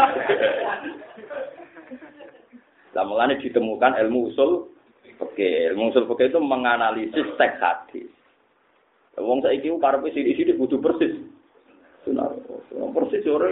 Lah 2.91 3.07
mulane 3.07 3.39
ditemukan 3.39 3.95
ilmu 4.03 4.35
usul 4.35 4.67
Oke, 5.21 5.69
ilmu 5.69 5.93
usul 5.93 6.09
oke 6.09 6.25
itu 6.25 6.41
menganalisis 6.41 7.29
teks 7.37 7.61
hadis. 7.61 8.09
Wong 9.21 9.45
saiki 9.45 9.69
karepe 9.69 10.09
sithik-sithik 10.17 10.57
kudu 10.57 10.81
persis. 10.81 11.13
Sunar. 12.05 12.33
Persis 12.71 13.27
ora. 13.29 13.49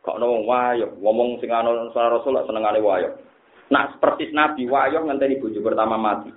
Kok 0.00 0.16
ono 0.16 0.48
wayo 0.48 0.96
ngomong 0.96 1.40
sing 1.44 1.52
ana 1.52 1.92
Rasul 1.92 2.40
senengane 2.48 2.80
wayo. 2.80 3.20
Nah, 3.68 4.00
persis 4.00 4.32
Nabi 4.32 4.64
wayo 4.64 5.04
ngenteni 5.04 5.36
bojo 5.36 5.60
pertama 5.60 6.00
mati. 6.00 6.32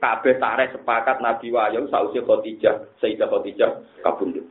Kabeh 0.00 0.40
tarik 0.40 0.72
sepakat 0.72 1.20
Nabi 1.20 1.52
wayo 1.52 1.84
sausi 1.92 2.20
Khadijah, 2.24 2.96
Sayyidah 3.00 3.28
Khadijah 3.28 3.70
kabundut. 4.00 4.48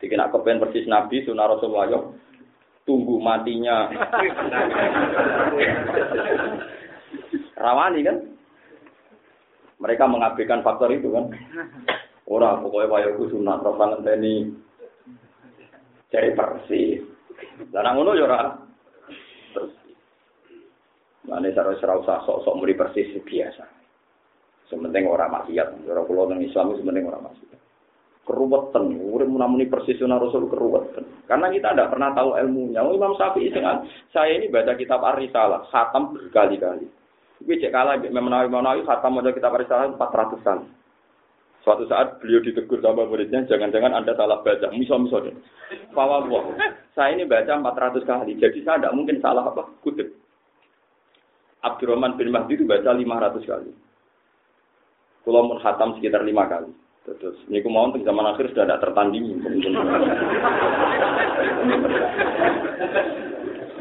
Jadi 0.00 0.14
nak 0.16 0.32
kepen 0.32 0.62
persis 0.62 0.86
Nabi 0.86 1.26
sunah 1.26 1.46
Rasul 1.50 1.74
wayo 1.74 2.14
tunggu 2.86 3.18
matinya. 3.18 3.90
Rawani 7.60 8.00
kan? 8.06 8.16
Mereka 9.80 10.04
mengabaikan 10.06 10.64
faktor 10.64 10.94
itu 10.94 11.10
kan. 11.12 11.28
Orang 12.30 12.62
pokoknya 12.62 12.86
wayaku 12.94 13.26
sunat 13.34 13.58
terus 13.58 13.74
ngenteni 13.74 14.34
cari 16.14 16.30
persis. 16.30 17.02
Dan 17.74 17.90
ngono 17.90 18.14
ya 18.14 18.24
ora. 18.30 18.40
Mane 21.26 21.50
ora 21.50 21.74
usah 21.74 22.22
sok-sok 22.22 22.54
muri 22.54 22.78
persis 22.78 23.10
biasa. 23.18 23.66
Sementing 24.70 25.10
ora 25.10 25.26
maksiat. 25.26 25.82
Ora 25.90 26.06
kula 26.06 26.30
nang 26.30 26.38
Islam 26.38 26.78
sementing 26.78 27.10
ora 27.10 27.18
maksiat. 27.18 27.58
Keruwetan, 28.22 28.94
urip 29.10 29.26
munamuni 29.26 29.66
persis 29.66 29.98
sunah 29.98 30.22
Rasul 30.22 30.46
keruwetan. 30.46 31.26
Karena 31.26 31.50
kita 31.50 31.74
tidak 31.74 31.90
pernah 31.90 32.14
tahu 32.14 32.38
ilmunya. 32.38 32.78
Oh, 32.78 32.94
Imam 32.94 33.18
Syafi'i 33.18 33.50
dengan 33.50 33.82
saya 34.14 34.38
ini 34.38 34.46
baca 34.46 34.78
kitab 34.78 35.02
Ar-Risalah, 35.02 35.66
khatam 35.66 36.14
berkali-kali. 36.14 36.86
Tapi 37.42 37.58
cek 37.58 37.74
kalah, 37.74 37.98
menawi 37.98 38.46
menawi 38.46 38.86
khatam 38.86 39.18
ada 39.18 39.34
kitab 39.34 39.50
Ar-Risalah 39.58 39.98
400 39.98 40.46
kali. 40.46 40.66
Suatu 41.60 41.84
saat 41.84 42.16
beliau 42.24 42.40
ditegur 42.40 42.80
sama 42.80 43.04
muridnya, 43.04 43.44
jangan-jangan 43.44 43.92
Anda 43.92 44.16
salah 44.16 44.40
baca. 44.40 44.72
Misal-misal. 44.72 45.36
Bahwa 45.92 46.24
saya 46.96 47.12
ini 47.12 47.28
baca 47.28 47.52
400 47.60 48.08
kali, 48.08 48.32
jadi 48.40 48.58
saya 48.64 48.80
tidak 48.80 48.96
mungkin 48.96 49.20
salah 49.20 49.44
apa 49.44 49.68
kutip. 49.84 50.08
Abdurrahman 51.60 52.16
bin 52.16 52.32
Mahdi 52.32 52.56
itu 52.56 52.64
baca 52.64 52.96
500 52.96 53.44
kali. 53.44 53.70
Pulau 55.20 55.44
Murhatam 55.52 56.00
sekitar 56.00 56.24
5 56.24 56.32
kali. 56.48 56.72
Terus, 57.00 57.36
ini 57.48 57.64
mau 57.68 57.88
untuk 57.88 58.04
zaman 58.04 58.28
akhir 58.28 58.52
sudah 58.52 58.64
tidak 58.64 58.80
tertandingi. 58.84 59.34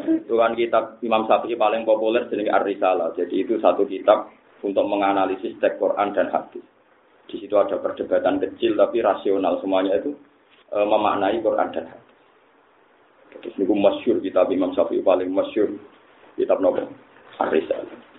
itu 0.09 0.33
kan 0.33 0.53
kitab 0.57 0.97
Imam 1.05 1.27
Syafi'i 1.27 1.59
paling 1.59 1.83
populer 1.83 2.25
jadi 2.31 2.49
Ar-Risalah. 2.49 3.13
Jadi 3.15 3.45
itu 3.45 3.59
satu 3.61 3.85
kitab 3.85 4.31
untuk 4.63 4.87
menganalisis 4.87 5.55
teks 5.61 5.77
Quran 5.77 6.15
dan 6.15 6.31
hadis. 6.31 6.63
Di 7.29 7.37
situ 7.37 7.53
ada 7.53 7.77
perdebatan 7.77 8.41
kecil 8.41 8.73
tapi 8.73 9.05
rasional 9.05 9.61
semuanya 9.61 10.01
itu 10.01 10.17
e, 10.73 10.77
memaknai 10.81 11.37
Quran 11.45 11.69
dan 11.69 11.85
hadis. 11.85 13.53
Ini 13.53 13.69
masyur 13.69 14.17
kitab 14.17 14.49
Imam 14.49 14.73
Syafi'i 14.73 15.05
paling 15.05 15.29
masyur 15.29 15.69
kitab 16.33 16.57
Nabi 16.57 16.89
Ar-Risalah. 17.37 18.09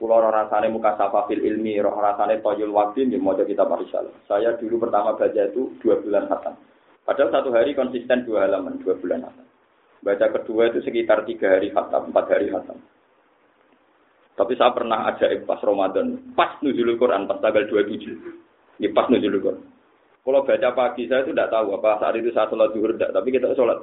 Kulo 0.00 0.16
rasane 0.24 0.72
muka 0.72 0.96
fil 1.28 1.44
ilmi, 1.44 1.76
roh 1.84 1.94
rasane 2.00 2.40
toyul 2.40 2.72
waktu 2.72 3.12
di 3.12 3.20
mau 3.20 3.36
kitab 3.36 3.68
Ar-Risalah. 3.68 4.24
Saya 4.24 4.56
dulu 4.56 4.88
pertama 4.88 5.12
baca 5.12 5.28
itu 5.44 5.76
dua 5.84 6.00
bulan 6.00 6.24
khatam. 6.32 6.56
Padahal 7.04 7.28
satu 7.28 7.52
hari 7.52 7.76
konsisten 7.76 8.24
dua 8.24 8.48
halaman, 8.48 8.80
dua 8.80 8.96
bulan 8.96 9.20
khatam. 9.20 9.46
Baca 10.00 10.26
kedua 10.40 10.72
itu 10.72 10.80
sekitar 10.80 11.28
tiga 11.28 11.60
hari 11.60 11.68
khatam, 11.68 12.08
empat 12.08 12.26
hari 12.32 12.48
khatam. 12.48 12.80
Tapi 14.34 14.52
saya 14.58 14.74
pernah 14.74 15.06
ada 15.06 15.30
pas 15.46 15.62
Ramadan, 15.62 16.18
pas 16.34 16.58
nuzulul 16.58 16.98
Quran, 16.98 17.30
pas 17.30 17.38
tanggal 17.38 17.70
27. 17.70 18.82
Ini 18.82 18.90
pas 18.90 19.06
nuzulul 19.06 19.42
Quran. 19.42 19.62
Kalau 20.24 20.40
baca 20.40 20.68
pagi 20.72 21.04
saya 21.04 21.20
itu 21.20 21.36
tidak 21.36 21.52
tahu 21.52 21.76
apa 21.76 22.00
saat 22.00 22.16
itu 22.16 22.32
saya 22.32 22.48
sholat 22.48 22.72
zuhur 22.72 22.96
tidak, 22.96 23.12
tapi 23.12 23.28
kita 23.28 23.52
sholat. 23.52 23.76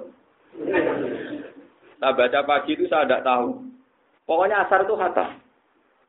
Nah 2.02 2.12
baca 2.18 2.40
pagi 2.50 2.74
itu 2.74 2.90
saya 2.90 3.06
tidak 3.06 3.22
tahu. 3.22 3.62
Pokoknya 4.26 4.66
asar 4.66 4.82
itu 4.82 4.98
kata. 4.98 5.38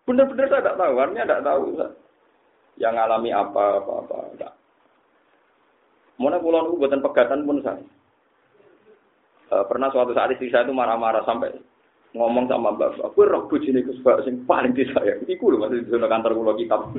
Benar-benar 0.09 0.49
saya 0.49 0.61
tidak 0.65 0.79
tahu, 0.81 0.95
artinya 0.97 1.25
tidak 1.29 1.45
tahu. 1.45 1.63
Yang 2.81 2.95
alami 2.97 3.31
apa, 3.37 3.65
apa, 3.85 3.93
apa, 4.01 4.17
enggak. 4.33 4.53
Mana 6.17 6.41
pulau 6.41 6.81
buatan 6.81 7.05
pegatan 7.05 7.45
pun 7.45 7.61
saya. 7.61 7.85
E, 9.53 9.57
pernah 9.69 9.93
suatu 9.93 10.17
saat 10.17 10.33
istri 10.33 10.49
saya 10.49 10.65
itu 10.65 10.73
marah-marah 10.73 11.29
sampai 11.29 11.53
ngomong 12.13 12.45
sama 12.45 12.77
bapak, 12.77 13.09
aku 13.09 13.25
roh 13.25 13.49
bujine 13.49 13.81
Gus 13.81 13.97
Bak 14.05 14.29
sing 14.29 14.45
paling 14.45 14.77
disayang. 14.77 15.25
Iku 15.25 15.49
lho 15.49 15.65
masih 15.65 15.81
di 15.81 15.97
kantor 15.97 16.37
kula 16.37 16.53
kitab. 16.61 16.93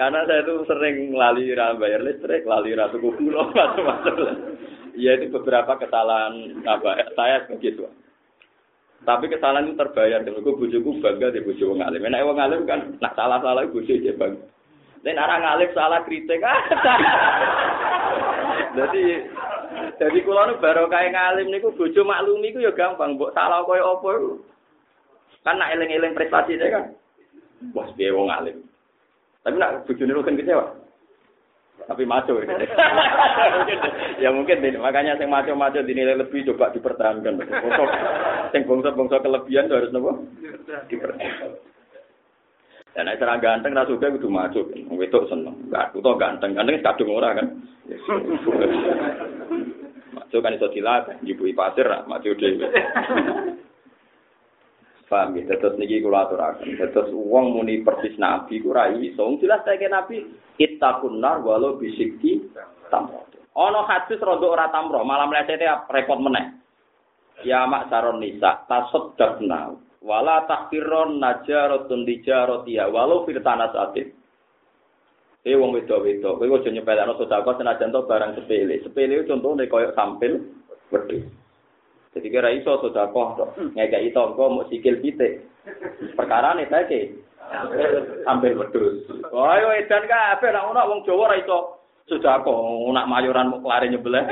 Karena 0.00 0.24
saya 0.24 0.42
itu 0.42 0.64
sering 0.64 1.12
lali 1.12 1.52
ra 1.52 1.76
bayar 1.76 2.00
listrik, 2.00 2.48
lali 2.48 2.72
ra 2.72 2.88
tuku 2.88 3.12
gula 3.20 3.44
macam-macam. 3.52 4.16
Ya 4.96 5.20
itu 5.20 5.28
beberapa 5.28 5.76
kesalahan 5.76 6.64
apa 6.64 7.12
saya 7.12 7.44
begitu. 7.52 7.84
Tapi 9.04 9.28
kesalahan 9.28 9.68
itu 9.68 9.76
terbayar 9.76 10.24
dengan 10.24 10.40
gue 10.40 10.56
bujuku 10.56 11.04
bangga 11.04 11.36
di 11.36 11.44
bujuk 11.44 11.68
wong 11.68 11.84
alim. 11.84 12.00
Enak 12.00 12.24
wong 12.24 12.40
alim 12.40 12.64
kan 12.64 12.96
nak 13.04 13.12
salah-salah 13.12 13.68
bujuk 13.68 14.00
aja 14.00 14.16
bang. 14.16 14.40
Dan 15.04 15.20
orang 15.20 15.44
alim 15.44 15.68
salah 15.76 16.00
kritik 16.08 16.40
ah. 16.40 16.64
Jadi 18.80 19.04
Jadi 19.98 20.18
kula 20.26 20.50
nu 20.50 20.58
kae 20.58 21.06
ngalim 21.10 21.50
niku 21.50 21.74
bojo 21.74 22.02
maklumi 22.02 22.50
iku 22.50 22.64
ya 22.64 22.72
gampang, 22.74 23.14
mbok 23.14 23.34
salah 23.34 23.62
koyo 23.62 23.98
apa. 23.98 24.10
Kan 25.44 25.60
nak 25.60 25.76
eling-eling 25.76 26.16
prestasi 26.16 26.56
saya 26.56 26.80
kan. 26.80 26.84
Wah, 27.76 27.86
piye 27.94 28.10
wong 28.10 28.32
alim. 28.32 28.64
Tapi 29.44 29.60
nak 29.60 29.84
bojone 29.84 30.24
kan 30.24 30.38
kecewa. 30.40 30.66
Tapi 31.84 32.08
maco 32.08 32.40
ya. 32.40 32.48
ya 34.24 34.32
mungkin 34.32 34.64
ini. 34.64 34.80
makanya 34.80 35.20
sing 35.20 35.28
maco-maco 35.28 35.84
dinilai 35.84 36.16
lebih 36.16 36.48
coba 36.48 36.72
dipertahankan. 36.72 37.44
Untuk 37.44 37.88
sing 38.56 38.64
bangsa-bangsa 38.64 39.20
kelebihan 39.20 39.68
harus 39.68 39.92
nopo? 39.92 40.16
Dipertahankan. 40.88 41.52
Dan 42.94 43.10
nek 43.10 43.18
cara 43.20 43.42
ganteng 43.42 43.76
ra 43.76 43.84
suka 43.84 44.16
kudu 44.16 44.32
maco. 44.32 44.64
Wedok 44.70 45.28
seneng. 45.28 45.68
Enggak, 45.68 45.92
kudu 45.92 46.16
ganteng. 46.16 46.56
Ganteng 46.56 46.80
kadung 46.80 47.12
ora 47.12 47.36
kan. 47.36 47.52
Maco 50.34 50.50
kan 50.50 50.58
iso 50.58 50.66
dilatih, 50.66 51.22
njupui 51.22 51.54
pasir, 51.54 51.86
maco 52.10 52.26
dhewe. 52.34 52.66
Paham 55.06 55.38
ya? 55.38 55.46
Terus 55.46 55.78
niki 55.78 56.02
kula 56.02 56.26
aturaken. 56.26 56.74
Terus 56.74 57.14
wong 57.14 57.54
muni 57.54 57.86
persis 57.86 58.18
nabi 58.18 58.58
ku 58.58 58.74
ra 58.74 58.90
iso. 58.90 59.30
Jelas 59.38 59.62
saiki 59.62 59.86
nabi 59.86 60.26
ittaqun 60.58 61.22
nar 61.22 61.38
walau 61.38 61.78
bisikti 61.78 62.50
tamro. 62.90 63.30
Ana 63.54 63.86
hadis 63.86 64.18
rada 64.18 64.42
ora 64.42 64.66
tamro, 64.74 65.06
malam 65.06 65.30
mlecete 65.30 65.70
repot 65.86 66.18
meneh. 66.18 66.58
Ya 67.46 67.62
mak 67.70 67.86
saron 67.86 68.18
nisa 68.18 68.66
tasaddaqna 68.66 69.70
wala 70.02 70.50
tahfiron 70.50 71.22
najaratun 71.22 72.02
dijarotia 72.02 72.90
walau 72.90 73.22
firtana 73.22 73.70
satin. 73.70 74.10
Eh 75.44 75.52
wong 75.60 75.76
wedok-wedok, 75.76 76.40
kowe 76.40 76.56
aja 76.56 76.72
nyepelekno 76.72 77.20
sedekah 77.20 77.60
senajan 77.60 77.92
to 77.92 78.00
barang 78.08 78.32
sepele. 78.32 78.80
Sepele 78.80 79.28
contohnya 79.28 79.68
koyo 79.68 79.92
sampil 79.92 80.40
wedhus. 80.88 81.20
Jadi 82.16 82.32
kira 82.32 82.48
iso 82.48 82.80
sedekah 82.80 83.28
tok. 83.36 83.52
Ngekeki 83.76 84.16
tangga 84.16 84.44
mau 84.48 84.64
sikil 84.72 85.04
pitik. 85.04 85.44
Perkara 86.16 86.56
nih 86.56 86.64
saiki 86.72 87.12
ambil 88.24 88.56
wedhus. 88.56 89.04
Oh 89.36 89.44
ayo 89.44 89.68
edan 89.76 90.08
kabeh 90.08 90.48
nek 90.48 90.64
ana 90.64 90.88
wong 90.88 91.04
Jawa 91.04 91.28
ora 91.28 91.36
iso 91.36 91.76
sedekah 92.08 92.40
nak 92.96 93.08
mayoran 93.12 93.52
mau 93.52 93.60
kelare 93.60 93.92
nyebelah 93.92 94.24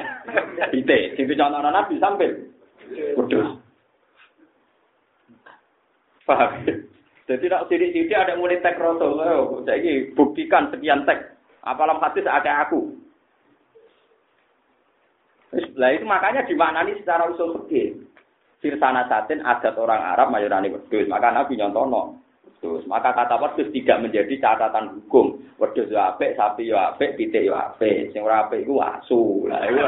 pitik. 0.72 1.12
Sing 1.20 1.28
dicontohno 1.28 1.68
Nabi 1.68 2.00
sampil 2.00 2.56
wedhus. 3.20 3.60
Paham? 6.24 6.88
Jadi 7.22 7.44
nak 7.46 7.70
sidik-sidik 7.70 8.18
ada 8.18 8.34
mulai 8.34 8.58
tek 8.58 8.82
roto. 8.82 9.14
Oh, 9.14 9.62
jadi 9.62 10.10
buktikan 10.18 10.74
sekian 10.74 11.06
tek. 11.06 11.38
Apalah 11.62 12.02
hadis 12.02 12.26
ada 12.26 12.66
aku. 12.66 12.90
Nah 15.78 15.90
itu 15.94 16.02
makanya 16.02 16.42
dimaknani 16.42 16.98
secara 16.98 17.30
usul 17.30 17.62
fikih. 17.62 18.02
Firsana 18.58 19.06
satin 19.06 19.42
adat 19.46 19.74
orang 19.78 20.02
Arab 20.02 20.34
mayoritas 20.34 20.74
wedus. 20.90 21.06
Maka 21.06 21.30
Nabi 21.30 21.54
nyontono. 21.54 22.18
Terus 22.58 22.86
maka 22.90 23.14
kata 23.14 23.38
wedus 23.38 23.70
tidak 23.70 24.02
menjadi 24.02 24.34
catatan 24.42 24.90
hukum. 24.98 25.38
Wedus 25.62 25.90
yo 25.90 26.02
apik, 26.02 26.34
sapi 26.34 26.66
yo 26.66 26.78
apik, 26.78 27.14
pitik 27.14 27.46
yo 27.46 27.54
apik. 27.54 28.10
Sing 28.10 28.26
ora 28.26 28.46
apik 28.46 28.66
iku 28.66 28.82
asu. 28.82 29.46
Lah 29.46 29.62
iku. 29.66 29.82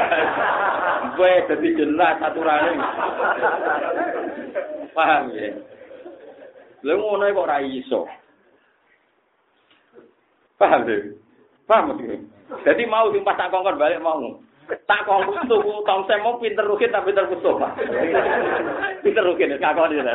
Wes 1.19 1.43
dadi 1.51 1.69
jelas 1.75 2.23
aturane. 2.23 2.71
Paham 4.95 5.35
ya? 5.35 5.74
Lha 6.85 6.93
ngono 6.93 7.25
kok 7.33 7.45
ora 7.49 7.57
iso. 7.65 8.05
Paham 10.61 10.85
deh. 10.85 11.17
Paham 11.65 11.97
deh. 11.97 12.21
Jadi 12.61 12.85
mau 12.85 13.09
sing 13.09 13.25
pas 13.25 13.33
tak 13.33 13.49
kongkon 13.49 13.81
balik 13.81 13.97
mau. 14.05 14.37
Tak 14.69 15.01
kongkon 15.09 15.49
tuku 15.49 15.81
tong 15.81 16.05
mau 16.21 16.37
pinter 16.37 16.61
rukin 16.61 16.93
tapi 16.93 17.09
pinter 17.09 17.25
Mustafa. 17.25 17.73
pinter 19.01 19.25
rukin 19.25 19.57
kakon 19.57 19.97
iki. 19.97 20.13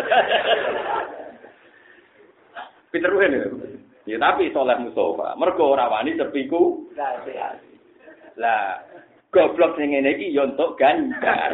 pinter 2.94 3.10
rukin. 3.10 3.34
Ya 4.06 4.16
tapi 4.22 4.54
soleh 4.54 4.78
Mustafa. 4.78 5.34
Mergo 5.34 5.74
ora 5.74 5.90
wani 5.90 6.14
sepiku. 6.14 6.86
Lah 8.38 8.78
goblok 9.34 9.74
sing 9.74 9.90
ngene 9.90 10.14
iki 10.14 10.30
ya 10.30 10.46
entuk 10.46 10.78
ganjar. 10.78 11.50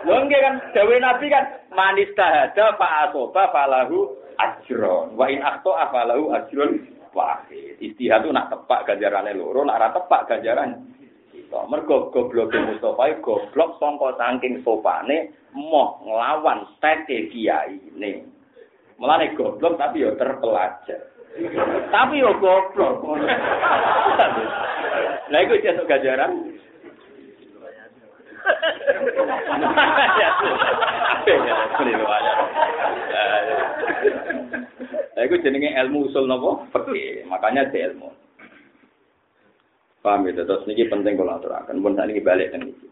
Lho 0.00 0.16
kan 0.28 0.56
dawe 0.72 0.94
Nabi 0.96 1.26
kan 1.28 1.44
manis 1.76 2.08
tahada 2.16 2.72
fa 2.80 3.08
asoba 3.08 3.52
falahu 3.52 4.16
ajron. 4.40 5.12
Wa 5.16 5.28
in 5.28 5.44
akhto 5.44 5.76
afalahu 5.76 6.32
ajron 6.32 6.80
wahid. 7.12 7.76
Istihad 7.84 8.24
nak 8.32 8.48
tepak 8.48 8.88
ganjarane 8.88 9.36
loro, 9.36 9.60
nak 9.66 9.76
ora 9.76 9.88
tepak 9.92 10.24
ganjaran 10.30 10.88
So, 11.50 11.66
mergo 11.66 12.14
goblok 12.14 12.54
Mustafa 12.54 13.18
goblok 13.26 13.82
sangka 13.82 14.14
saking 14.14 14.62
sopane 14.62 15.34
moh 15.50 15.98
nglawan 16.06 16.62
teke 16.78 17.26
kiai 17.26 17.74
ini. 17.90 18.22
Mulane 19.02 19.34
goblok 19.34 19.74
tapi 19.74 20.06
yo 20.06 20.14
terpelajar. 20.14 21.10
tapi 21.90 22.22
yo 22.22 22.38
goblok. 22.38 23.02
Lah 25.34 25.40
iku 25.42 25.58
jatuh 25.58 25.90
ganjaran. 25.90 26.54
Lah 35.16 35.22
iku 35.28 35.36
jenenge 35.44 35.70
ilmu 35.76 36.08
usul 36.08 36.24
napa? 36.24 36.64
Fikih. 36.72 37.28
Makanya 37.28 37.68
di 37.68 37.78
ilmu. 37.84 38.08
Paham 40.00 40.24
ya, 40.24 40.32
terus 40.32 40.64
niki 40.64 40.88
penting 40.88 41.20
kalau 41.20 41.36
aturaken. 41.36 41.84
Pun 41.84 41.92
sakniki 41.92 42.24
balik 42.24 42.56
teng 42.56 42.72
iki. 42.72 42.88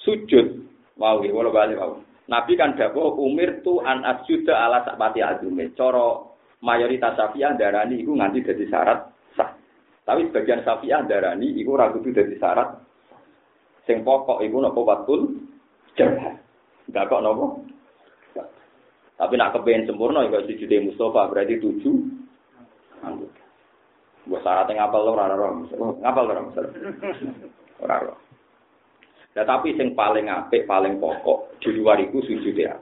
Sujud 0.00 0.64
mau 0.96 1.20
iki 1.20 1.28
wala 1.28 1.52
balik 1.52 1.76
mau. 1.76 2.00
Nabi 2.32 2.56
kan 2.56 2.72
dawuh 2.72 3.20
umir 3.20 3.60
tu 3.60 3.84
an 3.84 4.00
asjuda 4.00 4.56
ala 4.56 4.80
sakpati 4.88 5.20
azume. 5.20 5.76
Cara 5.76 6.24
mayoritas 6.64 7.20
Syafi'ah 7.20 7.52
darani 7.60 8.00
iku 8.00 8.16
nganti 8.16 8.48
dadi 8.48 8.64
syarat 8.72 9.12
sah. 9.36 9.52
Tapi 10.08 10.32
sebagian 10.32 10.64
Syafi'ah 10.64 11.04
darani 11.04 11.52
iku 11.60 11.76
ora 11.76 11.92
kudu 11.92 12.16
dadi 12.16 12.40
syarat 12.40 12.80
Sing 13.86 14.06
pokok 14.06 14.42
iku 14.46 14.62
napa 14.62 14.80
watul 14.82 15.42
jerah. 15.98 16.38
Enggak 16.86 17.10
kok 17.10 17.22
napa? 17.22 17.46
Tapi 19.22 19.34
nak 19.38 19.54
kepengen 19.54 19.86
sempurna 19.86 20.26
ya 20.26 20.42
sujud 20.42 20.70
Mustafa 20.82 21.30
berarti 21.30 21.62
tujuh 21.62 21.94
anggota. 23.06 23.42
Gue 24.26 24.38
syaratnya 24.42 24.82
ngapal 24.82 25.02
ora 25.06 25.30
ora 25.30 25.48
ngapal 26.02 26.24
ora 26.26 26.42
ora 27.82 27.94
ora. 28.02 28.14
Ya 29.32 29.42
tapi 29.48 29.78
sing 29.78 29.94
paling 29.94 30.28
apik, 30.28 30.68
paling 30.68 30.98
pokok 30.98 31.58
di 31.62 31.70
luar 31.72 32.02
iku 32.02 32.18
sujud 32.22 32.54
ya. 32.54 32.74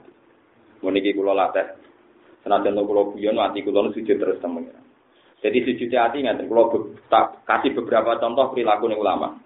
Meniki 0.81 1.13
kula 1.13 1.37
latih. 1.37 1.77
Senajan 2.41 2.81
kula 2.83 3.13
guyon 3.13 3.37
ati 3.37 3.61
kula 3.61 3.93
sujud 3.93 4.17
terus 4.17 4.41
temen. 4.41 4.65
Jadi 5.41 5.57
sujud 5.61 5.89
hati 5.93 6.25
ngaten 6.25 6.49
kula 6.49 6.73
kasih 7.45 7.71
beberapa 7.77 8.17
contoh 8.17 8.49
perilaku 8.49 8.89
ulama. 8.89 9.37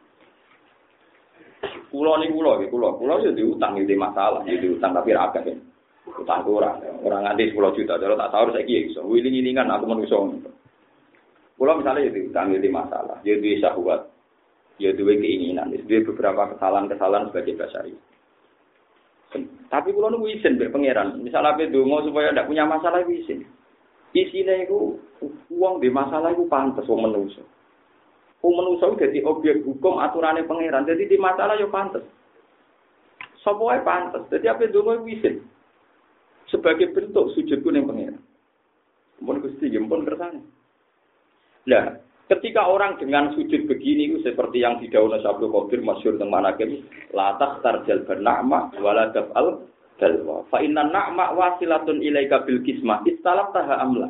Kulo 1.96 2.20
nih 2.20 2.28
kulo, 2.28 2.60
kulo, 2.68 3.00
kulo 3.00 3.24
ya 3.24 3.32
diutang 3.32 3.80
itu 3.80 3.96
masalah, 3.96 4.44
ya 4.44 4.60
diutang 4.60 4.92
tapi 4.92 5.16
raga 5.16 5.40
kan. 5.40 5.56
Utang 6.12 6.44
kurang, 6.44 6.84
orang 7.08 7.24
nganti 7.24 7.56
sepuluh 7.56 7.72
juta, 7.72 7.96
kalau 7.96 8.20
tak 8.20 8.36
tahu 8.36 8.52
saya 8.52 8.68
kira, 8.68 8.92
so 8.92 9.08
wiling 9.08 9.32
wilingan 9.32 9.72
aku 9.72 9.88
manusia. 9.88 10.20
Kulo 11.56 11.72
misalnya 11.80 12.04
ya 12.04 12.12
diutang 12.12 12.52
itu 12.52 12.68
masalah, 12.68 13.16
ya 13.24 13.40
itu 13.40 13.64
syahwat, 13.64 14.12
ya 14.76 14.92
dua 14.92 15.16
keinginan, 15.16 15.72
itu 15.72 16.04
beberapa 16.12 16.52
kesalahan-kesalahan 16.52 17.32
sebagai 17.32 17.64
basari. 17.64 17.96
Tapi 19.72 19.90
kulo 19.96 20.12
nunggu 20.12 20.36
izin 20.36 20.60
be 20.60 20.68
pangeran, 20.68 21.24
misalnya 21.24 21.56
be 21.56 21.72
dongo 21.72 22.04
supaya 22.04 22.36
tidak 22.36 22.52
punya 22.52 22.68
masalah 22.68 23.08
izin. 23.08 23.48
Isinya 24.12 24.52
itu 24.60 25.00
uang 25.48 25.80
di 25.80 25.88
masalah 25.88 26.36
itu 26.36 26.44
pantas 26.52 26.84
uang 26.92 27.08
manusia. 27.08 27.44
Wong 28.46 28.62
menungso 28.62 28.94
dadi 28.94 29.26
objek 29.26 29.66
hukum 29.66 29.98
aturane 29.98 30.46
pangeran. 30.46 30.86
Jadi 30.86 31.10
di 31.10 31.18
masalah 31.18 31.58
yo 31.58 31.74
pantes. 31.74 32.06
Sopo 33.42 33.74
wae 33.74 33.82
pantes. 33.82 34.22
Dadi 34.30 34.46
apa 34.46 34.70
donga 34.70 35.02
wisin. 35.02 35.42
Sebagai 36.46 36.94
bentuk 36.94 37.34
sujudku 37.34 37.74
ning 37.74 37.90
pangeran. 37.90 38.22
Mun 39.26 39.42
Gusti 39.42 39.66
nggih 39.66 39.90
pun 39.90 40.06
kersane. 40.06 40.46
Nah, 41.66 41.98
ketika 42.30 42.70
orang 42.70 43.02
dengan 43.02 43.34
sujud 43.34 43.66
begini 43.66 44.14
itu 44.14 44.18
seperti 44.22 44.62
yang 44.62 44.78
di 44.78 44.94
daun 44.94 45.18
Sabtu 45.18 45.50
Qadir 45.50 45.82
masyhur 45.82 46.22
teng 46.22 46.30
manakim 46.30 46.86
la 47.18 47.34
tarjal 47.38 48.06
bernama 48.06 48.70
wala 48.78 49.10
taf'al 49.10 49.66
dalwa 49.98 50.46
fa 50.54 50.62
inna 50.62 50.86
na'ma 50.86 51.34
wasilatun 51.34 52.02
ilaika 52.02 52.46
bil 52.46 52.62
kismah 52.62 53.02
istalabtaha 53.10 53.82
amla 53.82 54.10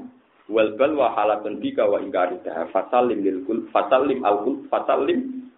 wal 0.49 0.69
balwa 0.77 1.13
halatun 1.17 1.57
bika 1.57 1.85
wa 1.85 1.97
ingkarita 2.01 2.69
fasalim 2.69 3.21
lil 3.25 3.41
kul 3.49 3.65
fasalim 3.73 4.21
al 4.21 4.45
kul 4.45 4.65
fasalim 4.69 5.49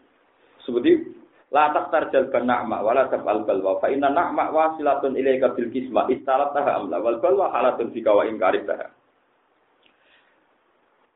seperti 0.64 1.12
la 1.52 1.72
taktar 1.72 2.12
jalban 2.12 2.48
na'ma 2.48 2.84
wala 2.84 3.08
tabal 3.08 3.44
balwa 3.48 3.80
fa 3.80 3.88
inna 3.92 4.12
na'ma 4.12 4.52
wasilatun 4.52 5.16
ilaika 5.16 5.56
bil 5.56 5.72
kisma 5.72 6.08
istalataha 6.12 6.80
amla 6.80 7.00
wal 7.00 7.20
balwa 7.20 7.52
halatun 7.52 7.92
bika 7.92 8.12
wa 8.12 8.24
ingkarita 8.28 8.96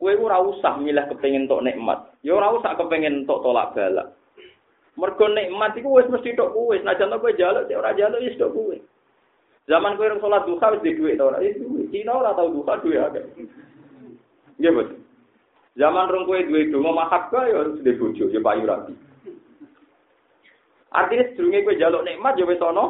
Kue 0.02 0.18
ora 0.18 0.42
usah 0.42 0.82
milih 0.82 1.06
kepengin 1.14 1.46
tok 1.46 1.62
nikmat. 1.62 2.10
Ya 2.26 2.34
ora 2.34 2.50
usah 2.58 2.74
kepengin 2.74 3.22
tok 3.30 3.46
tolak 3.46 3.78
balak. 3.78 4.18
Mergo 4.98 5.30
nikmat 5.30 5.78
iku 5.78 6.02
wis 6.02 6.10
mesti 6.10 6.34
tok 6.34 6.58
kowe. 6.58 6.74
Senajan 6.74 7.14
kowe 7.22 7.30
jaluk, 7.38 7.70
ora 7.70 7.94
jaluk 7.94 8.18
wis 8.18 8.34
tok 8.34 8.50
kowe. 8.50 8.74
Zaman 9.70 10.02
kowe 10.02 10.10
salat 10.18 10.50
duha 10.50 10.74
wis 10.74 10.82
di 10.82 10.98
dhuwit 10.98 11.22
ta 11.22 11.30
ora? 11.30 11.38
Wis 11.38 11.54
duwe. 11.62 11.86
Cina 11.94 12.18
ora 12.18 12.34
tau 12.34 12.50
duha 12.50 12.82
duwe 12.82 12.98
akeh. 12.98 13.26
Nggih, 14.62 14.78
Bos. 14.78 14.90
Zaman 15.74 16.12
rong 16.12 16.30
kowe 16.30 16.38
duwe 16.38 16.70
donga 16.70 16.92
mahabbah 16.94 17.50
ya 17.50 17.64
harus 17.64 17.82
di 17.82 17.96
bojo, 17.98 18.30
ya 18.30 18.44
payu 18.44 18.68
rapi. 18.68 18.94
Artinya 20.94 21.24
sedurunge 21.32 21.66
kowe 21.66 21.80
jaluk 21.80 22.06
nikmat 22.06 22.38
ya 22.38 22.46
ana. 22.46 22.86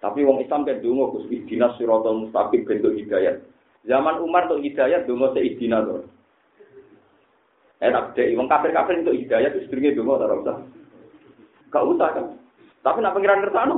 Tapi 0.00 0.24
wong 0.24 0.40
Islam 0.40 0.64
kan 0.64 0.80
donga 0.80 1.12
Gus 1.12 1.28
dinas 1.28 1.76
siratal 1.76 2.24
mustaqim 2.24 2.64
bentuk 2.64 2.96
hidayat. 2.96 3.44
Zaman 3.84 4.24
Umar 4.24 4.48
untuk 4.48 4.64
hidayat 4.64 5.04
donga 5.04 5.36
seidina 5.36 5.84
to. 5.84 6.08
Eh 7.84 7.92
tak 7.92 8.16
dek 8.16 8.32
wong 8.32 8.48
kafir-kafir 8.48 9.04
untuk 9.04 9.18
hidayat 9.20 9.52
itu 9.52 9.68
sedurunge 9.68 9.92
donga 9.92 10.14
ta 10.16 10.24
ora 10.24 10.36
usah. 10.40 10.56
Gak 11.68 11.84
usah 11.84 12.08
kan. 12.16 12.26
Tapi 12.80 12.98
nak 13.04 13.12
pengiran 13.12 13.44
kersane 13.44 13.76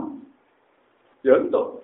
Ya 1.26 1.38
untuk. 1.38 1.82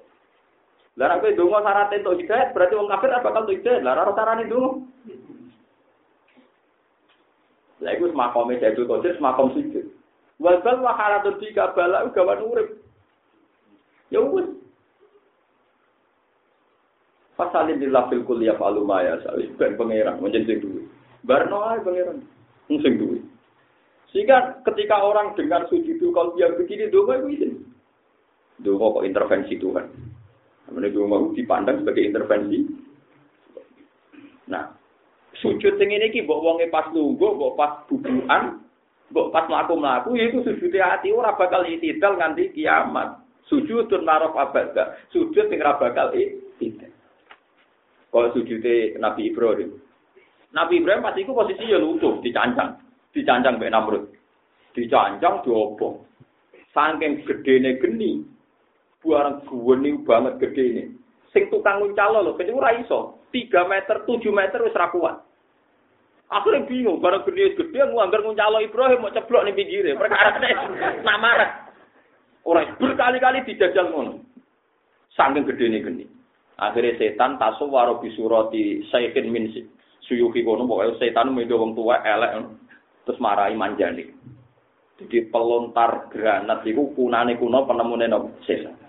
Lah 0.99 1.15
nek 1.15 1.39
donga 1.39 1.63
syarat 1.63 1.95
entuk 1.95 2.19
hidayat 2.19 2.51
berarti 2.51 2.75
wong 2.75 2.91
kafir 2.91 3.15
apa 3.15 3.31
bakal 3.31 3.47
hidayat. 3.47 3.87
Lah 3.87 3.95
ora 3.95 4.19
carane 4.19 4.51
donga. 4.51 4.83
Lah 7.79 7.95
iku 7.95 8.11
semakome 8.11 8.59
Jadul 8.59 8.91
Qadir 8.91 9.15
semakom 9.15 9.55
sujud. 9.55 9.87
Wa 10.43 10.59
bal 10.59 10.83
wa 10.83 10.99
halatun 10.99 11.39
tiga 11.39 11.71
bala 11.71 12.11
gawan 12.11 12.43
urip. 12.43 12.69
Ya 14.11 14.19
wis. 14.27 14.51
Pasalin 17.39 17.79
di 17.79 17.87
lafil 17.87 18.27
kuliah 18.27 18.59
faluma 18.59 18.99
ya 19.07 19.23
sawi 19.23 19.55
ben 19.55 19.79
pangeran 19.79 20.19
menjen 20.19 20.43
sing 20.51 20.59
duwe. 20.59 20.83
Barno 21.23 21.63
pangeran. 21.63 22.27
Sehingga 24.11 24.67
ketika 24.67 24.99
orang 24.99 25.39
dengar 25.39 25.71
sujud 25.71 26.03
kalau 26.11 26.35
dia 26.35 26.51
begini 26.59 26.91
donga 26.91 27.23
itu 27.23 27.29
izin. 27.39 27.53
Donga 28.67 28.99
kok 28.99 29.07
intervensi 29.07 29.55
Tuhan. 29.55 29.87
Namanya 30.79 30.95
donga 30.95 31.35
dipandang 31.35 31.83
sebagai 31.83 32.07
intervensi. 32.07 32.59
Nah, 34.47 34.71
sujud 35.43 35.75
sing 35.75 35.91
ini 35.91 36.15
ki 36.15 36.23
mbok 36.23 36.39
wonge 36.39 36.71
pas 36.71 36.87
lungguh, 36.95 37.35
mbok 37.35 37.59
pas 37.59 37.83
bubukan, 37.91 38.63
mbok 39.11 39.35
pas 39.35 39.51
mlaku-mlaku 39.51 40.15
itu 40.15 40.39
sujud 40.47 40.71
hati 40.79 41.11
ora 41.11 41.35
bakal 41.35 41.67
itidal 41.67 42.15
nganti 42.15 42.55
kiamat. 42.55 43.19
Sujud 43.51 43.91
tun 43.91 44.07
narok 44.07 44.39
abada. 44.39 44.95
Sujud 45.11 45.51
sing 45.51 45.59
ora 45.59 45.75
bakal 45.83 46.15
itidal. 46.15 46.95
Kalau 48.15 48.31
sujudnya 48.33 49.03
Nabi 49.03 49.35
Ibrahim. 49.35 49.83
Nabi 50.55 50.81
Ibrahim 50.81 51.05
pasti 51.05 51.27
itu 51.27 51.35
posisi 51.35 51.69
ya 51.69 51.77
lutuh, 51.77 52.23
dicancang. 52.25 52.79
Dicancang 53.13 53.61
Mbak 53.61 53.73
Namrud. 53.75 54.05
Dicancang, 54.73 55.45
diobong. 55.45 56.07
Saking 56.73 57.27
gedene 57.27 57.77
geni. 57.83 58.38
Buarang 58.99 59.47
geni 59.47 59.95
banget 60.03 60.43
gedene. 60.43 60.99
Sing 61.31 61.47
tukang 61.53 61.79
nguncalo 61.79 62.25
lho, 62.25 62.33
kene 62.35 62.51
ora 62.57 62.75
iso. 62.75 63.23
3 63.31 63.69
meter, 63.69 64.03
7 64.09 64.33
meter 64.33 64.59
wis 64.65 64.75
ra 64.75 64.89
kuat. 64.89 65.21
Akhirnya 66.29 66.69
bingung, 66.69 67.01
barang 67.01 67.25
gede 67.25 67.57
gede, 67.57 67.79
nganggar 67.89 68.21
nguncalo 68.21 68.61
Ibrahim 68.61 69.01
mau 69.01 69.13
ceblok 69.13 69.45
nih 69.49 69.57
pinggirnya. 69.57 69.97
Perkara 69.97 70.37
namara. 71.07 71.73
Orang 72.45 72.77
berkali-kali 72.81 73.45
dijajal 73.49 73.93
ngono. 73.93 74.25
Saking 75.17 75.45
gede 75.49 75.67
nih 75.69 75.81
geni. 75.85 76.05
Akhirnya 76.59 76.99
setan 76.99 77.39
taso 77.39 77.71
waro 77.71 78.03
bisurati 78.03 78.83
saykin 78.91 79.31
min 79.31 79.47
suyuhi 80.03 80.43
kono 80.43 80.67
pokoknya 80.67 80.99
setan 80.99 81.31
medo 81.31 81.55
wong 81.55 81.79
tua 81.79 82.03
elek 82.03 82.51
terus 83.07 83.23
marahi 83.23 83.55
manjani. 83.55 84.11
Jadi 84.99 85.31
pelontar 85.31 86.11
granat 86.11 86.67
itu 86.67 86.91
kunane 86.99 87.39
kuno 87.39 87.63
penemune 87.63 88.11
nopo 88.11 88.43
setan. 88.43 88.88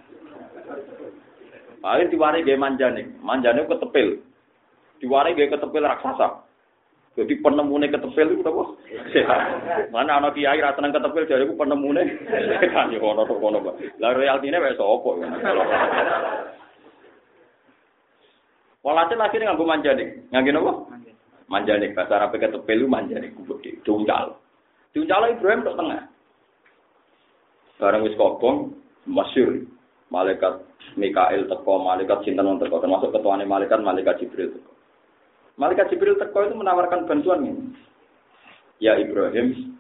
Akhirnya 1.80 2.12
diwari 2.12 2.44
gaya 2.44 2.60
manjani, 2.60 3.04
manjani 3.24 3.64
ketepil. 3.64 4.20
Diwari 5.00 5.36
gaya 5.36 5.56
ketepil 5.56 5.88
raksasa. 5.88 6.44
Jadi 7.18 7.36
penemune 7.44 7.92
ketepil 7.92 8.36
itu 8.36 8.44
apa? 8.48 8.64
Setan. 9.12 9.42
Mana 9.92 10.24
anak 10.24 10.40
kiai 10.40 10.60
ra 10.60 10.76
seneng 10.76 10.96
ketepil 10.96 11.28
jadi 11.28 11.44
aku 11.44 11.60
penemune 11.60 12.04
setan 12.64 12.96
yo 12.96 13.04
ono 13.04 13.28
to 13.28 13.36
kono. 13.40 13.60
Lah 14.00 14.12
realtine 14.16 14.60
wis 14.60 14.80
apa 14.80 15.10
ya. 15.20 15.28
Walhasil 18.80 19.20
akhirnya 19.20 19.52
nganggo 19.52 19.68
manjanik. 19.68 20.10
Nganggo 20.32 20.60
apa? 20.64 20.74
Manjanik. 21.52 21.92
Bahasa 21.92 22.24
Arab 22.24 22.36
ketepel 22.40 22.88
manjanik. 22.88 23.36
Diuncal. 23.84 24.40
Diuncal 24.96 25.32
Ibrahim 25.32 25.68
ke 25.68 25.72
tengah. 25.76 26.02
Barang 27.80 28.04
wis 28.04 28.16
kobong, 28.20 28.76
masyur. 29.08 29.64
Malaikat 30.10 30.66
Mikael 30.97 31.45
teko, 31.45 31.74
malaikat 31.86 32.26
Sinten 32.26 32.57
teko. 32.57 32.82
Termasuk 32.82 33.14
ketuanya 33.14 33.45
malaikat, 33.45 33.80
malaikat 33.82 34.22
Jibril 34.22 34.57
teko. 34.57 34.72
Malaikat 35.62 35.93
Jibril 35.93 36.18
teko 36.18 36.49
itu 36.49 36.55
menawarkan 36.57 37.05
bantuan 37.05 37.45
ini. 37.45 37.64
Ya 38.80 38.95
Ibrahim, 38.95 39.76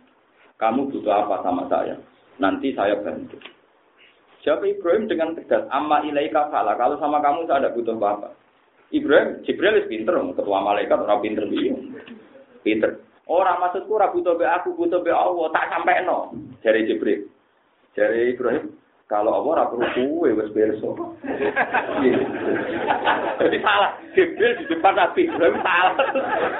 kamu 0.59 0.91
butuh 0.91 1.23
apa 1.23 1.39
sama 1.41 1.65
saya? 1.71 1.95
Nanti 2.37 2.75
saya 2.75 2.99
bantu. 2.99 3.39
Siapa 4.43 4.63
Ibrahim 4.67 5.07
dengan 5.07 5.35
tegas, 5.35 5.67
amma 5.71 6.03
ilaika 6.03 6.47
fala. 6.51 6.75
Kalau 6.75 6.99
sama 6.99 7.19
kamu 7.19 7.47
saya 7.47 7.63
tidak 7.63 7.75
butuh 7.75 7.95
apa-apa. 7.95 8.29
Ibrahim, 8.89 9.43
Jibril 9.45 9.77
wis 9.79 9.89
pinter, 9.91 10.15
ketua 10.35 10.59
malaikat 10.63 10.97
ora 10.99 11.19
pinter 11.21 11.45
piye. 11.47 11.75
Pinter. 12.63 12.99
Ora 13.29 13.61
maksudku 13.61 13.93
ora 13.93 14.09
butuh 14.09 14.33
be 14.33 14.47
aku, 14.49 14.73
butuh 14.73 15.05
be 15.05 15.13
Allah, 15.13 15.47
tak 15.53 15.69
sampai 15.69 16.01
no. 16.01 16.33
Jari 16.65 16.89
Jibril. 16.89 17.29
Jari 17.93 18.33
Ibrahim, 18.33 18.73
kalau 19.09 19.41
Allah 19.41 19.51
ora 19.57 19.63
perlu 19.73 19.89
kuwe 19.97 20.37
wis 20.37 20.53
beres. 20.53 20.77
Jadi 23.41 23.57
salah. 23.65 23.97
Jibril 24.13 24.53
di 24.61 24.63
depan 24.69 24.93
Nabi 24.93 25.25
Ibrahim 25.25 25.57
salah. 25.65 25.97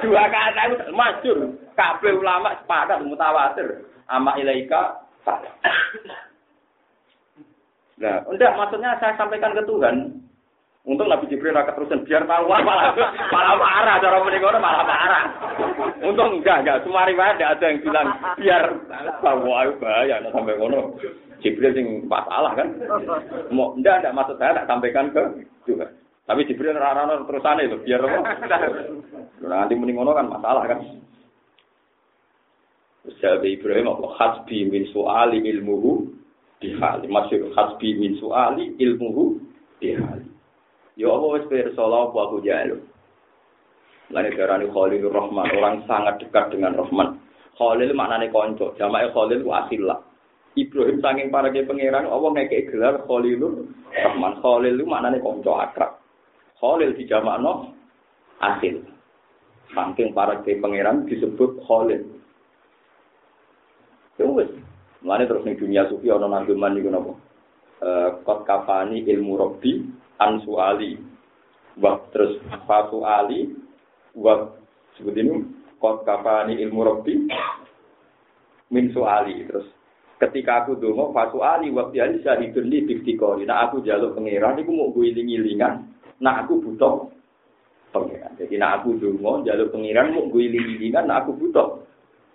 Dua 0.02 0.26
kata 0.26 0.62
itu 0.66 0.76
masyur. 0.90 1.38
Kabeh 1.78 2.10
ulama 2.10 2.58
sepakat 2.58 3.06
mutawatir. 3.06 3.86
Ama 4.10 4.34
ilaika 4.42 4.98
salah. 5.22 5.54
Nah, 8.00 8.24
enggak 8.26 8.56
maksudnya 8.56 8.96
saya 8.96 9.12
sampaikan 9.14 9.52
ke 9.52 9.62
Tuhan, 9.68 10.08
Untung 10.80 11.12
Nabi 11.12 11.28
Jibril 11.28 11.52
rakyat 11.52 11.76
terusan 11.76 12.08
biar 12.08 12.24
tahu 12.24 12.48
malah 12.48 12.96
malah 13.28 13.54
marah 13.60 13.96
cara 14.00 14.16
menikono 14.24 14.58
malah 14.64 14.84
marah. 14.88 15.22
Untung 16.00 16.40
enggak 16.40 16.64
enggak 16.64 16.80
semua 16.88 17.04
riwayat 17.04 17.36
ada 17.36 17.68
yang 17.68 17.84
bilang 17.84 18.08
biar 18.40 18.64
bahwa 19.20 19.60
ayo 19.60 19.76
bahaya 19.76 20.24
nah, 20.24 20.32
sampai 20.32 20.56
kono. 20.56 20.96
Jibril 21.44 21.76
sing 21.76 21.86
masalah 22.08 22.56
kan. 22.56 22.72
Mau 23.52 23.76
enggak 23.76 24.00
enggak 24.00 24.16
maksud 24.16 24.40
saya 24.40 24.56
tak 24.56 24.72
sampaikan 24.72 25.12
ke 25.12 25.44
juga. 25.68 25.92
Tapi 26.24 26.48
Jibril 26.48 26.72
rara 26.72 27.04
terusane 27.28 27.68
itu 27.68 27.76
biar 27.84 28.00
apa? 28.00 28.18
Nanti 29.44 29.76
menikono 29.76 30.16
kan 30.16 30.32
masalah 30.32 30.64
kan. 30.64 30.80
Usaha 33.04 33.36
Ibrahim 33.44 33.84
apa 33.84 34.06
hasbi 34.16 34.64
min 34.64 34.88
su'ali 34.96 35.44
ilmuhu 35.44 36.08
bihali. 36.56 37.04
Masyur 37.04 37.52
hasbi 37.52 38.00
min 38.00 38.16
su'ali 38.16 38.80
ilmuhu 38.80 39.44
bihali. 39.76 40.29
Ya 41.00 41.08
Allah 41.08 41.40
wis 41.40 41.48
pirsa 41.48 41.80
apa 41.80 42.12
aku 42.12 42.44
jalu. 42.44 42.76
Lane 44.12 44.36
darani 44.36 44.68
Khalilur 44.68 45.16
Rahman, 45.16 45.48
orang 45.56 45.88
sangat 45.88 46.20
dekat 46.20 46.52
dengan 46.52 46.76
Rahman. 46.76 47.16
Khalil 47.56 47.96
maknane 47.96 48.28
konco, 48.28 48.76
jamae 48.76 49.08
Khalil 49.16 49.40
ku 49.40 49.48
asilah. 49.48 49.96
Ibrahim 50.60 51.00
saking 51.00 51.32
para 51.32 51.48
ke 51.48 51.64
pangeran 51.64 52.04
Allah 52.04 52.30
ngekek 52.36 52.68
gelar 52.68 53.00
Khalilur 53.08 53.64
Rahman. 53.96 54.44
Khalil 54.44 54.76
itu 54.76 54.84
maknane 54.84 55.24
konco 55.24 55.56
akrab. 55.56 55.96
Khalil 56.60 56.92
dijamakno 56.92 57.72
asil. 58.44 58.84
Saking 59.72 60.12
para 60.12 60.44
ke 60.44 60.60
pangeran 60.60 61.08
disebut 61.08 61.64
Khalil. 61.64 62.02
Ya 64.20 64.28
wis. 64.28 64.52
Mulane 65.00 65.24
terus 65.24 65.48
ning 65.48 65.56
dunia 65.56 65.88
sufi 65.88 66.12
ana 66.12 66.28
nanduman 66.28 66.76
niku 66.76 66.92
napa? 66.92 67.16
Eh 67.80 68.08
kot 68.28 68.44
kafani 68.44 69.00
ilmu 69.08 69.40
robbi 69.40 69.80
ansu 70.20 70.60
ali 70.60 71.00
wa 71.80 71.96
terus 72.12 72.36
fatu 72.68 73.02
ali. 73.02 73.48
Wa 74.12 74.52
sebut 74.98 75.16
ini 75.16 75.40
kot 75.80 76.04
kafani 76.04 76.60
ilmu 76.60 76.80
robbi 76.84 77.14
min 78.68 78.92
suali. 78.92 79.48
Terus 79.48 79.66
ketika 80.20 80.64
aku 80.66 80.76
dongo 80.76 81.10
fatu 81.16 81.40
ali 81.40 81.72
wa 81.72 81.88
ali 81.88 82.20
syahidun 82.20 82.68
li 82.68 82.84
biftikori. 82.84 83.48
Nah 83.48 83.66
aku 83.66 83.80
jaluk 83.80 84.14
pangeran 84.14 84.60
iku 84.60 84.70
mau 84.70 84.92
gue 84.92 85.08
iling-ilingan 85.10 85.88
nah 86.20 86.44
aku 86.44 86.60
butuh 86.60 87.08
pangeran 87.96 88.36
jadi 88.36 88.60
nah 88.60 88.76
aku 88.76 89.00
dongo 89.00 89.40
jaluk 89.40 89.72
pangeran 89.72 90.12
mau 90.12 90.28
gue 90.28 90.52
iling-ilingan 90.52 91.08
nah 91.08 91.24
aku 91.24 91.32
butuh 91.32 91.80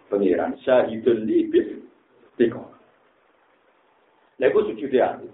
pangeran 0.09 0.57
syahidun 0.65 1.29
li 1.29 1.45
biftikori. 1.53 2.75
Lha 4.35 4.45
iku 4.51 4.59
sujud 4.67 4.91
hati. 4.91 5.27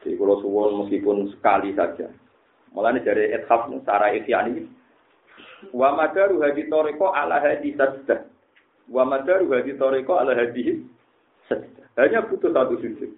Jadi 0.00 0.16
kalau 0.16 0.40
suwon 0.40 0.84
meskipun 0.84 1.28
sekali 1.36 1.76
saja. 1.76 2.08
Mulanya 2.72 3.04
dari 3.04 3.34
ethaf 3.36 3.68
secara 3.68 4.16
ikhyan 4.16 4.56
ini. 4.56 4.62
Wa 5.76 5.92
madaru 5.92 6.40
hadi 6.40 6.70
toriko 6.72 7.12
ala 7.12 7.36
hadi 7.42 7.76
sajdah. 7.76 8.24
Wa 8.88 9.04
madaru 9.04 9.52
hadi 9.52 9.76
toriko 9.76 10.16
ala 10.16 10.32
hadi 10.32 10.80
sajdah. 11.52 11.84
Hanya 12.00 12.24
butuh 12.24 12.48
satu 12.48 12.80
sujud. 12.80 13.10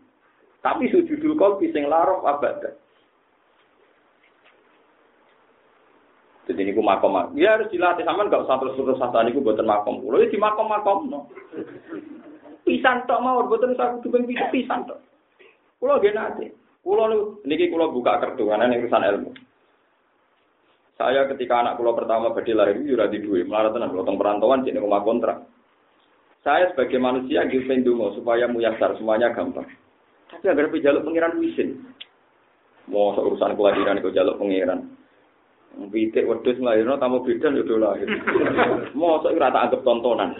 Tapi 0.62 0.90
sujudul 0.90 1.38
qalbi 1.38 1.70
sing 1.70 1.86
larok 1.86 2.26
abad. 2.26 2.74
Jadi 6.42 6.58
ini 6.58 6.74
makom 6.74 7.14
Ya 7.38 7.54
harus 7.54 7.70
dilatih 7.70 8.02
sama 8.02 8.26
nggak 8.26 8.42
usah 8.42 8.58
terus 8.58 8.74
terus 8.74 8.98
satu 8.98 9.22
ini 9.22 9.38
buatan 9.38 9.62
makom. 9.62 10.02
Kalau 10.02 10.18
di 10.18 10.38
makom 10.38 10.66
makom 10.66 10.98
no. 11.06 11.30
Pisan 12.66 13.06
tok 13.06 13.22
mau 13.22 13.46
buatan 13.46 13.78
satu 13.78 14.02
tuh 14.02 14.18
pisan 14.50 14.82
tok. 14.90 14.98
Kalau 15.78 15.98
gak 15.98 16.14
nanti. 16.14 16.61
Kulo 16.82 17.38
niki 17.46 17.70
kulo 17.70 17.94
buka 17.94 18.18
kartu 18.18 18.42
karena 18.50 18.66
ini 18.66 18.82
urusan 18.82 19.06
ilmu. 19.06 19.30
Saya 20.98 21.30
ketika 21.30 21.62
anak 21.62 21.78
kulo 21.78 21.94
pertama 21.94 22.34
badhe 22.34 22.52
lahir 22.52 22.82
itu 22.82 22.98
ora 22.98 23.06
di 23.06 23.22
duwe, 23.22 23.46
melarat 23.46 23.70
tenan 23.70 23.94
kulo 23.94 24.02
perantauan 24.02 24.66
jadi 24.66 24.82
rumah 24.82 25.06
kontrak. 25.06 25.46
Saya 26.42 26.74
sebagai 26.74 26.98
manusia 26.98 27.46
gitu 27.46 27.70
dongo 27.86 28.18
supaya 28.18 28.50
muyasar 28.50 28.98
semuanya 28.98 29.30
gampang. 29.30 29.66
Tapi 30.26 30.50
agar 30.50 30.74
jaluk 30.74 31.06
pengiran 31.06 31.38
wisin. 31.38 31.86
Mau 32.90 33.14
urusan 33.14 33.54
kelahiran 33.54 34.02
itu 34.02 34.10
jaluk 34.10 34.42
pangeran. 34.42 34.90
Pitik 35.72 36.26
wedhus 36.26 36.58
nglahirno 36.58 36.98
tamu 36.98 37.22
bidan 37.22 37.56
yo 37.56 37.78
lahir. 37.78 38.10
Mosok 38.98 39.38
ora 39.38 39.54
tak 39.54 39.64
anggap 39.70 39.80
tontonan. 39.86 40.30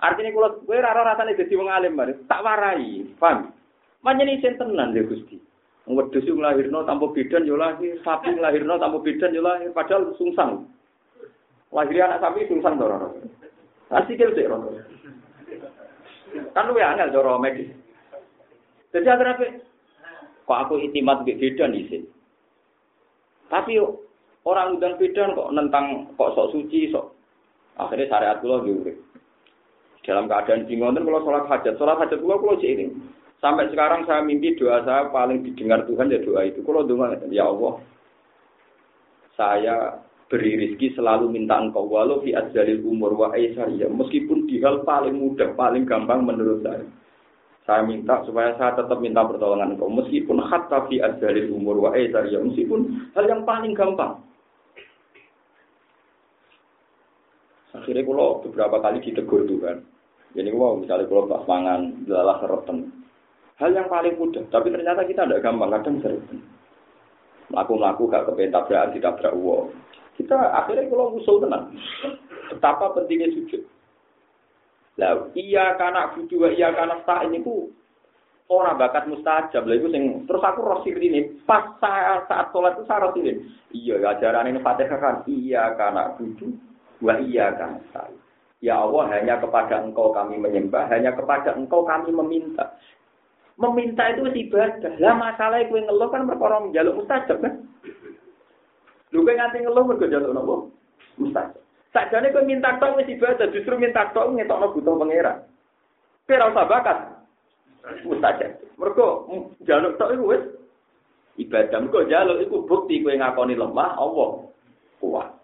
Artinya 0.00 0.32
kalau 0.32 0.64
gue 0.64 0.78
rara 0.80 1.04
rasanya 1.04 1.36
jadi 1.36 1.54
wong 1.60 1.68
alim 1.68 2.00
tak 2.24 2.40
warai, 2.40 3.04
paham? 3.20 3.52
Manjani 4.00 4.40
sen 4.40 4.56
tenan 4.56 4.96
ya 4.96 5.04
Gusti. 5.04 5.49
Wedhus 5.88 6.28
yo 6.28 6.36
nglahirno 6.36 6.84
tanpa 6.84 7.08
bidan 7.16 7.48
yo 7.48 7.56
lahir, 7.56 7.96
sapi 8.04 8.36
nglahirno 8.36 8.76
tanpa 8.76 9.00
bidan 9.00 9.32
yo 9.32 9.40
lahir, 9.40 9.72
padahal 9.72 10.12
sungsang. 10.20 10.68
Lahir 11.72 12.04
anak 12.04 12.20
sapi 12.20 12.46
sungsang 12.46 12.76
to 12.76 12.84
ora. 12.84 13.08
Asik 13.90 14.20
sik 14.20 14.46
ora. 14.46 14.60
Kan 16.54 16.68
lu 16.70 16.78
ya 16.78 16.94
angel 16.94 17.10
cara 17.10 17.40
medis. 17.40 17.70
Jadi 18.90 19.06
akhirnya 19.06 19.62
kok 20.46 20.60
aku 20.66 20.82
itimat 20.82 21.22
mbek 21.22 21.38
bidan 21.38 21.74
isin. 21.74 22.06
Tapi 23.50 23.78
orang 24.46 24.78
undang 24.78 24.94
bidan 24.98 25.34
kok 25.34 25.50
nentang 25.54 26.14
kok 26.14 26.34
sok 26.38 26.54
suci 26.54 26.90
sok 26.90 27.14
akhirnya 27.78 28.10
syariat 28.10 28.38
kula 28.38 28.62
urip. 28.62 28.98
Dalam 30.00 30.26
keadaan 30.26 30.66
bingung 30.66 30.96
kalau 30.96 31.22
sholat 31.22 31.44
hajat, 31.46 31.74
sholat 31.76 31.98
hajat 32.02 32.18
kula 32.18 32.40
kula 32.40 32.54
ini. 32.62 32.90
Sampai 33.40 33.72
sekarang 33.72 34.04
saya 34.04 34.20
mimpi 34.20 34.52
doa 34.60 34.84
saya 34.84 35.08
paling 35.08 35.40
didengar 35.40 35.88
Tuhan 35.88 36.12
ya 36.12 36.20
doa 36.20 36.44
itu. 36.44 36.60
Kalau 36.60 36.84
doa 36.84 37.16
ya 37.32 37.48
Allah, 37.48 37.80
saya 39.32 39.76
beri 40.28 40.60
rizki 40.60 40.92
selalu 40.92 41.32
minta 41.32 41.56
engkau. 41.56 41.88
Walau 41.88 42.20
fi 42.20 42.36
adzalil 42.36 42.84
umur 42.84 43.16
wa 43.16 43.32
ya 43.40 43.64
meskipun 43.88 44.44
di 44.44 44.60
hal 44.60 44.84
paling 44.84 45.16
mudah 45.16 45.56
paling 45.56 45.88
gampang 45.88 46.28
menurut 46.28 46.60
saya 46.60 46.84
saya 47.64 47.82
minta 47.86 48.20
supaya 48.28 48.52
saya 48.60 48.76
tetap 48.76 49.00
minta 49.00 49.24
pertolongan 49.24 49.72
engkau. 49.72 49.88
Meskipun 49.88 50.36
hatta 50.44 50.84
fi 50.92 51.00
adzalil 51.00 51.48
umur 51.56 51.80
wa 51.80 51.96
ya 51.96 52.20
meskipun 52.44 53.08
hal 53.16 53.24
yang 53.24 53.48
paling 53.48 53.72
gampang. 53.72 54.20
Akhirnya 57.72 58.04
kalau 58.04 58.44
beberapa 58.44 58.76
kali 58.84 59.00
ditegur 59.00 59.48
Tuhan. 59.48 59.80
Jadi 60.36 60.50
wow 60.52 60.76
misalnya 60.76 61.08
kalau 61.08 61.24
pas 61.26 61.42
mangan 61.48 62.04
serotan 62.06 62.99
hal 63.60 63.70
yang 63.76 63.86
paling 63.92 64.16
mudah 64.16 64.42
tapi 64.48 64.72
ternyata 64.72 65.04
kita 65.04 65.28
tidak 65.28 65.44
gampang 65.44 65.70
kadang 65.76 65.96
serotan 66.00 66.40
melaku-melaku 67.52 68.02
gak 68.08 68.24
kepengen 68.26 68.54
tabrakan 68.54 68.94
ditabrak 68.96 69.34
uang 69.36 69.68
kita 70.20 70.36
akhirnya 70.36 70.84
kalau 70.92 71.16
usul 71.16 71.40
tenang. 71.40 71.72
Betapa 72.52 72.92
pentingnya 72.92 73.32
sujud. 73.32 73.64
Lah, 75.00 75.32
iya 75.32 75.80
karena 75.80 76.12
budu 76.12 76.44
iya 76.52 76.76
karena 76.76 77.00
tak 77.08 77.24
ini 77.24 77.40
ku 77.40 77.72
orang 78.52 78.76
bakat 78.76 79.08
mustajab. 79.08 79.64
Lah 79.64 79.76
itu 79.80 79.88
sing 79.88 80.28
terus 80.28 80.44
aku 80.44 80.60
roh 80.60 80.84
ini 80.84 81.40
pas 81.48 81.72
saya 81.80 82.20
saat 82.28 82.52
sholat 82.52 82.76
itu 82.76 82.84
saya 82.84 83.08
roh 83.08 83.16
ini. 83.16 83.40
Iya 83.72 83.96
ajaran 84.12 84.52
ini 84.52 84.60
Fatihah 84.60 84.98
kan 85.00 85.16
iya 85.24 85.72
karena 85.72 86.12
budu 86.20 86.52
wa 87.00 87.16
iya 87.16 87.56
karena 87.56 87.80
tak. 87.96 88.12
Ya 88.60 88.76
Allah 88.76 89.08
hanya 89.16 89.40
kepada 89.40 89.80
engkau 89.80 90.12
kami 90.12 90.36
menyembah, 90.36 90.84
hanya 90.92 91.16
kepada 91.16 91.56
engkau 91.56 91.80
kami 91.80 92.12
meminta. 92.12 92.76
Meminta 93.60 94.08
itu 94.08 94.24
ibadah. 94.24 94.96
Lah 94.96 95.14
masalah 95.20 95.60
itu 95.60 95.76
ngeluh 95.76 96.08
kan 96.08 96.24
perkara 96.24 96.64
menjaluk 96.64 97.04
mustajab 97.04 97.44
kan. 97.44 97.60
Lu 99.12 99.20
kowe 99.20 99.36
nganti 99.36 99.60
ngeluh 99.60 99.84
mergo 99.84 100.08
njaluk 100.08 100.32
napa? 100.32 100.54
Mustajab. 101.20 101.60
Sakjane 101.92 102.32
kowe 102.32 102.40
minta 102.48 102.80
tok 102.80 102.96
wis 102.96 103.12
ibadah, 103.12 103.52
justru 103.52 103.76
minta 103.76 104.08
tok 104.16 104.32
ngetokno 104.32 104.72
butuh 104.72 104.96
pangeran. 104.96 105.44
Ora 106.24 106.48
usah 106.48 106.66
bakat. 106.72 106.98
Mustajab. 108.08 108.52
Mergo 108.80 109.28
njaluk 109.60 110.00
tok 110.00 110.12
iku 110.16 110.24
wis 110.32 110.42
ibadah. 111.36 111.78
Mergo 111.84 112.00
njaluk 112.08 112.40
iku 112.40 112.56
bukti 112.64 113.04
kowe 113.04 113.12
ngakoni 113.12 113.60
lemah 113.60 113.92
Allah 114.00 114.48
kuat. 115.04 115.36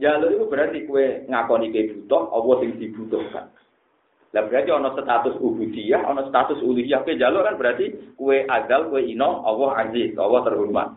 Jaluk 0.00 0.32
itu 0.32 0.44
berarti 0.48 0.78
kue 0.88 1.28
ngakoni 1.28 1.68
kue 1.68 1.92
butuh, 1.92 2.32
Allah 2.32 2.54
sing 2.64 2.80
dibutuhkan. 2.80 3.52
Lah 4.32 4.48
berarti 4.48 4.72
ana 4.72 4.96
status 4.96 5.36
ubudiyah, 5.44 6.08
ana 6.08 6.24
status 6.24 6.64
uluhiyah. 6.64 7.04
Kue 7.04 7.20
jaluk 7.20 7.44
kan 7.44 7.60
berarti 7.60 8.16
kue 8.16 8.48
azal, 8.48 8.88
kue 8.88 9.04
ino, 9.04 9.44
Allah 9.44 9.84
aziz, 9.84 10.16
Allah 10.16 10.40
terhormat. 10.48 10.88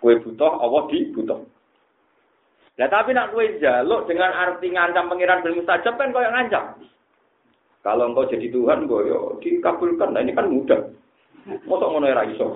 Kue 0.00 0.16
butuh, 0.24 0.52
Allah 0.56 0.88
dibutuh. 0.88 1.40
Nah 2.80 2.88
tapi 2.88 3.12
nak 3.12 3.36
kue 3.36 3.60
jaluk 3.60 4.08
dengan 4.08 4.32
arti 4.32 4.72
ngancam 4.72 5.12
pengiran 5.12 5.44
bil 5.44 5.60
mustajab 5.60 6.00
kan 6.00 6.16
kau 6.16 6.24
yang 6.24 6.32
ngancam. 6.32 6.64
Kalau 7.84 8.08
engkau 8.08 8.30
jadi 8.30 8.48
Tuhan, 8.48 8.88
kau 8.88 9.04
yo 9.04 9.36
dikabulkan. 9.44 10.16
Nah 10.16 10.24
ini 10.24 10.32
kan 10.32 10.48
mudah. 10.48 10.80
Mosok 11.68 11.90
ngono 11.92 12.06
ora 12.08 12.24
iso. 12.24 12.46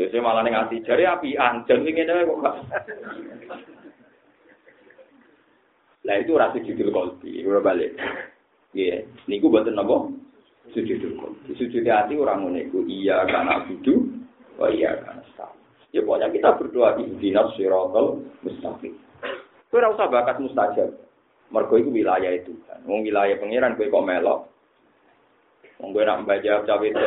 Sese 0.00 0.16
malah 0.22 0.40
ning 0.46 0.56
ati 0.56 0.80
jare 0.86 1.04
api 1.04 1.36
anjen 1.36 1.84
ngene 1.84 2.24
kok. 2.24 2.56
Lah 6.02 6.16
itu 6.18 6.34
rasa 6.34 6.58
judul 6.58 6.90
kolbi, 6.90 7.46
ora 7.46 7.62
balik. 7.62 7.94
Iya, 8.74 9.06
niku 9.30 9.52
buatan 9.52 9.78
napa? 9.78 10.10
Sujudul 10.74 11.14
kolbi. 11.14 11.54
Sujud 11.54 11.86
hati 11.86 12.18
orang 12.18 12.48
ngono 12.48 12.58
iku 12.58 12.82
iya 12.90 13.22
karena 13.28 13.62
budu, 13.68 14.22
Oh 14.60 14.68
iya 14.68 14.94
kan 15.00 15.18
Ya 15.92 16.00
pokoknya 16.00 16.32
kita 16.32 16.56
berdoa 16.56 16.96
di 16.96 17.04
dinas 17.20 17.52
sirotol 17.52 18.24
mustaqim. 18.40 18.96
Kau 19.68 19.76
ora 19.76 19.92
usah 19.92 20.08
bakat 20.08 20.40
mustajab. 20.40 20.88
Mergo 21.52 21.76
itu 21.76 21.92
wilayah 21.92 22.32
itu 22.32 22.56
kan. 22.64 22.80
Wong 22.88 23.04
wilayah 23.04 23.36
pangeran 23.36 23.76
kowe 23.76 23.92
kok 23.92 24.06
melok. 24.08 24.48
Wong 25.84 25.92
kowe 25.92 26.00
nak 26.00 26.24
mbaca 26.24 26.64
cawe 26.64 26.86
itu 26.88 27.00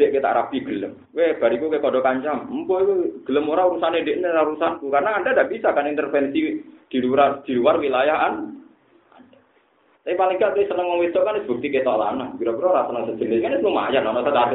Dek 0.00 0.16
kita 0.16 0.32
rapi 0.32 0.64
gelem. 0.64 0.96
Weh, 1.12 1.36
bariku 1.36 1.68
ke 1.68 1.76
kodok 1.76 2.00
kancam. 2.00 2.48
Empo 2.48 2.80
itu 2.80 3.20
gelem 3.28 3.52
ora 3.52 3.68
urusannya 3.68 4.00
dek 4.00 4.16
ini 4.16 4.32
urusanku. 4.32 4.88
Karena 4.88 5.20
anda 5.20 5.36
tidak 5.36 5.52
bisa 5.52 5.76
kan 5.76 5.84
intervensi 5.84 6.56
di 6.90 6.98
luar 6.98 7.40
di 7.46 7.54
luar 7.54 7.78
wilayah 7.78 8.34
Tapi 10.00 10.16
paling 10.16 10.40
gak 10.42 10.56
seneng 10.56 10.90
ngomong 10.90 11.06
itu 11.06 11.20
kan 11.22 11.38
bukti 11.46 11.68
kita 11.70 11.92
lana. 11.92 12.34
Kira-kira 12.34 12.72
rasa 12.72 12.88
seneng 12.90 13.04
sejenis 13.14 13.40
kan 13.46 13.62
lumayan. 13.62 14.02
Nama 14.02 14.20
tetap 14.26 14.48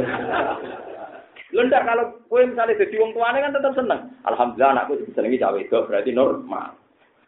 Lendak 1.56 1.88
kalau 1.88 2.06
kue 2.28 2.44
misalnya 2.44 2.76
jadi 2.76 2.96
wong 3.00 3.16
tuane 3.16 3.40
kan 3.40 3.56
tetap 3.56 3.72
seneng. 3.78 4.12
Alhamdulillah 4.28 4.72
anakku 4.76 5.00
senengi 5.16 5.40
cawe 5.40 5.56
itu 5.56 5.78
berarti 5.88 6.12
normal. 6.12 6.76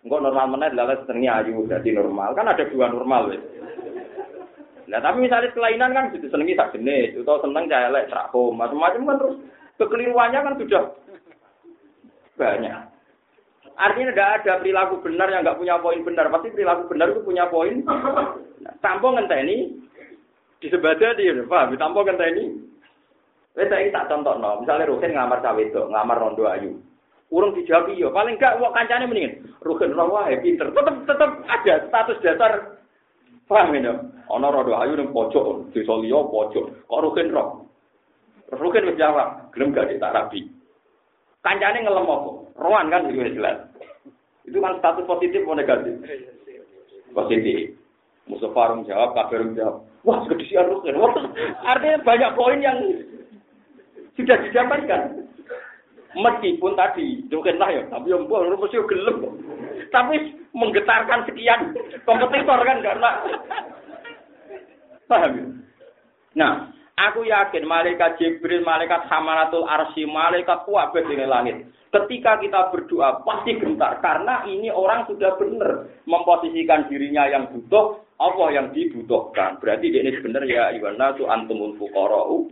Enggak 0.03 0.23
normal 0.27 0.45
mana 0.51 0.65
adalah 0.67 0.99
senengi 1.07 1.29
ayu 1.31 1.63
berarti 1.63 1.89
normal. 1.95 2.35
Kan 2.35 2.51
ada 2.51 2.67
dua 2.67 2.91
normal 2.91 3.31
wes. 3.31 3.43
Nah 4.91 4.99
tapi 4.99 5.23
misalnya 5.23 5.53
kelainan 5.55 5.95
kan 5.95 6.11
sudah 6.11 6.29
senengi 6.31 6.59
tak 6.59 6.75
jenis, 6.75 7.15
atau 7.23 7.43
seneng 7.43 7.67
cahaya 7.71 7.91
lek 7.91 8.07
macam-macam 8.33 9.01
kan 9.03 9.17
terus 9.19 9.35
kekeliruannya 9.79 10.39
kan 10.43 10.53
sudah 10.59 10.83
banyak. 12.35 12.96
Artinya 13.77 14.09
tidak 14.09 14.29
ada 14.41 14.53
perilaku 14.57 15.05
benar 15.05 15.29
yang 15.29 15.45
nggak 15.45 15.61
punya 15.61 15.77
poin 15.77 16.01
benar. 16.01 16.33
Pasti 16.33 16.49
perilaku 16.49 16.89
benar 16.89 17.13
itu 17.13 17.21
punya 17.21 17.45
poin. 17.45 17.85
Nah, 17.85 18.73
tampung 18.81 19.13
ngenteni 19.15 19.69
di 20.57 20.67
sebadah 20.73 21.13
dia, 21.13 21.37
paham? 21.45 21.77
Tampung 21.77 22.09
ngenteni 22.09 22.67
Wes 23.57 23.73
saiki 23.73 23.89
tak 23.89 24.05
contohno, 24.05 24.61
misalnya 24.61 24.85
Rukin 24.85 25.17
ngamar 25.17 25.41
cawe 25.41 25.57
itu, 25.57 25.81
ngamar 25.89 26.21
rondo 26.21 26.45
ayu. 26.45 26.77
Urung 27.33 27.57
dijawab 27.57 27.89
iya, 27.89 28.05
paling 28.13 28.37
gak 28.37 28.61
wong 28.61 28.69
kancane 28.69 29.09
mendingin. 29.09 29.49
Rukin 29.65 29.97
ora 29.97 30.05
wae 30.29 30.37
pinter, 30.45 30.69
tetep 30.69 30.95
tetep 31.09 31.31
ada 31.49 31.73
status 31.89 32.21
dasar 32.21 32.51
paham 33.49 33.73
ya. 33.73 33.97
Ana 34.29 34.53
rondo 34.53 34.77
ayu 34.77 34.93
ning 34.93 35.09
pojok, 35.09 35.73
desa 35.73 35.97
liya 35.97 36.21
pojok. 36.21 36.85
Kok 36.85 37.01
Rukin 37.01 37.33
ro? 37.33 37.65
Rukin 38.53 38.93
wis 38.93 38.99
jawab, 39.01 39.49
gelem 39.57 39.73
gak 39.73 39.89
tak. 39.97 40.29
Kancane 41.45 41.85
ngelem 41.85 42.07
apa? 42.07 42.31
Roan 42.57 42.89
kan 42.89 43.07
itu 43.09 43.37
jelas. 43.37 43.57
Itu 44.47 44.57
kan 44.63 44.79
status 44.79 45.05
positif 45.05 45.43
atau 45.43 45.55
negatif? 45.55 45.93
Positif. 47.11 47.75
Musuh 48.27 48.51
Farung 48.51 48.83
jawab, 48.83 49.15
Kabir 49.15 49.43
jawab. 49.55 49.87
Wah, 50.03 50.23
kedisian 50.27 50.67
Rukin. 50.67 50.99
Artinya 51.71 51.99
banyak 52.03 52.31
poin 52.35 52.59
yang 52.59 52.79
sudah 54.15 54.39
didapatkan. 54.47 55.23
Meskipun 56.17 56.73
tadi, 56.73 57.21
mungkin 57.29 57.61
lah 57.61 57.69
ya, 57.69 57.83
tapi 57.93 58.09
yang 58.09 58.25
buah, 58.25 58.47
mesti 58.49 58.79
gelem. 58.89 59.17
Tapi 59.93 60.15
menggetarkan 60.55 61.29
sekian 61.29 61.75
kompetitor 62.03 62.59
kan 62.65 62.81
karena 62.81 63.09
paham 65.05 65.31
ya? 65.37 65.45
Nah, 66.37 66.53
aku 66.97 67.29
yakin 67.29 67.63
malaikat 67.63 68.17
Jibril, 68.17 68.65
malaikat 68.65 69.05
Hamalatul 69.07 69.69
Arsy, 69.69 70.03
malaikat 70.09 70.65
kuat 70.65 70.91
di 70.97 71.15
langit. 71.23 71.69
Ketika 71.87 72.35
kita 72.41 72.73
berdoa 72.73 73.23
pasti 73.23 73.55
gentar 73.55 74.03
karena 74.03 74.43
ini 74.43 74.67
orang 74.67 75.07
sudah 75.07 75.39
benar 75.39 75.87
memposisikan 76.03 76.91
dirinya 76.91 77.31
yang 77.31 77.47
butuh, 77.47 78.03
Allah 78.19 78.49
yang 78.51 78.67
dibutuhkan. 78.75 79.61
Berarti 79.61 79.93
dia 79.93 80.03
ini 80.03 80.19
benar 80.19 80.43
ya 80.43 80.73
Iwana 80.75 81.15
tu 81.15 81.29
antumul 81.29 81.79
fuqara'u. 81.79 82.49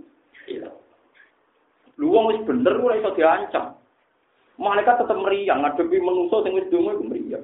Lu 1.99 2.07
wong 2.11 2.25
wis 2.31 2.41
bener 2.47 2.79
ora 2.79 2.95
iso 2.95 3.11
diancam. 3.11 3.75
Malaikat 4.55 5.03
tetap 5.03 5.19
meriang 5.19 5.67
ngadepi 5.67 5.99
menungso 5.99 6.39
sing 6.47 6.55
wis 6.55 6.71
donga 6.71 6.95
meriang. 6.95 7.43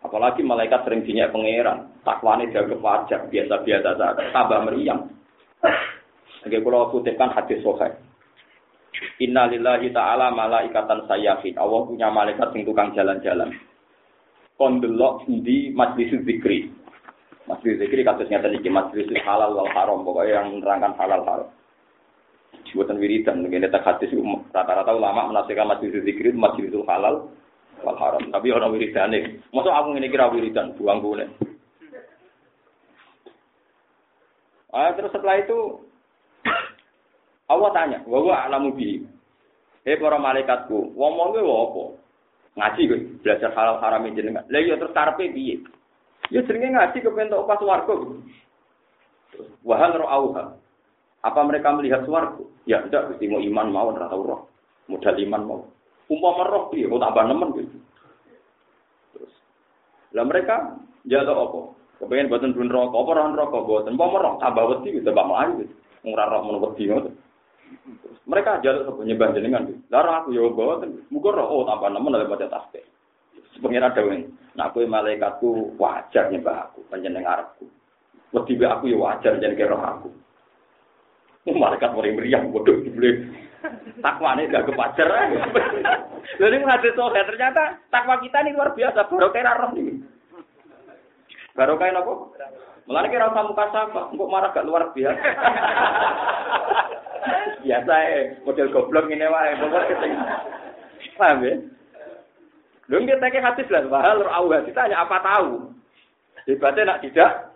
Apalagi 0.00 0.42
malaikat 0.42 0.82
sering 0.82 1.04
dinyak 1.06 1.30
pangeran, 1.30 1.89
takwane 2.02 2.48
jaga 2.52 2.76
wajar, 2.78 3.28
biasa-biasa 3.28 3.90
saja, 3.96 4.22
tambah 4.32 4.60
meriang. 4.68 5.08
Nggih 6.48 6.60
kula 6.64 6.88
kutipkan 6.88 7.32
hadis 7.36 7.60
sahih. 7.60 7.92
Innalillahi 9.20 9.92
ta'ala 9.92 10.32
malaikatan 10.32 11.04
sayyafin. 11.04 11.56
Allah 11.60 11.84
punya 11.84 12.08
malaikat 12.08 12.52
sing 12.52 12.64
tukang 12.64 12.92
jalan-jalan. 12.96 13.52
Kon 14.56 14.80
delok 14.80 15.24
di 15.28 15.72
majlis 15.72 16.12
zikri. 16.24 16.68
Majlis 17.48 17.80
zikri 17.80 18.04
kasusnya 18.04 18.44
tadi 18.44 18.60
majlis 18.68 19.08
halal 19.24 19.56
wal 19.56 19.70
haram 19.72 20.04
pokoknya 20.04 20.40
yang 20.40 20.60
menerangkan 20.60 20.92
halal 21.00 21.22
haram. 21.24 21.48
Buatan 22.70 23.02
wiridan, 23.02 23.42
mungkin 23.42 23.66
tak 23.66 23.82
hadis 23.82 24.12
rata-rata 24.54 24.94
ulama 24.94 25.32
menafsirkan 25.32 25.68
majlis 25.68 25.96
zikri 26.04 26.32
majlis 26.32 26.72
halal 26.84 27.28
wal 27.80 27.98
haram. 28.00 28.24
Tapi 28.28 28.48
orang 28.52 28.72
wiridan 28.72 29.12
nih, 29.16 29.40
masuk 29.52 29.72
aku 29.72 29.96
ini 29.96 30.12
kira 30.12 30.28
wiridan, 30.28 30.76
buang 30.76 31.00
boleh. 31.00 31.28
Ah, 34.70 34.94
terus 34.94 35.10
setelah 35.10 35.42
itu 35.42 35.82
Allah 37.50 37.70
tanya, 37.74 37.98
wa 38.06 38.22
alamu 38.46 38.70
bi. 38.70 39.02
Hei 39.82 39.98
para 39.98 40.20
malaikatku, 40.20 40.94
wong 40.94 41.12
wong 41.18 41.28
kowe 41.34 41.42
apa? 41.42 41.82
Ngaji 42.54 42.82
kowe, 42.86 42.98
belajar 43.26 43.50
halal 43.56 43.82
haram 43.82 44.06
jenengan. 44.14 44.46
Lah 44.46 44.60
iya 44.62 44.78
terus 44.78 44.94
karepe 44.94 45.34
piye? 45.34 45.58
Ya 46.30 46.46
jenenge 46.46 46.78
ngaji 46.78 46.98
kepen 47.02 47.32
tok 47.32 47.48
pas 47.50 47.58
warga. 47.58 47.96
Wahal 49.66 49.98
ra'auha. 49.98 50.54
Apa 51.26 51.40
mereka 51.42 51.74
melihat 51.74 52.06
suaraku? 52.06 52.46
Ya 52.68 52.84
tidak, 52.86 53.16
mesti 53.16 53.26
mau 53.26 53.42
iman 53.42 53.68
mau 53.72 53.90
ora 53.90 54.06
tau 54.06 54.22
roh. 54.22 54.40
Modal 54.86 55.18
iman 55.18 55.42
mau. 55.42 55.60
Umpama 56.06 56.46
roh 56.46 56.70
piye, 56.70 56.86
kok 56.86 57.02
tambah 57.02 57.24
nemen 57.26 57.48
gitu. 57.58 57.78
Terus. 59.16 59.32
Lah 60.14 60.24
mereka 60.28 60.78
jatuh 61.08 61.34
apa? 61.34 61.60
Kepengen 62.00 62.32
buatan 62.32 62.56
dun 62.56 62.72
rokok, 62.72 62.96
apa 62.96 63.10
orang 63.12 63.36
rokok 63.36 63.64
buatan? 63.68 63.92
Umpama 63.92 64.24
roh 64.24 64.34
tambah 64.40 64.64
wedi 64.72 65.04
tambah 65.04 65.20
maju 65.20 65.60
gitu. 65.60 65.74
Ora 66.08 66.32
roh 66.32 66.40
mun 66.48 66.56
wedi. 66.64 66.88
Mereka 68.24 68.64
jaluk 68.64 68.88
sapa 68.88 69.00
nyembah 69.04 69.36
jenengan. 69.36 69.68
Lah 69.92 70.24
aku 70.24 70.32
ya 70.32 70.48
bawa 70.48 70.80
muga 71.12 71.30
roh 71.36 71.46
oh 71.60 71.62
tambah 71.68 71.92
nemen 71.92 72.16
oleh 72.16 72.24
baca 72.24 72.48
tasbih. 72.48 72.80
Pengira 73.60 73.92
dawuh, 73.92 74.16
nak 74.56 74.72
kowe 74.72 74.80
malaikatku 74.88 75.76
wajar 75.76 76.32
nyembah 76.32 76.72
aku, 76.72 76.80
panjenengan 76.88 77.44
arepku. 77.44 77.68
Wedi 78.32 78.56
aku 78.64 78.88
ya 78.88 78.96
wajar 78.96 79.36
jenenge 79.36 79.68
roh 79.68 79.82
aku. 79.84 80.08
Malaikat 81.52 81.92
mulai 81.92 82.16
meriang 82.16 82.48
bodoh 82.48 82.80
dibeli. 82.80 83.28
Takwa 84.00 84.32
ini 84.40 84.48
gak 84.48 84.72
kepacar. 84.72 85.08
Jadi 86.40 86.56
menghadiri 86.56 86.96
sohe 86.96 87.20
ternyata 87.28 87.76
takwa 87.92 88.16
kita 88.24 88.40
ini 88.40 88.56
luar 88.56 88.72
biasa. 88.72 89.04
Baru 89.10 89.28
kayak 89.28 89.58
roh 89.60 89.72
ini. 89.76 90.19
Baru 91.54 91.74
kayak 91.78 91.98
apa? 91.98 92.12
Mulai 92.86 93.10
kira 93.10 93.30
usah 93.30 93.44
muka 93.46 93.64
sama, 93.70 94.10
kok 94.10 94.30
marah 94.32 94.50
gak 94.50 94.66
luar 94.66 94.90
biasa. 94.90 95.14
biasa 97.66 97.92
ya, 97.92 98.20
model 98.42 98.68
goblok 98.72 99.06
ini 99.12 99.26
wae, 99.30 99.58
pokoknya 99.60 99.88
keting. 99.90 100.14
Paham 101.14 101.38
ya? 101.46 101.54
Lu 102.90 102.98
kita 103.06 103.30
kayak 103.30 103.46
hadis 103.54 103.70
lah, 103.70 103.86
bahal 103.86 104.26
awal 104.26 104.66
kita 104.66 104.90
hanya 104.90 105.06
apa 105.06 105.22
tahu. 105.22 105.70
Hebatnya 106.50 106.82
nak 106.88 107.00
tidak. 107.06 107.54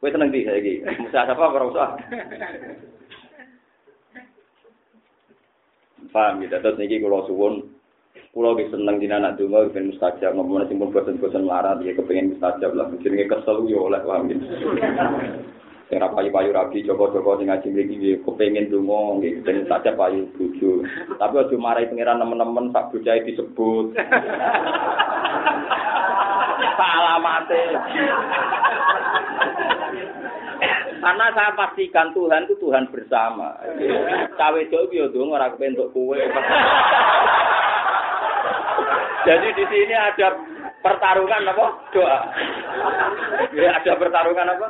Kowe 0.00 0.08
seneng 0.08 0.32
di 0.32 0.48
saiki? 0.48 0.80
Musa 0.98 1.28
apa 1.28 1.44
ora 1.44 1.64
usah. 1.68 1.90
Paham 6.10 6.42
ya, 6.42 6.58
terus 6.58 6.80
niki 6.80 6.98
kula 6.98 7.22
suwun 7.28 7.68
Pulau 8.30 8.54
di 8.54 8.62
seneng 8.70 9.02
dina 9.02 9.18
anak 9.18 9.42
donga 9.42 9.66
ben 9.74 9.90
mustajab, 9.90 10.38
ngomong 10.38 10.62
nanti 10.62 10.78
pun 10.78 10.94
bosan-bosan 10.94 11.50
marah 11.50 11.74
dia 11.82 11.98
kepengen 11.98 12.38
mustajab 12.38 12.78
lah, 12.78 12.86
mungkin 12.86 13.26
kesel 13.26 13.66
yo 13.66 13.90
oleh 13.90 13.98
paham 14.06 14.30
gitu. 14.30 14.46
Sing 15.90 15.98
ra 15.98 16.14
payu-payu 16.14 16.54
rabi 16.54 16.86
joko-joko 16.86 17.42
sing 17.42 17.50
ngaji 17.50 17.66
mriki 17.74 17.94
nggih 17.98 18.16
kepengin 18.22 18.70
donga 18.70 19.18
nggih 19.18 19.42
kepengen 19.42 19.66
mustajab 19.66 19.98
payu 19.98 20.30
bojo. 20.38 20.86
Tapi 21.18 21.34
aja 21.42 21.56
marahi 21.58 21.90
pangeran 21.90 22.22
nemen-nemen 22.22 22.70
sak 22.70 22.94
bocahe 22.94 23.26
disebut. 23.26 23.98
Alamate. 26.78 27.62
Karena 31.00 31.26
saya 31.34 31.50
pastikan 31.58 32.14
Tuhan 32.14 32.46
itu 32.46 32.54
Tuhan 32.62 32.86
bersama. 32.94 33.58
Cawe 34.38 34.60
jauh 34.70 34.86
yo 34.94 35.10
dong 35.10 35.34
ora 35.34 35.50
kepentuk 35.50 35.90
kue. 35.90 36.22
Jadi 39.26 39.46
di 39.52 39.64
sini 39.68 39.94
ada 39.94 40.28
pertarungan 40.80 41.50
apa? 41.52 41.66
Doa. 41.92 42.18
Ya, 43.52 43.76
ada 43.76 43.92
pertarungan 44.00 44.48
apa? 44.48 44.66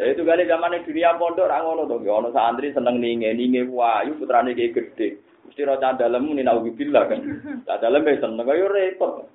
Ya 0.00 0.16
itu 0.16 0.24
kali 0.24 0.48
zaman 0.48 0.80
dunia 0.80 1.12
pondok 1.20 1.44
orang 1.44 1.60
ngono 1.60 1.82
dong. 1.84 2.08
Ya 2.08 2.16
ono 2.16 2.32
santri 2.32 2.72
seneng 2.72 3.04
ninge 3.04 3.36
ninge 3.36 3.68
wayu 3.68 4.16
putrane 4.16 4.56
kayak 4.56 4.72
gede. 4.72 5.20
Mesti 5.44 5.60
roca 5.68 5.92
dalam 5.92 6.24
ini 6.24 6.40
bilang 6.72 7.04
kan. 7.04 7.20
Tak 7.68 7.84
dalam 7.84 8.08
be 8.08 8.16
seneng 8.16 8.48
kaya 8.48 8.64
repot. 8.64 9.28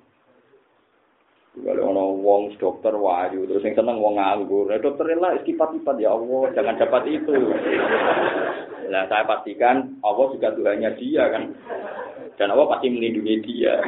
Kalau 1.56 1.88
ono 1.88 2.18
wong 2.18 2.58
dokter 2.58 2.92
wayu 2.98 3.46
terus 3.46 3.62
yang 3.62 3.78
seneng 3.78 4.02
wong 4.02 4.18
nganggur. 4.18 4.66
Eh 4.74 4.82
dokter 4.82 5.06
lah 5.14 5.38
istipat-ipat 5.38 5.96
ya 6.02 6.18
Allah 6.18 6.50
jangan 6.50 6.82
dapat 6.82 7.02
itu. 7.14 7.32
Nah 8.90 9.06
saya 9.06 9.22
pastikan 9.22 10.02
Allah 10.02 10.26
juga 10.34 10.50
Tuhannya 10.50 10.90
dia 10.98 11.30
kan. 11.30 11.42
Dan 12.36 12.52
Allah 12.52 12.68
pasti 12.68 12.92
melindungi 12.92 13.40
dia. 13.40 13.80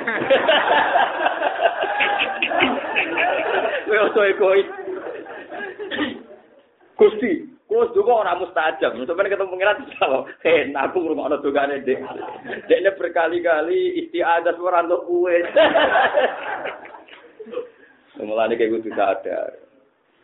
Kowe 3.85 3.99
ojo 4.09 4.21
egois. 4.25 4.69
Gusti, 6.99 7.47
kulo 7.69 7.93
juga 7.93 8.25
ora 8.25 8.41
mustajab. 8.41 8.97
Sampeyan 8.97 9.33
ketemu 9.37 9.53
pengiran 9.53 9.85
sama. 10.01 10.25
Eh, 10.43 10.73
aku 10.73 10.97
ngrungokno 11.05 11.45
dogane 11.45 11.85
Dek. 11.85 12.01
Dekne 12.67 12.91
berkali-kali 12.97 14.01
istiadat 14.05 14.57
ora 14.57 14.83
untuk 14.83 15.05
kuwe. 15.05 15.37
Mulane 18.19 18.59
kayak 18.59 18.81
kudu 18.81 18.91
sadar. 18.97 19.55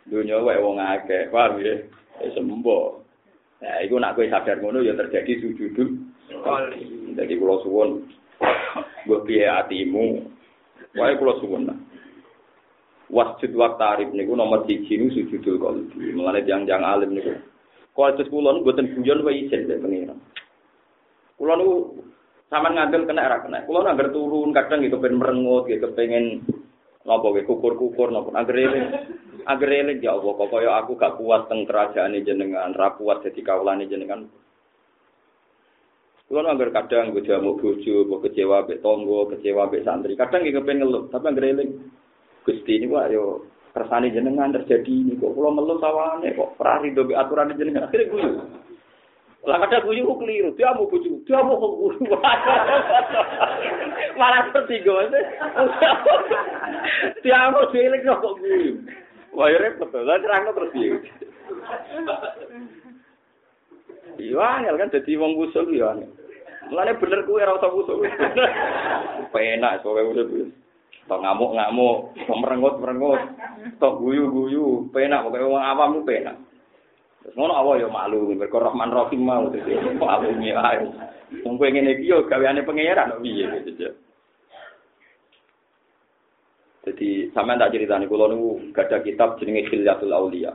Dunia 0.04 0.42
wae 0.42 0.60
wong 0.60 0.82
akeh, 0.82 1.30
paham 1.32 1.62
ya? 1.62 1.78
Ya 2.20 2.28
sembuh. 2.36 3.00
Nah, 3.64 3.80
iku 3.80 3.96
nak 3.96 4.16
kowe 4.18 4.26
sadar 4.28 4.60
ngono 4.60 4.82
ya 4.84 4.92
terjadi 4.98 5.40
sujudul 5.40 5.88
Jadi 7.14 7.38
kula 7.38 7.62
suwun 7.62 8.10
mbok 9.06 9.24
piye 9.26 9.46
atimu. 9.46 10.26
Wae 10.98 11.14
kula 11.16 11.38
suwun. 11.38 11.70
Wasjud 13.10 13.52
wa 13.54 13.78
tarif 13.78 14.10
niku 14.10 14.34
nomor 14.34 14.66
1 14.66 14.84
niku 14.84 15.14
sujudul 15.14 15.56
qalbi. 15.62 16.12
Mulane 16.12 16.42
jang-jang 16.42 16.82
alim 16.82 17.14
niku. 17.14 17.32
Kualitas 17.94 18.26
kula 18.28 18.52
niku 18.54 18.66
mboten 18.66 18.90
guyon 18.98 19.22
wae 19.22 19.46
isin 19.46 19.70
dek 19.70 19.80
pengiran. 19.80 20.18
Kula 21.38 21.54
niku 21.56 21.74
sampean 22.50 22.74
ngambil 22.74 23.02
kena 23.06 23.30
ra 23.30 23.38
kena. 23.40 23.64
Kula 23.64 23.86
nang 23.86 23.98
turun 24.10 24.50
kadang 24.50 24.82
gitu 24.82 24.98
kepen 24.98 25.18
merengut, 25.18 25.70
gitu 25.70 25.90
kepengen 25.90 26.42
napa 27.04 27.36
ge 27.36 27.44
kukur-kukur 27.44 28.08
napa 28.08 28.32
anggere 28.32 28.64
eling 28.64 28.86
anggere 29.44 29.84
eling 29.84 30.00
ya 30.00 30.16
Allah 30.16 30.32
kok 30.40 30.48
kaya 30.48 30.70
aku 30.80 30.96
gak 30.96 31.20
kuat 31.20 31.52
teng 31.52 31.68
kerajaane 31.68 32.24
jenengan 32.24 32.72
ra 32.72 32.96
kuat 32.96 33.20
dadi 33.20 33.44
kawulane 33.44 33.84
jenengan 33.84 34.24
Kulo 36.34 36.50
anggar 36.50 36.74
kadang 36.74 37.14
gue 37.14 37.22
jamu 37.22 37.54
bojo, 37.54 38.10
gue 38.10 38.18
kecewa 38.26 38.66
be 38.66 38.82
tonggo, 38.82 39.30
kecewa 39.30 39.70
be 39.70 39.86
santri. 39.86 40.18
Kadang 40.18 40.42
gue 40.42 40.50
kepengen 40.50 40.82
ngeluh, 40.82 41.06
tapi 41.06 41.30
anggar 41.30 41.46
eling. 41.46 41.78
Gusti 42.42 42.74
ini 42.74 42.90
wah 42.90 43.06
yo 43.06 43.46
kersane 43.70 44.10
jenengan 44.10 44.50
terjadi 44.50 44.90
ini 44.90 45.14
kok 45.14 45.30
kulo 45.30 45.54
ngeluh 45.54 45.78
sawane 45.78 46.34
kok 46.34 46.58
prari 46.58 46.90
do 46.90 47.06
be 47.06 47.14
aturan 47.14 47.54
jenengan. 47.54 47.86
Akhirnya 47.86 48.10
gue 48.10 48.22
lah 49.46 49.62
kadang 49.62 49.86
guyu 49.86 50.10
keliru, 50.10 50.50
dia 50.58 50.74
mau 50.74 50.90
bojo, 50.90 51.22
dia 51.22 51.38
mau 51.38 51.54
guyu. 51.54 52.02
Malah 54.18 54.50
tertinggal. 54.50 55.14
Dia 57.22 57.54
mau 57.54 57.70
cilik 57.70 58.02
kok 58.02 58.42
guyu. 58.42 58.82
Wah, 59.38 59.54
repot. 59.54 59.94
Lah 60.02 60.18
terang 60.18 60.50
terus 60.50 60.74
piye? 60.74 60.98
Iya, 64.18 64.74
kan 64.74 64.90
dadi 64.90 65.14
wong 65.14 65.38
usul 65.38 65.78
ya. 65.78 65.94
Mulane 66.70 66.92
bener 66.96 67.20
kuwi 67.26 67.42
ora 67.44 67.58
usah 67.58 67.70
usul. 67.72 68.04
Penak 69.34 69.82
kowe 69.82 70.00
urip. 70.00 70.28
Tok 71.04 71.20
ngamuk-ngamuk, 71.20 72.16
tok 72.24 72.40
merengut-merengut, 72.40 73.20
tok 73.76 74.00
guyu-guyu, 74.00 74.88
penak 74.88 75.28
pokoke 75.28 75.52
wong 75.52 75.60
awam 75.60 76.00
ku 76.00 76.08
penak. 76.08 76.40
Terus 77.20 77.36
ngono 77.36 77.52
awak 77.52 77.84
ya 77.84 77.88
malu, 77.92 78.32
mergo 78.32 78.56
Rahman 78.56 78.88
Rahim 78.88 79.20
mau 79.20 79.52
dadi 79.52 79.76
malu 80.00 80.32
ae. 80.32 80.80
Wong 81.44 81.60
kowe 81.60 81.68
ngene 81.68 82.00
iki 82.00 82.08
yo 82.08 82.24
gaweane 82.24 82.64
pangeran 82.64 83.12
kok 83.16 83.20
piye 83.20 83.44
gitu. 83.68 83.92
Jadi 86.84 87.32
sampean 87.32 87.56
tak 87.60 87.72
ceritani 87.72 88.04
kula 88.04 88.28
niku 88.28 88.60
gadah 88.76 89.00
kitab 89.00 89.40
jenenge 89.40 89.72
Khilyatul 89.72 90.12
Auliya. 90.12 90.52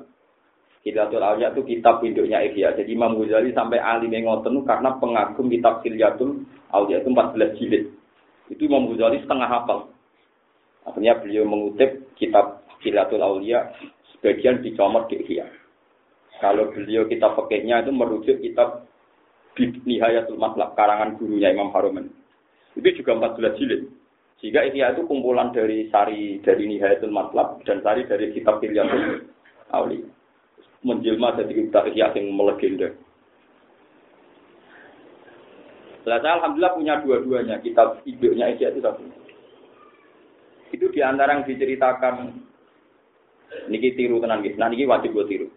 Khilyatul 0.80 1.20
Auliya 1.20 1.52
itu 1.52 1.62
kitab 1.68 2.00
induknya 2.08 2.40
Ihya. 2.40 2.72
Jadi 2.72 2.96
Imam 2.96 3.20
Ghazali 3.20 3.52
sampai 3.52 3.84
alim 3.84 4.16
ngoten 4.16 4.64
karena 4.64 4.96
pengagum 4.96 5.52
kitab 5.52 5.84
Khilyatul 5.84 6.48
Auliya 6.72 7.04
itu 7.04 7.10
14 7.12 7.58
jilid. 7.60 7.84
Itu 8.48 8.62
Imam 8.64 8.88
Ghazali 8.88 9.20
setengah 9.20 9.50
hafal. 9.52 9.92
Akhirnya 10.88 11.20
beliau 11.20 11.44
mengutip 11.44 12.16
kitab 12.16 12.64
Khilyatul 12.80 13.20
Auliya 13.20 13.76
sebagian 14.16 14.64
dicomot 14.64 15.12
di 15.12 15.20
Ihya. 15.20 15.52
Kalau 16.40 16.72
beliau 16.72 17.04
kitab 17.12 17.36
fakihnya 17.36 17.84
itu 17.84 17.92
merujuk 17.92 18.40
kitab 18.40 18.88
Nihayatul 19.60 20.40
Matlab, 20.40 20.72
karangan 20.80 21.20
gurunya 21.20 21.52
Imam 21.52 21.68
Haruman. 21.76 22.08
Itu 22.80 23.04
juga 23.04 23.20
14 23.20 23.60
jilid. 23.60 23.92
Sehingga 24.40 24.64
Ihya 24.64 24.96
itu 24.96 25.04
kumpulan 25.04 25.52
dari 25.52 25.92
sari 25.92 26.40
dari 26.40 26.64
Nihayatul 26.64 27.12
Matlab 27.12 27.60
dan 27.68 27.84
sari 27.84 28.08
dari 28.08 28.32
kitab 28.32 28.64
Hilyatul 28.64 29.28
Auli. 29.76 30.19
Menjelma 30.80 31.36
jadi 31.36 31.52
kitab 31.52 31.92
Ihya 31.92 32.16
yang 32.16 32.32
melegenda. 32.32 32.96
Saya 36.08 36.40
alhamdulillah 36.40 36.74
punya 36.80 36.94
dua-duanya. 37.04 37.60
Kitab 37.60 38.00
hidupnya 38.08 38.56
Ihya 38.56 38.72
itu 38.72 38.80
satu. 38.80 39.04
Itu 40.72 40.88
di 40.94 41.02
antara 41.04 41.36
yang 41.36 41.44
diceritakan 41.44 42.48
niki 43.68 43.98
tiru 43.98 44.22
tenan 44.24 44.46
gitu. 44.46 44.56
Nah 44.56 44.70
niki 44.72 44.88
wajib 44.88 45.12
buat 45.12 45.28
tiru. 45.28 45.52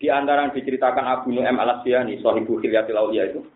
Di 0.00 0.10
antara 0.10 0.48
yang 0.48 0.52
diceritakan 0.52 1.04
Abu 1.06 1.30
Nu'aim 1.30 1.54
al 1.54 1.80
Asfiani, 1.80 2.18
Sohibu 2.18 2.58
Khilyatil 2.58 2.98
Aulia 2.98 3.30
itu, 3.30 3.46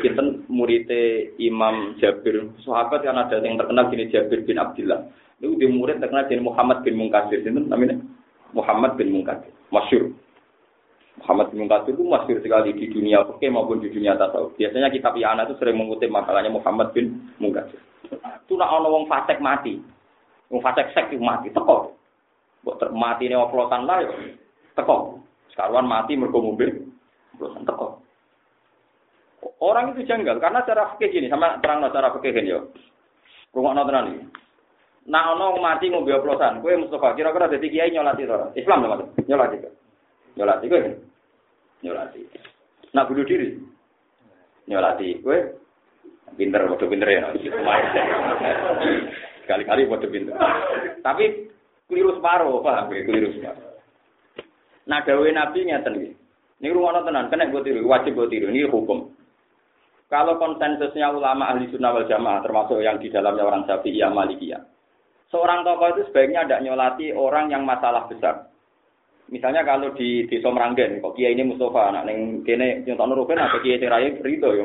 kita 0.00 0.22
muridnya 0.46 1.34
Imam 1.42 1.98
Jabir, 1.98 2.54
sahabat 2.62 3.02
yang 3.02 3.18
ada 3.18 3.42
yang 3.42 3.58
terkenal 3.58 3.90
gini 3.90 4.06
Jabir 4.06 4.46
bin 4.46 4.60
Abdullah. 4.62 5.10
Itu 5.42 5.58
di 5.58 5.66
murid 5.66 5.98
terkenal 5.98 6.30
gini 6.30 6.46
Muhammad 6.46 6.86
bin 6.86 6.94
Mungkasir, 6.94 7.42
itu 7.42 7.50
namanya 7.52 7.98
Muhammad 8.56 8.96
bin 8.96 9.12
Mungkasir, 9.12 9.52
masyur. 9.68 10.16
Muhammad 11.20 11.52
bin 11.52 11.68
Mungkasir 11.68 11.92
itu 11.92 12.04
masyur 12.08 12.38
sekali 12.40 12.72
di 12.72 12.88
dunia 12.88 13.20
oke 13.20 13.44
maupun 13.52 13.84
di 13.84 13.92
dunia 13.92 14.16
tasawuf. 14.16 14.56
Biasanya 14.56 14.88
kitab 14.88 15.12
Yana 15.20 15.44
itu 15.44 15.60
sering 15.60 15.76
mengutip 15.76 16.08
makalahnya 16.08 16.48
Muhammad 16.48 16.96
bin 16.96 17.20
Mungkasir. 17.36 17.76
Itu 18.48 18.56
nak 18.56 18.72
ono 18.72 18.88
wong 18.88 19.04
fasek 19.04 19.44
mati, 19.44 19.76
wong 20.48 20.64
fasek 20.64 20.96
sek 20.96 21.12
mati, 21.20 21.52
teko. 21.52 21.92
Buat 22.64 22.90
mati 22.96 23.28
ini 23.28 23.36
oplosan 23.36 23.84
lah 23.84 24.02
ya. 24.02 24.10
Teko. 24.74 25.20
Sekarang 25.52 25.86
mati 25.86 26.16
mergo 26.16 26.40
mobil. 26.40 26.88
Oplosan 27.36 27.62
teko. 27.62 28.00
Orang 29.60 29.94
itu 29.94 30.02
janggal 30.08 30.40
karena 30.42 30.64
cara 30.66 30.96
fikih 30.96 31.12
gini 31.12 31.26
sama 31.30 31.60
terang 31.62 31.84
cara 31.92 32.10
fikih 32.16 32.32
ini 32.34 32.56
yo. 32.56 32.72
Rumah 33.54 33.84
tenan 33.84 34.10
iki. 34.12 34.45
Nah 35.06 35.34
ono 35.34 35.62
mati 35.62 35.86
ngombe 35.86 36.10
oplosan, 36.10 36.58
kowe 36.58 36.74
Mustafa 36.74 37.14
kira-kira 37.14 37.46
dadi 37.46 37.70
kiai 37.70 37.94
nyolati 37.94 38.26
ora? 38.26 38.50
Islam 38.58 38.82
to, 38.82 38.86
Mas? 38.90 39.02
Nyolati 39.30 39.56
kok. 39.62 39.74
Nyolati 40.34 40.66
kowe. 40.66 40.80
Nyolati. 41.86 42.20
Nak 42.90 43.06
bunuh 43.06 43.26
diri. 43.26 43.48
Nyolati 44.66 45.22
kowe. 45.22 45.38
Pinter, 46.34 46.66
bodoh 46.66 46.90
pinter 46.90 47.06
ya. 47.06 47.30
Sekali-kali 49.46 49.86
bodoh 49.86 50.10
pinter. 50.10 50.34
Tapi 51.06 51.54
keliru 51.86 52.18
separuh, 52.18 52.58
paham 52.66 52.90
ya, 52.90 53.06
keliru 53.06 53.30
separuh. 53.30 53.78
Nah, 54.90 55.06
dawe 55.06 55.28
Nabi 55.30 55.70
ngeten 55.70 55.98
iki. 55.98 56.10
Ini 56.56 56.72
rumah 56.72 57.04
tenan, 57.04 57.28
kena 57.28 57.52
buat 57.52 57.68
tiru, 57.68 57.84
wajib 57.84 58.16
buat 58.16 58.32
tiru, 58.32 58.48
ini 58.48 58.64
hukum. 58.64 59.12
Kalau 60.08 60.40
konsensusnya 60.40 61.12
ulama 61.12 61.52
ahli 61.52 61.68
sunnah 61.68 61.92
wal 61.92 62.08
jamaah, 62.08 62.40
termasuk 62.40 62.80
yang 62.80 62.96
di 62.96 63.12
dalamnya 63.12 63.44
orang 63.44 63.68
syafi'iyah 63.68 64.08
malikiyah. 64.08 64.64
Seorang 65.26 65.66
tokoh 65.66 65.90
itu 65.90 66.02
sebaiknya 66.06 66.46
tidak 66.46 66.62
nyolati 66.62 67.10
orang 67.10 67.50
yang 67.50 67.66
masalah 67.66 68.06
besar. 68.06 68.46
Misalnya 69.26 69.66
kalau 69.66 69.90
di 69.98 70.22
di 70.30 70.38
Somranggen, 70.38 71.02
kok 71.02 71.18
kiai 71.18 71.34
ini 71.34 71.42
Mustafa, 71.42 71.90
anak 71.90 72.06
neng 72.06 72.46
kene 72.46 72.86
nyontok 72.86 73.26
rugen 73.26 73.42
atau 73.42 73.58
kiai 73.58 73.82
cerai 73.82 74.14
Rido 74.22 74.54
ya. 74.54 74.62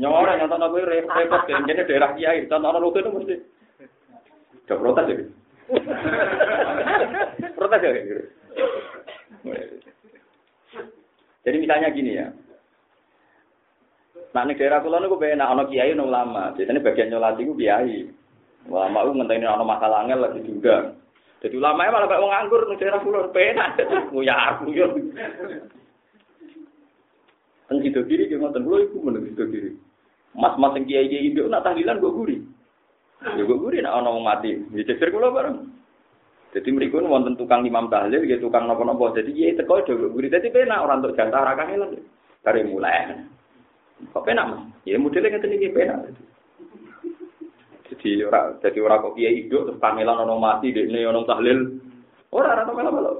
Nyora 0.00 0.40
nyontok 0.40 0.64
rugen 0.64 0.88
repot, 0.88 1.44
jadi 1.44 1.84
daerah 1.84 2.16
kiai, 2.16 2.48
nyontok 2.48 2.80
rugen 2.80 3.04
itu 3.04 3.12
mesti 3.12 3.36
Gak 4.64 4.78
protes 4.78 5.10
ya? 5.10 5.16
protes 7.58 7.80
ya? 7.84 7.90
Jadi 11.44 11.56
misalnya 11.58 11.92
gini 11.92 12.16
ya. 12.16 12.32
Nah, 14.30 14.46
ini 14.46 14.54
daerah 14.54 14.78
kulon 14.78 15.10
itu 15.10 15.18
benar, 15.18 15.50
anak 15.50 15.74
kiai 15.74 15.90
no 15.92 16.06
ulama. 16.06 16.54
Biasanya 16.54 16.86
bagian 16.86 17.10
nyolati 17.10 17.42
itu 17.42 17.54
kiai. 17.58 18.06
Ulama 18.70 19.02
itu 19.02 19.10
ngenteni 19.18 19.46
anak 19.50 19.66
masalah 19.66 20.06
angel 20.06 20.22
lagi 20.22 20.40
juga. 20.46 20.94
Jadi 21.42 21.58
ulama 21.58 21.90
malah 21.90 22.06
kayak 22.06 22.22
orang 22.22 22.32
nganggur 22.46 22.62
di 22.68 22.76
daerah 22.78 23.00
kulon 23.02 23.32
benar. 23.34 23.70
Ya 24.28 24.36
aku 24.54 24.70
yo. 24.70 24.86
Kan 27.66 27.82
sido 27.82 28.02
kiri 28.06 28.30
dia 28.30 28.38
ngoten 28.38 28.62
kulo 28.62 28.78
iku 28.78 28.96
meneng 29.02 29.26
sido 29.26 29.44
kiri. 29.50 29.74
Mas-mas 30.38 30.78
yang 30.78 30.86
kiai-kiai 30.86 31.34
itu 31.34 31.42
nak 31.50 31.66
tahlilan 31.66 31.98
gue 31.98 32.12
guri. 32.14 32.36
Ya 33.24 33.42
gue 33.42 33.58
gurih 33.58 33.82
nak 33.82 33.98
ono 34.04 34.22
mati. 34.22 34.54
Ya 34.70 34.82
cecer 34.86 35.10
kula 35.10 35.34
bareng. 35.34 35.66
Jadi 36.50 36.68
mereka 36.74 36.98
wonten 36.98 37.38
tukang 37.38 37.62
imam 37.62 37.86
tahlil, 37.86 38.26
ya 38.26 38.34
tukang 38.42 38.66
nopo-nopo. 38.66 39.14
Jadi 39.14 39.30
ya 39.34 39.54
teko 39.58 39.82
do 39.86 40.14
gurih. 40.14 40.30
Jadi 40.30 40.50
penak 40.50 40.82
orang 40.82 41.02
untuk 41.02 41.14
jantah 41.18 41.42
rakane 41.42 41.74
lah. 41.78 41.88
Dari 42.46 42.62
mulai. 42.66 43.16
Kok 44.12 44.24
penak 44.26 44.46
mas? 44.50 44.62
Ya 44.86 44.98
modelnya 44.98 45.34
ngeten 45.34 45.56
iki 45.56 45.74
penak. 45.74 46.10
Jadi 48.00 48.24
ora 48.24 48.56
jadi 48.64 48.78
ora 48.80 49.04
kok 49.04 49.12
kiai 49.12 49.44
hidup 49.44 49.68
terus 49.68 49.80
pamelan 49.80 50.24
ono 50.24 50.40
mati 50.40 50.72
dekne 50.72 51.04
ono 51.04 51.28
tahlil. 51.28 51.58
Ora 52.32 52.56
ora 52.56 52.64
melo-melo. 52.64 53.12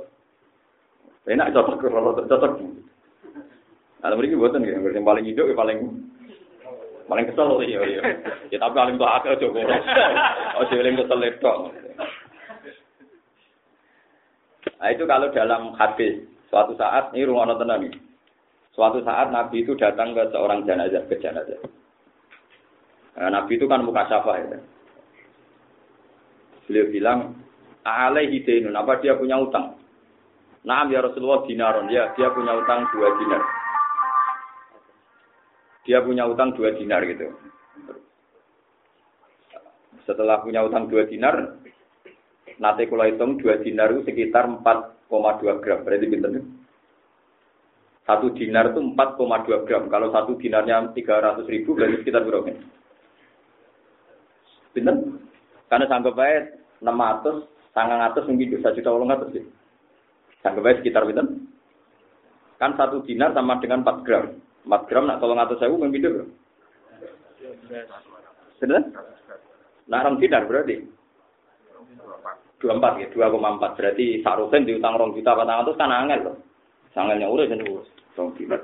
Penak 1.29 1.53
cocok 1.53 1.85
cocok 1.85 2.27
cocok. 2.27 2.53
Nah, 4.01 4.17
mereka 4.17 4.41
buatan 4.41 4.65
yang 4.65 5.05
paling 5.05 5.29
hidup, 5.29 5.45
yang 5.53 5.61
paling 5.61 5.79
Paling 7.11 7.27
kesel 7.27 7.59
iya 7.67 7.83
iya. 7.91 8.03
Ya 8.55 8.59
tapi 8.63 8.79
paling 8.79 8.95
tuh 8.95 9.11
akal 9.11 9.35
coba. 9.35 9.67
Oh 10.55 10.65
paling 10.71 10.95
kesel 10.95 11.21
itu. 11.27 11.51
Nah 14.79 14.89
itu 14.95 15.05
kalau 15.11 15.35
dalam 15.35 15.75
hadis 15.75 16.23
suatu 16.55 16.79
saat 16.79 17.11
ini 17.11 17.27
rumah 17.27 17.51
nonton 17.51 17.67
nih. 17.67 17.91
Suatu 18.71 19.03
saat 19.03 19.35
Nabi 19.35 19.67
itu 19.67 19.75
datang 19.75 20.15
ke 20.15 20.31
seorang 20.31 20.63
jenazah 20.63 21.03
ke 21.11 21.19
jenazah. 21.19 21.59
Nah, 23.19 23.31
Nabi 23.33 23.59
itu 23.59 23.67
kan 23.67 23.83
muka 23.83 24.07
syafa 24.07 24.33
ya. 24.39 24.59
Beliau 26.69 26.87
bilang, 26.93 27.19
alaihi 27.83 28.47
dainun, 28.47 28.79
apa 28.79 29.03
dia 29.03 29.19
punya 29.19 29.41
utang? 29.41 29.75
Nah, 30.63 30.87
ya 30.87 31.03
Rasulullah 31.03 31.43
dinaron, 31.49 31.91
ya 31.91 32.15
dia 32.15 32.31
punya 32.31 32.55
utang 32.55 32.87
dua 32.95 33.17
dinar 33.19 33.43
dia 35.91 35.99
punya 36.05 36.29
utang 36.29 36.53
dua 36.55 36.77
dinar 36.77 37.03
gitu. 37.09 37.33
Setelah 40.05 40.39
punya 40.39 40.63
utang 40.63 40.87
dua 40.91 41.07
dinar, 41.07 41.59
nanti 42.63 42.87
kalau 42.87 43.07
hitung 43.11 43.41
dua 43.41 43.59
dinar 43.59 43.91
itu 43.95 44.07
sekitar 44.07 44.47
4,2 44.61 45.63
gram. 45.63 45.83
Berarti 45.83 46.07
pinter 46.07 46.31
Satu 48.07 48.31
dinar 48.35 48.75
itu 48.75 48.81
4,2 48.83 49.67
gram. 49.67 49.87
Kalau 49.87 50.11
satu 50.11 50.35
dinarnya 50.35 50.91
300 50.95 51.47
ribu, 51.47 51.79
berarti 51.79 52.03
sekitar 52.03 52.27
berapa? 52.27 52.59
Pinter? 54.71 54.95
Karena 55.71 55.87
sanggup 55.87 56.19
baik 56.19 56.59
600, 56.83 57.47
sangat 57.75 57.99
atas 58.11 58.27
mungkin 58.27 58.51
bisa 58.51 58.75
juta 58.75 58.91
ulang 58.91 59.15
atas 59.15 59.31
sih. 59.35 59.45
Sanggup 60.43 60.67
baik 60.67 60.83
sekitar 60.83 61.07
pinter? 61.07 61.27
Kan 62.61 62.77
satu 62.77 63.01
dinar 63.07 63.33
sama 63.33 63.57
dengan 63.63 63.87
4 63.87 64.05
gram. 64.05 64.37
4 64.69 64.89
gram 64.89 65.05
nak 65.09 65.19
tolong 65.19 65.41
atau 65.41 65.57
saya 65.57 65.73
umum 65.73 65.89
hidup. 65.89 66.29
Sudah? 68.61 68.83
Nah, 69.89 70.05
ram 70.05 70.21
dinar 70.21 70.45
berarti. 70.45 70.85
24 72.61 73.01
ya, 73.01 73.09
2,4 73.09 73.77
berarti 73.81 74.07
sarusen 74.21 74.69
diutang 74.69 75.01
rong 75.01 75.17
juta 75.17 75.33
patang 75.33 75.65
atus 75.65 75.81
kan 75.81 75.89
angel 75.89 76.21
loh. 76.29 76.37
Sangelnya 76.93 77.33
urus 77.33 77.49
dan 77.49 77.65
urus. 77.65 77.89
Rong 78.21 78.37
dinar. 78.37 78.61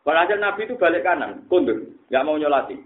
Padahal 0.00 0.40
Nabi 0.40 0.64
itu 0.64 0.80
balik 0.80 1.04
kanan, 1.04 1.44
kundur, 1.52 1.84
nggak 2.08 2.24
mau 2.24 2.40
nyolati. 2.40 2.80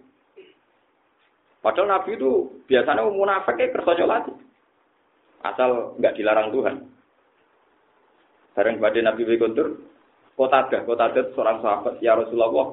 Padahal 1.63 1.89
Nabi 1.95 2.19
itu 2.19 2.59
biasanya 2.67 3.07
munafik 3.07 3.55
ya 3.55 3.71
kerja 3.71 4.03
nyolati. 4.03 4.33
Asal 5.47 5.95
nggak 5.99 6.15
dilarang 6.19 6.51
Tuhan. 6.51 6.77
Bareng 8.53 8.77
pada 8.83 9.01
Nabi 9.01 9.23
Bekuntur, 9.25 9.81
Kota 10.33 10.65
ada, 10.65 10.81
kota 10.89 11.13
ada 11.13 11.23
seorang 11.37 11.61
sahabat, 11.61 12.01
ya 12.01 12.17
Rasulullah, 12.17 12.73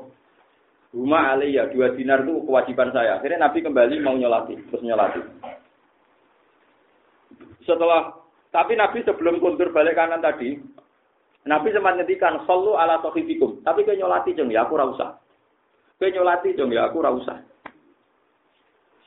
rumah 0.96 1.36
ya 1.44 1.68
dua 1.68 1.92
dinar 1.92 2.24
itu 2.24 2.48
kewajiban 2.48 2.96
saya. 2.96 3.20
Akhirnya 3.20 3.46
Nabi 3.46 3.60
kembali 3.60 4.00
mau 4.00 4.16
nyolati, 4.16 4.56
terus 4.72 4.80
nyolati. 4.80 5.20
Setelah, 7.68 8.16
tapi 8.56 8.80
Nabi 8.80 9.04
sebelum 9.04 9.44
kuntur 9.44 9.76
balik 9.76 10.00
kanan 10.00 10.24
tadi, 10.24 10.56
Nabi 11.44 11.76
sempat 11.76 12.00
ngetikan, 12.00 12.48
solu 12.48 12.80
ala 12.80 13.04
tohifikum. 13.04 13.60
Tapi 13.68 13.84
ke 13.84 14.00
nyolati 14.00 14.32
jeng, 14.32 14.48
ya 14.48 14.64
aku 14.64 14.80
rausa. 14.80 15.20
Ke 16.00 16.08
nyolati 16.16 16.56
jeng, 16.56 16.72
ya 16.72 16.88
aku 16.88 17.04
rausa. 17.04 17.44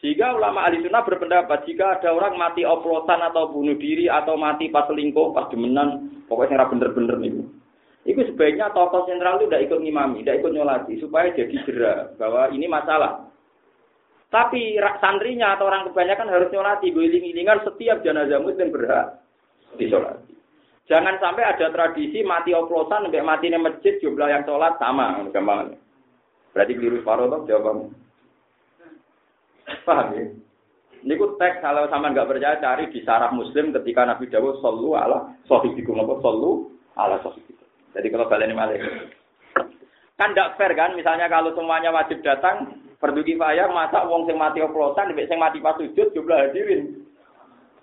Sehingga 0.02 0.34
ulama 0.34 0.66
ahli 0.66 0.82
sunnah 0.82 1.06
berpendapat 1.06 1.62
jika 1.62 2.02
ada 2.02 2.10
orang 2.10 2.34
mati 2.34 2.66
oplosan 2.66 3.22
atau 3.22 3.54
bunuh 3.54 3.78
diri 3.78 4.10
atau 4.10 4.34
mati 4.34 4.66
pas 4.66 4.82
selingkuh, 4.90 5.30
pas 5.30 5.46
demenan, 5.46 6.10
pokoknya 6.26 6.66
bener-bener 6.66 7.16
nih. 7.22 7.46
Itu 8.02 8.26
sebaiknya 8.26 8.74
tokoh 8.74 9.06
sentral 9.06 9.38
itu 9.38 9.46
tidak 9.46 9.70
ikut 9.70 9.78
ngimami, 9.78 10.26
tidak 10.26 10.42
ikut 10.42 10.52
nyolati, 10.58 10.98
supaya 10.98 11.30
jadi 11.30 11.54
jerah 11.62 11.98
bahwa 12.18 12.50
ini 12.50 12.66
masalah. 12.66 13.30
Tapi 14.26 14.74
santrinya 14.98 15.54
atau 15.54 15.70
orang 15.70 15.86
kebanyakan 15.94 16.34
harus 16.34 16.50
nyolati, 16.50 16.90
guling-gilingan 16.90 17.62
setiap 17.62 18.02
jenazah 18.02 18.42
muslim 18.42 18.74
berhak 18.74 19.22
disolati. 19.78 20.34
Jangan 20.90 21.14
sampai 21.22 21.46
ada 21.46 21.70
tradisi 21.70 22.26
mati 22.26 22.50
oplosan 22.50 23.06
sampai 23.06 23.22
mati 23.22 23.54
masjid 23.54 23.94
jumlah 24.02 24.26
yang 24.26 24.42
sholat 24.42 24.74
sama, 24.82 25.22
gampang. 25.30 25.78
Berarti 26.50 26.72
keliru 26.74 27.06
separuh 27.06 27.46
jawabannya. 27.46 28.02
Paham 29.82 30.08
ya? 30.14 30.24
Ini 31.02 31.18
ku 31.18 31.34
teks 31.34 31.58
kalau 31.58 31.90
sama 31.90 32.14
nggak 32.14 32.30
percaya 32.30 32.62
cari 32.62 32.86
di 32.94 33.02
saraf 33.02 33.34
Muslim 33.34 33.74
ketika 33.74 34.06
Nabi 34.06 34.30
Dawud 34.30 34.62
solu 34.62 34.94
ala 34.94 35.34
sohibikum 35.50 35.98
apa 35.98 36.22
solu 36.22 36.70
ala 36.94 37.18
sohibikum. 37.26 37.66
Jadi 37.92 38.06
kalau 38.14 38.30
kalian 38.30 38.54
malah 38.54 38.78
kan 40.14 40.30
tidak 40.30 40.54
fair 40.54 40.72
kan? 40.78 40.94
Misalnya 40.94 41.26
kalau 41.26 41.50
semuanya 41.58 41.90
wajib 41.90 42.22
datang, 42.22 42.78
Fardu 43.02 43.26
kifayah 43.26 43.66
masa 43.74 44.06
wong 44.06 44.30
sing 44.30 44.38
mati 44.38 44.62
oplosan 44.62 45.10
mbek 45.10 45.26
sing 45.26 45.42
mati 45.42 45.58
pas 45.58 45.74
sujud 45.74 46.14
jumlah 46.14 46.38
hadirin 46.38 47.02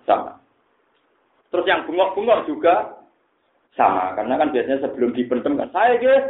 sama. 0.07 0.39
Terus 1.51 1.67
yang 1.67 1.83
bungok-bungok 1.83 2.47
juga 2.47 3.03
sama 3.75 4.15
karena 4.15 4.39
kan 4.39 4.55
biasanya 4.55 4.79
sebelum 4.87 5.11
dipendem 5.11 5.59
kan 5.59 5.69
saya 5.75 5.99
guys 5.99 6.25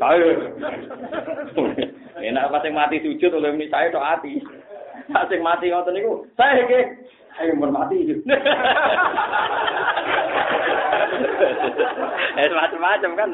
saya 0.00 0.26
enak 2.16 2.48
pas 2.48 2.64
yang 2.64 2.74
mati 2.76 2.96
sujud 3.04 3.32
oleh 3.36 3.52
ini 3.52 3.68
saya 3.68 3.92
tok 3.92 4.04
hati 4.04 4.40
pas 5.12 5.28
yang 5.28 5.44
mati 5.44 5.68
ngoten 5.68 5.92
niku 5.92 6.24
saya 6.36 6.64
guys 6.64 6.88
ayo 7.44 7.52
mun 7.56 7.72
mati 7.72 8.00
eh 12.36 12.48
macam-macam 12.52 13.10
kan 13.16 13.30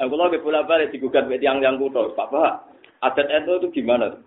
Aku 0.00 0.18
lagi 0.18 0.40
bola 0.40 0.64
balik 0.64 0.90
digugat 0.90 1.28
ke 1.28 1.38
tiang-tiang 1.38 1.78
kuto. 1.78 2.16
Papa, 2.18 2.64
adat 3.04 3.28
itu 3.28 3.52
itu 3.60 3.68
gimana? 3.82 4.18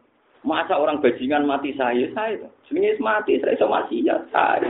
Masa 0.45 0.77
orang 0.77 1.01
bajingan 1.01 1.43
mati 1.43 1.73
saya, 1.73 2.05
saya 2.13 2.37
itu. 2.37 2.47
Sebenarnya 2.69 3.01
mati, 3.01 3.41
saya 3.41 3.57
bisa 3.57 3.65
mati 3.65 4.05
ya, 4.05 4.15
saya. 4.29 4.69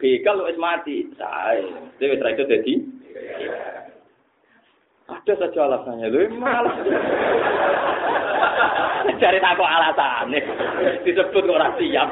Begal 0.00 0.40
lu 0.40 0.48
mati, 0.56 1.06
saya. 1.20 1.60
Setelah 2.00 2.32
itu 2.32 2.44
jadi. 2.48 2.74
Ada 5.04 5.32
saja 5.36 5.60
alasannya, 5.68 6.08
lu 6.08 6.32
malah. 6.40 6.74
Cari 9.20 9.38
tahu 9.40 9.64
alasannya. 9.64 10.40
Disebut 11.04 11.44
orang 11.44 11.76
siap. 11.76 12.08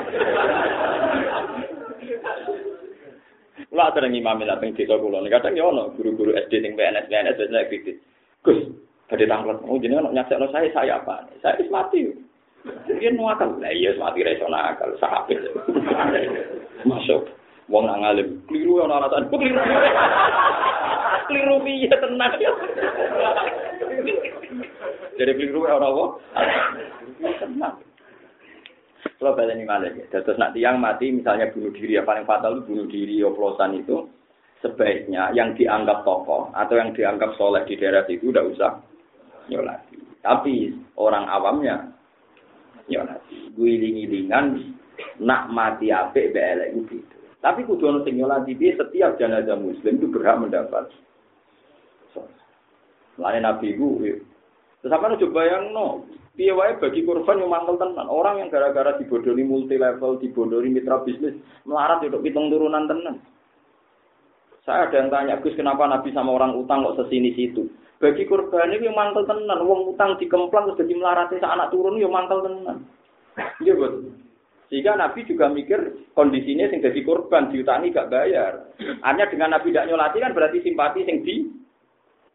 Kula 3.72 3.88
ada 3.88 4.04
ngimami 4.04 4.44
lah 4.44 4.60
teng 4.60 4.76
desa 4.76 5.00
kula. 5.00 5.24
Kadang 5.32 5.56
ya 5.56 5.64
ono 5.64 5.96
guru-guru 5.96 6.36
SD 6.36 6.60
ning 6.60 6.76
PNS 6.76 7.08
PNS 7.08 7.36
biasanya 7.40 7.68
kritis. 7.72 7.96
Gus, 8.44 8.68
badhe 9.08 9.24
tanglet. 9.24 9.64
Oh 9.64 9.80
jenengan 9.80 10.12
nyaksekno 10.12 10.52
saya 10.52 10.68
saya 10.76 11.00
apa? 11.00 11.24
Saya 11.40 11.56
wis 11.56 11.72
mati. 11.72 12.04
Mungkin 12.68 13.16
mau 13.16 13.32
akal. 13.32 13.56
Lah 13.64 13.72
iya 13.72 13.96
mati 13.96 14.20
ra 14.20 14.36
iso 14.36 14.44
nakal, 14.44 14.92
sahabat. 15.00 15.40
Masuk. 16.92 17.24
Wong 17.72 17.88
nang 17.88 18.04
alim, 18.04 18.44
keliru 18.44 18.84
ono 18.84 19.00
alasan. 19.00 19.26
Keliru. 19.32 19.56
Keliru 21.24 21.56
piye 21.64 21.88
tenang 21.88 22.32
ya. 22.36 22.52
Jadi 25.16 25.32
keliru 25.40 25.64
ono 25.64 25.86
apa? 25.88 26.04
Tenang. 27.40 27.74
Kalau 29.16 29.38
ini 29.38 29.64
malah 29.64 29.88
ya. 29.88 30.04
Terus 30.20 30.36
nak 30.36 30.52
tiang 30.52 30.82
mati 30.82 31.14
misalnya 31.14 31.48
bunuh 31.48 31.72
diri 31.72 31.96
yang 31.96 32.04
paling 32.04 32.28
fatal 32.28 32.58
itu 32.58 32.66
bunuh 32.68 32.86
diri 32.90 33.22
oplosan 33.22 33.78
itu 33.78 34.04
sebaiknya 34.60 35.30
yang 35.32 35.54
dianggap 35.54 36.02
tokoh 36.02 36.50
atau 36.52 36.74
yang 36.74 36.90
dianggap 36.92 37.34
soleh 37.38 37.62
di 37.64 37.78
daerah 37.78 38.02
itu 38.04 38.34
udah 38.34 38.44
usah 38.50 38.72
nyolati. 39.48 39.96
Tapi 40.20 40.74
orang 41.00 41.24
awamnya 41.30 41.88
nyolati. 42.90 43.54
Guling-gilingan 43.54 44.76
nak 45.22 45.48
mati 45.54 45.88
apik 45.94 46.34
belek 46.34 46.70
itu. 46.76 46.98
Tapi 47.42 47.66
kudu 47.66 47.90
ono 47.90 48.00
sing 48.06 48.22
nyolati 48.22 48.54
setiap 48.54 49.18
jenazah 49.18 49.58
muslim 49.58 49.98
itu 49.98 50.06
berhak 50.14 50.38
mendapat. 50.38 50.86
Lain 53.18 53.42
Nabi 53.44 53.76
itu, 53.76 54.16
terus 54.80 54.94
apa 54.94 55.12
coba 55.20 55.40
yang 55.44 55.76
no, 55.76 56.08
Piye 56.32 56.56
bagi 56.56 57.04
korban 57.04 57.44
yang 57.44 57.52
mangkel 57.52 57.76
tenan. 57.76 58.08
Orang 58.08 58.40
yang 58.40 58.48
gara-gara 58.48 58.96
dibodoni 58.96 59.44
multi 59.44 59.76
level, 59.76 60.16
dibodoni 60.16 60.72
mitra 60.72 61.04
bisnis, 61.04 61.36
melarat 61.68 62.00
untuk 62.08 62.24
hitung 62.24 62.48
turunan 62.48 62.88
tenan. 62.88 63.20
Saya 64.64 64.88
ada 64.88 64.96
yang 64.96 65.12
tanya, 65.12 65.36
Gus 65.44 65.52
kenapa 65.58 65.84
Nabi 65.84 66.08
sama 66.16 66.32
orang 66.32 66.56
utang 66.56 66.88
kok 66.88 67.04
sesini 67.04 67.36
situ? 67.36 67.68
Bagi 68.00 68.24
korban 68.24 68.72
ini 68.72 68.88
yang 68.88 68.96
mangkel 68.96 69.28
tenan, 69.28 69.60
uang 69.60 69.92
utang 69.92 70.16
dikemplang 70.16 70.72
terus 70.72 70.80
jadi 70.80 70.94
melarat 70.96 71.36
anak 71.36 71.68
turun 71.68 72.00
yang 72.00 72.14
mangkel 72.14 72.40
tenan. 72.40 72.88
Iya 73.60 73.76
betul. 73.76 74.16
Sehingga 74.72 74.96
Nabi 74.96 75.28
juga 75.28 75.52
mikir 75.52 76.08
kondisinya 76.16 76.64
sing 76.72 76.80
jadi 76.80 76.96
korban 77.04 77.52
diutangi 77.52 77.92
gak 77.92 78.08
bayar. 78.08 78.72
Hanya 79.04 79.28
dengan 79.28 79.52
Nabi 79.52 79.68
tidak 79.68 79.92
nyolati 79.92 80.16
kan 80.24 80.32
berarti 80.32 80.64
simpati 80.64 81.04
sing 81.04 81.20
di 81.20 81.44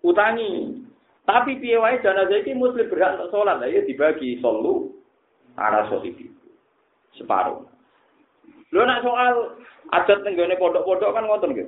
utangi. 0.06 0.86
Tapi 1.26 1.58
piye 1.58 1.82
wae 1.82 1.98
jenazah 1.98 2.38
iki 2.38 2.54
muslim 2.54 2.86
berhak 2.94 3.18
untuk 3.18 3.34
sholat, 3.34 3.58
ya 3.66 3.82
dibagi 3.84 4.38
solu 4.38 4.94
arah 5.58 5.90
sohibi. 5.90 6.30
Separuh. 7.18 7.66
Lho 8.70 8.82
nak 8.86 9.02
soal 9.02 9.58
adat 9.98 10.22
tenggone 10.22 10.54
pondok-pondok 10.62 11.18
kan 11.18 11.26
ngoten 11.26 11.52
nggih. 11.58 11.68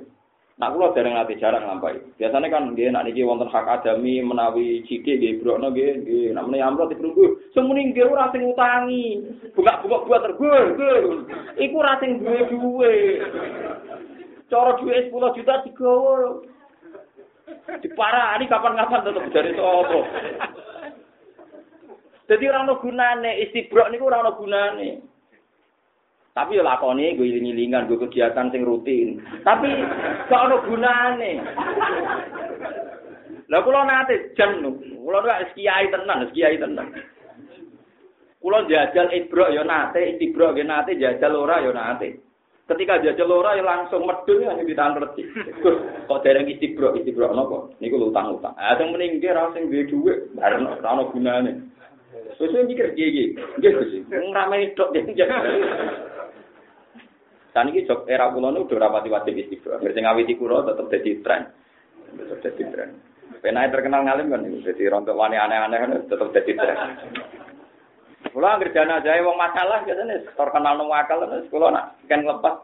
Nak 0.60 0.76
kula 0.76 0.92
dereng 0.92 1.16
ati 1.16 1.40
jarang 1.40 1.64
lampahi. 1.64 2.20
Biasanya 2.20 2.52
kan 2.52 2.76
nggih 2.76 2.92
nak 2.92 3.08
niki 3.08 3.24
wonten 3.24 3.48
hak 3.48 3.80
adami 3.80 4.20
menawi 4.20 4.84
cidik 4.84 5.16
nggih 5.16 5.40
brokno 5.40 5.72
nggih 5.72 6.04
nggih 6.04 6.36
nak 6.36 6.44
menawi 6.44 6.60
amplop 6.60 6.92
diperunggu. 6.92 7.48
Semuni 7.56 7.88
nggih 7.88 8.04
ora 8.04 8.28
sing 8.28 8.44
utangi. 8.44 9.24
Buka-buka 9.56 10.04
buat 10.04 10.20
tergur. 10.28 10.64
Iku 11.56 11.74
ora 11.80 11.96
sing 12.04 12.20
duwe 12.20 12.44
duwe. 12.52 12.94
Cara 14.52 14.76
duwe 14.76 15.08
10 15.08 15.36
juta 15.40 15.64
digawa. 15.64 16.44
ini 18.36 18.44
kapan-kapan 18.44 19.00
tetap 19.00 19.24
dari 19.32 19.56
sopo. 19.56 20.00
Jadi 22.28 22.44
orang 22.46 22.68
no 22.68 22.78
gunane 22.78 23.42
istibrok 23.48 23.88
niku 23.88 24.12
orang 24.12 24.28
no 24.28 24.32
gunane. 24.36 25.09
Tapi 26.30 26.56
ya 26.56 26.62
lakoni 26.62 27.18
gue 27.18 27.26
iling-ilingan 27.26 27.90
gue 27.90 27.98
kegiatan 28.06 28.54
sing 28.54 28.62
rutin. 28.62 29.18
Tapi 29.42 29.66
gak 30.30 30.44
ono 30.46 30.56
gunane. 30.62 31.32
Lah 33.50 33.60
kula 33.66 33.82
nate 33.82 34.30
jam 34.38 34.62
nu. 34.62 34.78
Kula 34.78 35.26
nek 35.26 35.58
kiai 35.58 35.90
tenan, 35.90 36.30
kiai 36.30 36.54
tenan. 36.54 36.86
Kula 38.38 38.62
jajal 38.70 39.10
ibrok 39.10 39.50
ya 39.50 39.66
nate, 39.66 40.14
istibrok 40.14 40.54
ya 40.54 40.62
nate, 40.62 40.94
jajal 40.94 41.34
ora 41.34 41.58
ya 41.58 41.74
nate. 41.74 42.22
Ketika 42.70 43.02
jajal 43.02 43.26
ora 43.26 43.58
ya 43.58 43.66
langsung 43.66 44.06
medul 44.06 44.46
ya 44.46 44.54
ditahan 44.54 45.02
reti. 45.02 45.26
Kok 46.06 46.22
dereng 46.22 46.46
istibro, 46.46 46.94
istibro 46.94 47.34
napa? 47.34 47.74
Niku 47.82 47.98
utang-utang. 47.98 48.54
Ah 48.54 48.78
sing 48.78 48.94
mending 48.94 49.18
nggih 49.18 49.34
ra 49.34 49.50
sing 49.50 49.66
duwe 49.66 49.82
dhuwit, 49.90 50.18
bareng 50.38 50.70
ora 50.70 50.94
ono 50.94 51.10
gunane. 51.10 51.52
Wis 52.38 52.54
mikir 52.54 52.94
piye 52.94 53.06
iki? 53.10 53.24
Nggih 53.58 53.70
Gus. 53.74 53.92
Ngrame 54.08 54.72
tok 54.78 54.94
Dan 57.50 57.74
ini 57.74 57.82
jok 57.82 58.06
era 58.06 58.30
kula 58.30 58.54
nu 58.54 58.62
udah 58.62 58.78
rapati 58.78 59.10
wajib 59.10 59.34
istibro. 59.34 59.74
Ngerti 59.82 60.00
ngawiti 60.06 60.38
kula 60.38 60.62
tetep 60.70 60.86
dadi 60.86 61.10
tren. 61.18 61.42
Tetep 62.14 62.38
dadi 62.46 62.62
tren. 62.70 62.90
Penai 63.40 63.72
terkenal 63.72 64.04
ngalim 64.04 64.30
kan, 64.30 64.44
jadi 64.62 64.92
rontok 64.92 65.16
wani 65.16 65.34
aneh-aneh 65.34 66.06
tetep 66.06 66.30
dadi 66.30 66.52
tren. 66.54 66.78
Kula 68.30 68.54
anggere 68.54 68.70
jenazah 68.70 69.18
wong 69.26 69.34
masalah 69.34 69.82
biasane 69.82 70.22
terkenal 70.38 70.78
nang 70.78 70.86
akal 70.94 71.26
terus 71.26 71.50
kula 71.50 71.74
nak 71.74 71.98
kan 72.06 72.22
lepas 72.22 72.54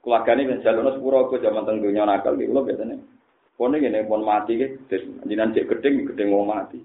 keluargane 0.00 0.46
ben 0.48 0.62
jalono 0.64 0.94
sepuro 0.96 1.28
ke 1.28 1.42
jaman 1.44 1.68
teng 1.68 1.84
donya 1.84 2.08
nakal 2.08 2.40
kula 2.40 2.64
biasane. 2.64 2.96
Pone 3.56 3.76
ngene 3.76 4.08
pon 4.08 4.24
mati 4.24 4.56
ki 4.56 4.88
jenengan 4.88 5.52
cek 5.52 5.68
gedeng 5.68 6.08
gedeng 6.08 6.32
wong 6.32 6.48
mati. 6.48 6.80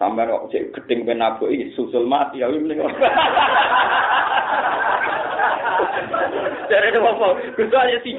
Sampai 0.00 0.24
kok 0.24 0.48
cek 0.48 0.72
gedeng 0.72 1.04
iki 1.04 1.76
susul 1.76 2.08
mati 2.08 2.40
ya 2.40 2.48
mending. 2.48 2.80
Dari 6.66 6.90
itu 6.90 6.98
apa? 6.98 7.28
Gusto 7.54 7.76
aja 7.78 7.96
sih, 8.02 8.14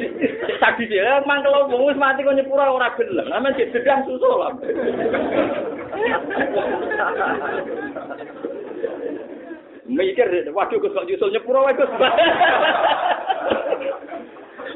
saksi 0.59 0.83
sih. 0.87 0.97
Emang 1.03 1.43
kalau 1.43 1.67
wis 1.87 1.99
mati 1.99 2.23
kok 2.23 2.35
nyepura 2.35 2.71
ora 2.71 2.95
gelem. 2.95 3.27
Namanya 3.27 3.59
cek 3.59 3.75
gedang 3.75 4.07
susul. 4.07 4.39
mikir 9.87 10.27
waduh 10.51 10.77
Gus 10.83 10.91
kok 10.91 11.07
nyusul 11.07 11.31
nyepuro 11.31 11.63
wae 11.63 11.73
Gus. 11.79 11.91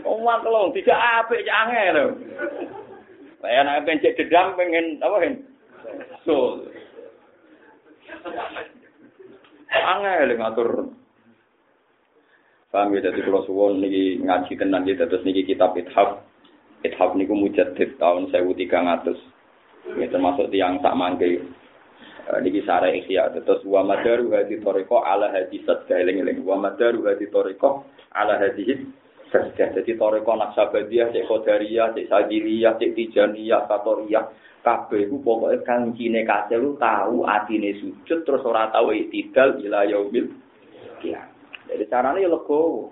Omong 0.07 0.39
kelong 0.41 0.71
tidak 0.73 0.97
apik 0.97 1.45
ya 1.45 1.53
angel. 1.67 2.15
Lah 3.41 3.61
nek 3.65 3.83
pencet 3.85 4.17
dedam 4.17 4.55
pengen 4.57 4.97
apa 5.03 5.17
hen? 5.21 5.33
So. 6.25 6.65
Angel 9.71 10.35
ngatur. 10.35 10.69
Paham 12.71 12.95
ya, 12.95 13.03
jadi 13.03 13.19
kalau 13.27 13.43
suwon 13.43 13.83
niki 13.83 14.23
ngaji 14.23 14.55
tenan 14.55 14.87
ya, 14.87 14.95
terus 14.95 15.27
niki 15.27 15.43
kitab 15.43 15.75
ithaf. 15.75 16.23
Ithaf 16.87 17.19
niku 17.19 17.35
mujaddid 17.35 17.99
tahun 17.99 18.31
1300. 18.31 19.99
Ya 19.99 20.07
termasuk 20.07 20.47
tiang 20.55 20.79
tak 20.79 20.95
mangke. 20.95 21.43
Niki 22.39 22.63
sare 22.63 22.95
ikhya. 22.95 23.35
Terus 23.35 23.59
wa 23.67 23.83
madaru 23.83 24.31
hadi 24.31 24.63
toriko 24.63 25.03
ala 25.03 25.35
hadi 25.35 25.59
sadqa 25.67 25.99
eling-eling 25.99 26.47
wa 26.47 26.55
madaru 26.55 27.11
hadi 27.11 27.27
toriko 27.27 27.91
ala 28.15 28.39
hadi 28.39 28.87
sadqa 29.27 29.75
jadi 29.75 29.91
toriko 29.99 30.31
naksabadiyah 30.39 31.11
cek 31.11 31.27
qadariyah 31.27 31.91
cek 31.91 32.07
sadiriyah 32.07 32.79
cek 32.79 32.91
tijaniyah 32.95 33.67
satoriyah 33.67 34.31
kabeh 34.61 35.09
iku 35.09 35.17
pokoke 35.25 35.65
kancine 35.65 36.21
kasih 36.21 36.61
lu 36.61 36.71
tahu 36.77 37.25
atine 37.25 37.73
sujud 37.81 38.21
terus 38.21 38.45
ora 38.45 38.69
tahu 38.69 38.93
iktidal 38.93 39.57
ila 39.57 39.87
yaumil 39.89 40.29
kiamat 41.01 41.40
jadi 41.71 41.87
caranya 41.87 42.19
ya 42.19 42.29
legowo 42.29 42.91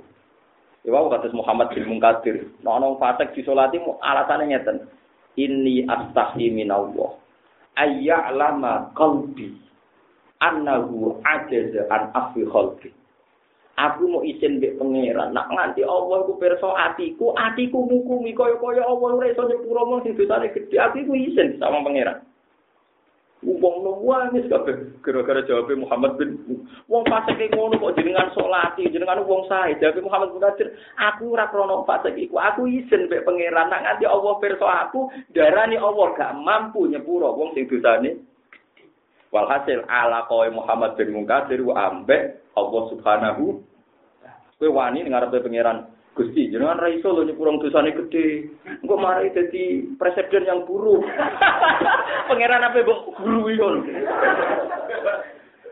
wau 0.88 1.12
kados 1.12 1.36
Muhammad 1.36 1.76
bin 1.76 1.86
Munkadir, 1.92 2.48
nek 2.64 2.74
ana 2.80 2.96
fasik 2.96 3.36
disolati 3.36 3.78
alasane 4.00 4.48
ngeten. 4.48 4.88
Inni 5.36 5.84
astahi 5.86 6.52
minallah. 6.52 7.16
Ayya'lama 7.76 8.92
qalbi 8.96 9.56
annahu 10.40 11.20
ajaza 11.24 11.88
an 11.92 12.12
afi 12.16 12.44
khalqi. 12.48 12.90
Aku 13.80 14.12
mau 14.12 14.24
izin 14.28 14.60
mbek 14.60 14.76
pangeran. 14.76 15.32
Nak 15.32 15.48
nganti 15.52 15.88
Allah 15.88 16.28
ku 16.28 16.36
pirsa 16.36 16.68
atiku 16.92 17.32
atiku 17.40 17.88
ngukumi 17.88 18.36
kaya-kaya 18.36 18.84
Allah 18.84 19.24
iso 19.32 19.48
nyepuro 19.48 19.88
mung 19.88 20.04
sing 20.04 20.20
dosane 20.20 20.52
gedhe 20.52 20.76
atiku 20.76 21.16
izin 21.16 21.56
sama 21.60 21.80
pangeran 21.88 22.20
Wong 23.40 23.88
nangis 24.04 24.52
kabeh. 24.52 25.00
Gara-gara 25.00 25.40
jawab 25.48 25.72
Muhammad 25.80 26.20
bin 26.20 26.44
wong 26.92 27.04
fasik 27.08 27.40
ngono 27.56 27.80
kok 27.80 27.96
jenengan 27.96 28.28
salati 28.36 28.92
jenengan 28.92 29.24
wong 29.24 29.48
sae. 29.48 29.80
Jawab 29.80 30.04
Muhammad 30.04 30.36
bin 30.36 30.44
Qadir 30.44 30.68
aku 31.00 31.32
ora 31.32 31.48
krono 31.48 31.88
fasik 31.88 32.20
iku. 32.20 32.36
Aku 32.36 32.68
izin 32.68 33.08
mbek 33.08 33.24
pangeran. 33.24 33.72
Nak 33.72 33.84
nganti 33.88 34.04
Allah 34.04 34.34
pirsa 34.44 34.68
aku 34.88 35.08
darani 35.32 35.80
Allah 35.80 36.08
gak 36.20 36.36
mampu 36.36 36.92
nyepuro 36.92 37.32
wong 37.40 37.56
sing 37.56 37.64
dosane. 37.72 38.20
Walhasil 39.32 39.88
ala 39.88 40.28
kowe 40.28 40.48
Muhammad 40.52 41.00
bin 41.00 41.16
Munkadir 41.16 41.64
ambek 41.64 42.44
Allah 42.60 42.82
Subhanahu 42.92 43.64
kowe 44.60 44.68
wani 44.68 45.08
ngarepe 45.08 45.40
pangeran 45.40 45.88
Gusti, 46.20 46.52
jenengan 46.52 46.84
ra 46.84 46.92
iso 46.92 47.16
lho 47.16 47.24
nyepurang 47.24 47.64
dosane 47.64 47.96
gede. 47.96 48.52
Engko 48.84 49.00
mari 49.00 49.32
dadi 49.32 49.88
presiden 49.96 50.44
yang 50.44 50.68
buruk. 50.68 51.08
Pangeran 52.28 52.68
apa 52.68 52.84
mbok 52.84 53.16
guru 53.24 53.48
iki 53.48 53.64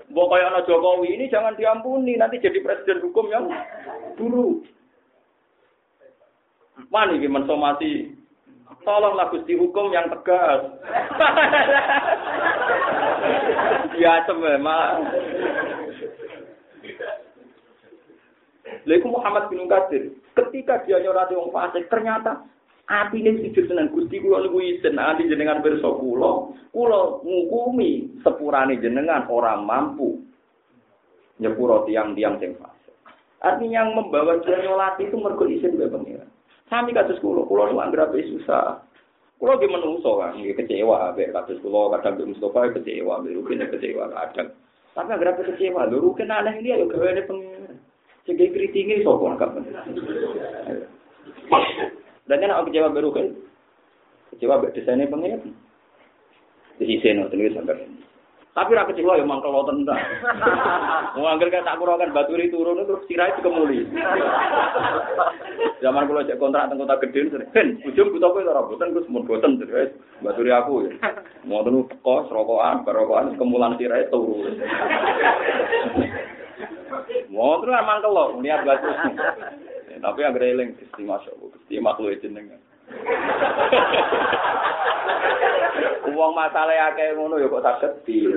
Mbok 0.07 0.27
kaya 0.31 0.47
ana 0.47 0.63
Jokowi 0.63 1.19
ini 1.19 1.27
jangan 1.27 1.59
diampuni, 1.59 2.15
nanti 2.15 2.39
jadi 2.39 2.63
presiden 2.63 3.03
hukum 3.03 3.27
yang 3.27 3.51
buruk. 4.15 4.63
Mana 6.87 7.11
ini 7.11 7.27
mensomasi 7.27 8.15
Tolonglah 8.87 9.27
Gusti 9.35 9.51
hukum 9.59 9.91
yang 9.91 10.07
tegas. 10.07 10.63
Biasa 13.99 14.31
memang. 14.31 15.11
Lalu 18.87 19.07
Muhammad 19.11 19.51
bin 19.51 19.67
Qadir, 19.67 20.15
ketika 20.37 20.85
dia 20.85 21.01
nyorati 21.01 21.33
wong 21.33 21.49
fasik, 21.49 21.89
ternyata 21.89 22.45
hati 22.85 23.19
ini 23.19 23.49
sujud 23.49 23.65
dengan 23.67 23.91
Gusti 23.91 24.21
kula 24.21 24.45
niku 24.45 24.61
isin 24.61 24.95
jenengan 25.27 25.65
pirsa 25.65 25.89
kula, 25.97 26.53
kula 26.71 27.19
ngukumi 27.25 28.21
sepurane 28.21 28.77
jenengan 28.79 29.25
orang 29.27 29.65
mampu 29.65 30.21
nyepuro 31.41 31.83
tiang-tiang 31.89 32.37
sing 32.37 32.53
fasik. 32.55 32.95
Artinya 33.43 33.85
yang 33.85 33.93
membawa 33.93 34.41
dia 34.41 34.57
nyolati 34.61 35.09
itu 35.09 35.17
mergo 35.17 35.45
isin 35.45 35.77
wae 35.77 35.89
pengiran. 35.89 36.29
Sami 36.69 36.93
kados 36.93 37.21
kula, 37.21 37.45
kula 37.45 37.69
nu 37.73 37.81
anggere 37.81 38.23
susah. 38.27 38.81
Kulo 39.37 39.61
ge 39.61 39.69
menungso 39.69 40.17
kan, 40.17 40.33
ge 40.41 40.57
kecewa 40.57 41.13
ambek 41.13 41.29
kados 41.29 41.61
kula 41.61 41.93
kadang 41.97 42.17
mbek 42.17 42.29
Mustofa 42.33 42.73
kecewa, 42.73 43.21
Rukin 43.21 43.61
kecewa 43.69 44.09
kadang. 44.09 44.49
Tapi 44.97 45.09
anggere 45.13 45.37
kecewa, 45.45 45.85
lho 45.85 46.01
Rukin 46.01 46.33
aneh 46.33 46.57
ini 46.57 46.73
ayo 46.73 46.89
gaweane 46.89 47.21
pengiran. 47.29 47.76
Sing 48.57 48.73
kritinge 48.73 49.05
sapa 49.05 49.37
kapan. 49.37 49.63
Dan 52.25 52.41
nek 52.41 52.57
aku 52.57 52.73
kecewa 52.73 52.89
baru 52.89 53.09
kan. 53.13 53.29
Kecewa 54.33 54.65
desainnya 54.73 55.05
pengen. 55.13 55.53
Di 56.81 56.89
sisi 56.89 57.13
no 57.13 57.29
tulis 57.29 57.53
sampai. 57.53 57.85
Tapi 58.57 58.73
ra 58.73 58.89
kecewa 58.89 59.21
ya 59.21 59.29
mangkel 59.29 59.53
wonten 59.53 59.85
ta. 59.85 59.93
Wong 61.21 61.37
angger 61.37 61.53
tak 61.53 61.77
kurangan 61.77 62.09
baturi 62.09 62.49
turun 62.49 62.81
terus 62.81 63.05
sirai 63.05 63.37
kemuli. 63.45 63.85
Zaman 65.77 66.09
kula 66.09 66.25
cek 66.25 66.41
kontrak 66.41 66.73
teng 66.73 66.81
kota 66.81 66.97
gede 67.05 67.37
ben 67.53 67.77
ujung 67.85 68.09
butuh 68.09 68.33
kowe 68.33 68.41
ora 68.41 68.65
boten 68.65 68.97
Gus 68.97 69.05
mun 69.13 69.29
boten 69.29 69.61
terus 69.61 69.93
baturi 70.25 70.49
aku 70.49 70.89
ya. 70.89 71.13
Mau 71.45 71.61
tenu 71.61 71.85
kos 72.01 72.25
rokokan 72.33 72.81
barokokan 72.81 73.37
kemulan 73.37 73.77
sirai 73.77 74.09
turu. 74.09 74.41
Mau 77.27 77.59
terus 77.59 77.75
emang 77.75 77.99
kalau 77.99 78.39
niat 78.39 78.63
batu. 78.63 78.87
Tapi 79.97 80.19
yang 80.21 80.37
eling 80.37 80.77
Gusti 80.77 81.01
Masya 81.03 81.33
Allah, 81.33 81.49
Gusti 81.57 81.73
makhluk 81.81 82.21
jenengan. 82.21 82.61
Uang 86.13 86.33
masalah 86.33 86.93
akeh 86.93 87.13
ngono 87.17 87.41
ya 87.41 87.51
kok 87.51 87.65
tak 87.65 87.77
sedih. 87.83 88.31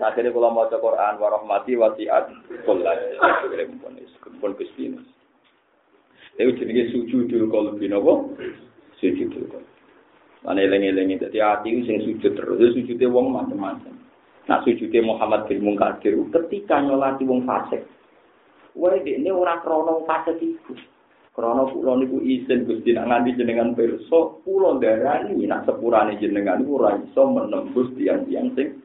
Akhirnya 0.00 0.32
kalau 0.32 0.52
mau 0.54 0.68
Quran 0.68 1.14
warahmati 1.20 1.76
wasiat 1.76 2.30
kullah. 2.62 2.94
Pun 4.40 4.52
Gusti. 4.56 4.92
Itu 6.40 6.56
jenenge 6.56 6.88
sujudul 6.94 7.52
qalbi 7.52 7.88
napa? 7.88 8.24
Sujudul 9.00 9.44
qalbi. 9.50 9.70
Mana 10.40 10.64
eling-eling 10.64 11.20
dadi 11.20 11.36
ati 11.36 11.84
sing 11.84 12.00
sujud 12.00 12.32
terus, 12.32 12.72
sujude 12.72 13.04
wong 13.12 13.28
macam-macam. 13.28 13.92
Nak 14.48 14.64
sujudnya 14.64 15.04
Muhammad 15.04 15.50
bin 15.50 15.60
Munkadir 15.60 16.16
ketika 16.32 16.80
nyolati 16.80 17.28
wong 17.28 17.44
fasik. 17.44 17.84
Wah, 18.78 18.94
ini 18.96 19.28
orang 19.28 19.60
krono 19.60 20.06
fasik 20.06 20.40
itu. 20.40 20.72
Krono 21.34 21.70
pulau 21.70 21.98
niku 21.98 22.18
izin 22.22 22.66
gusti 22.66 22.96
nak 22.96 23.06
nganti 23.10 23.38
jenengan 23.38 23.76
perso, 23.76 24.40
pulau 24.42 24.80
darani 24.80 25.44
nak 25.46 25.68
sepurane 25.68 26.18
jenengan 26.18 26.62
niku 26.62 26.80
ora 26.80 26.98
iso 26.98 27.22
menembus 27.28 27.92
tiang-tiang 27.94 28.54
sing 28.56 28.80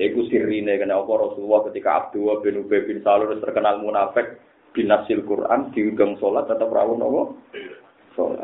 Iku 0.00 0.24
sirine 0.32 0.80
kena 0.80 0.98
apa 0.98 1.12
Rasulullah 1.14 1.68
ketika 1.68 1.90
Abdullah 2.08 2.40
bin 2.40 2.64
Ubay 2.64 2.88
bin 2.88 3.04
Salul 3.04 3.36
terkenal 3.44 3.84
munafik 3.84 4.40
binasil 4.72 5.20
Quran 5.28 5.68
diundang 5.76 6.16
sholat 6.16 6.48
tetap 6.48 6.72
rawon 6.72 7.04
apa? 7.04 7.22
Sholat. 8.16 8.42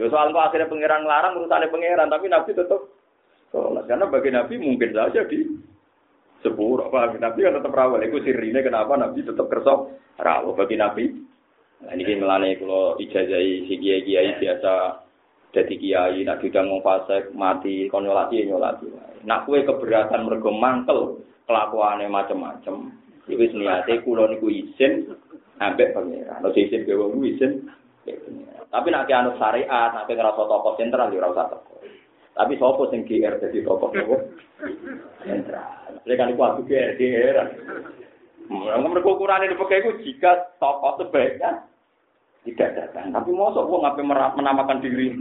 Ya 0.00 0.08
soal 0.08 0.32
akhirnya 0.32 0.72
pangeran 0.72 1.04
larang 1.04 1.36
urusane 1.36 1.68
pangeran 1.68 2.08
tapi 2.08 2.32
Nabi 2.32 2.56
tetap 2.56 2.80
sholat. 3.50 3.84
Karena 3.86 4.06
bagi 4.10 4.30
Nabi 4.32 4.54
mungkin 4.58 4.90
saja 4.94 5.22
di 5.26 5.42
sepuluh 6.44 6.86
apa 6.86 7.18
Nabi 7.18 7.40
kan 7.46 7.58
tetap 7.58 7.72
rawat. 7.74 8.06
Itu 8.06 8.22
sirine 8.22 8.60
kenapa 8.62 8.94
Nabi 8.94 9.24
tetap 9.26 9.46
kerso 9.50 9.98
rawat 10.18 10.54
bagi 10.54 10.76
Nabi. 10.78 11.04
Nah, 11.76 11.92
ini 11.92 12.16
melane 12.16 12.56
kalau 12.56 12.96
ijazai 12.96 13.68
si 13.68 13.74
kiai 13.76 14.00
kiai 14.00 14.40
biasa 14.40 15.04
jadi 15.52 15.74
kiai 15.76 16.20
nak 16.24 16.40
tidak 16.40 16.64
mau 16.64 16.80
fasek 16.80 17.32
mati 17.36 17.88
kon 17.92 18.04
nyolati 18.04 18.44
nyolati. 18.48 18.88
Nak 19.24 19.44
kue 19.44 19.60
keberatan 19.64 20.24
mergo 20.24 20.52
mangkel 20.52 21.20
kelakuannya 21.44 22.08
macam-macam. 22.08 22.92
Wis 23.26 23.52
niate 23.52 24.04
kula 24.06 24.30
niku 24.30 24.48
izin 24.48 25.16
ambek 25.58 25.92
pangeran. 25.92 26.44
Nek 26.44 26.56
izin 26.56 26.86
gawe 26.86 27.04
izin 27.24 27.52
Tapi 28.66 28.88
nak 28.92 29.10
anu 29.10 29.34
syariat, 29.34 29.90
nak 29.94 30.06
ngerasa 30.06 30.42
tokoh 30.46 30.74
sentral 30.78 31.10
ya 31.10 31.22
ora 31.22 31.32
usah 31.32 31.46
tokoh. 31.50 31.75
Tapi 32.36 32.60
sopo 32.60 32.92
sing 32.92 33.08
GR 33.08 33.40
jadi 33.40 33.64
tokoh 33.64 33.88
nopo? 33.96 34.16
Sentral. 35.24 36.04
Lha 36.04 36.14
kan 36.20 36.28
iku 36.28 36.42
aku 36.44 36.68
GR 36.68 37.00
GR. 37.00 37.36
Mereka 38.52 39.08
ukuran 39.08 39.48
ini 39.48 39.56
pakai 39.56 39.80
itu 39.80 39.90
jika 40.04 40.52
tokoh 40.60 41.00
sebaiknya 41.00 41.64
tidak 42.44 42.76
datang. 42.78 43.10
Tapi 43.10 43.32
mosok 43.32 43.66
gua 43.66 43.90
ngapain 43.90 44.06
menamakan 44.38 44.84
diri? 44.84 45.10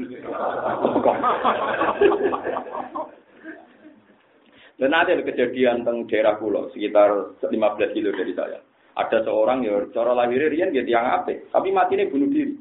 Dan 4.75 4.91
ada 4.91 5.15
kejadian 5.15 5.87
tentang 5.87 6.03
daerah 6.11 6.35
pulau 6.35 6.67
sekitar 6.75 7.39
15 7.39 7.95
kilo 7.95 8.11
dari 8.11 8.35
saya. 8.35 8.59
Ada 8.99 9.23
seorang 9.23 9.63
ya 9.63 9.87
cara 9.95 10.11
lahirnya 10.11 10.51
Rian 10.51 10.75
dia 10.75 10.83
tiang 10.83 11.07
ape, 11.07 11.47
tapi 11.51 11.71
mati 11.71 11.95
ini 11.95 12.11
bunuh 12.11 12.27
diri. 12.27 12.59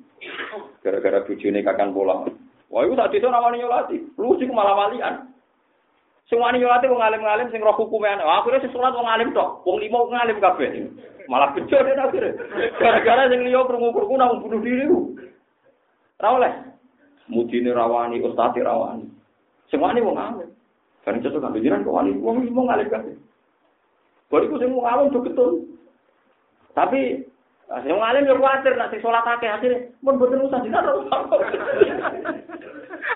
Gara-gara 0.78 1.26
bujune 1.26 1.58
kakan 1.66 1.90
bola. 1.90 2.22
Wah, 2.72 2.82
itu 2.82 2.94
tadi 2.96 3.20
itu 3.20 3.28
namanya 3.28 3.60
nyolati. 3.60 3.96
Lu 4.16 4.34
sih 4.40 4.48
malah 4.48 4.74
walian. 4.74 5.30
Sing 6.30 6.40
wani 6.40 6.58
nyolati 6.58 6.88
wong 6.88 7.04
alim-alim 7.04 7.52
sing 7.52 7.60
roh 7.60 7.76
hukume 7.76 8.08
ana. 8.08 8.24
Akhire 8.24 8.60
sing 8.64 8.72
salat 8.72 8.96
wong 8.96 9.04
alim 9.04 9.36
tok. 9.36 9.60
Wong 9.68 9.76
lima 9.78 10.00
wong 10.00 10.16
alim 10.16 10.40
kabeh. 10.40 10.88
Malah 11.28 11.52
bejo 11.52 11.76
dene 11.76 12.00
akhire. 12.00 12.30
Gara-gara 12.80 13.28
sing 13.28 13.44
liya 13.44 13.60
krungu-krungu 13.68 14.16
nang 14.16 14.40
bunuh 14.40 14.60
diri 14.64 14.88
ku. 14.88 15.12
Ora 16.20 16.28
oleh. 16.40 16.52
Mudine 17.28 17.72
rawani, 17.72 18.24
ustadi 18.24 18.64
rawani. 18.64 19.06
Sing 19.68 19.78
wani 19.84 20.00
wong 20.00 20.16
alim. 20.16 20.48
Kan 21.04 21.20
cocok 21.20 21.40
kan 21.44 21.60
jiran 21.60 21.84
kok 21.84 21.92
wani 21.92 22.16
wong 22.16 22.40
lima 22.40 22.72
alim 22.72 22.88
kabeh. 22.88 23.14
Bariku 24.32 24.56
sing 24.56 24.72
wong 24.72 24.88
alim 24.88 25.12
betul. 25.12 25.68
Tapi 26.72 27.28
Sing 27.64 27.96
ngalim 27.96 28.28
yo 28.28 28.36
kuwatir 28.36 28.76
nek 28.76 28.92
sing 28.92 29.00
salat 29.00 29.24
akeh 29.24 29.48
akhire 29.48 29.96
mun 30.04 30.20
boten 30.20 30.44
usah 30.44 30.60
dina 30.60 30.84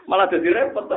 Malah 0.09 0.29
dadi 0.33 0.49
repot. 0.49 0.89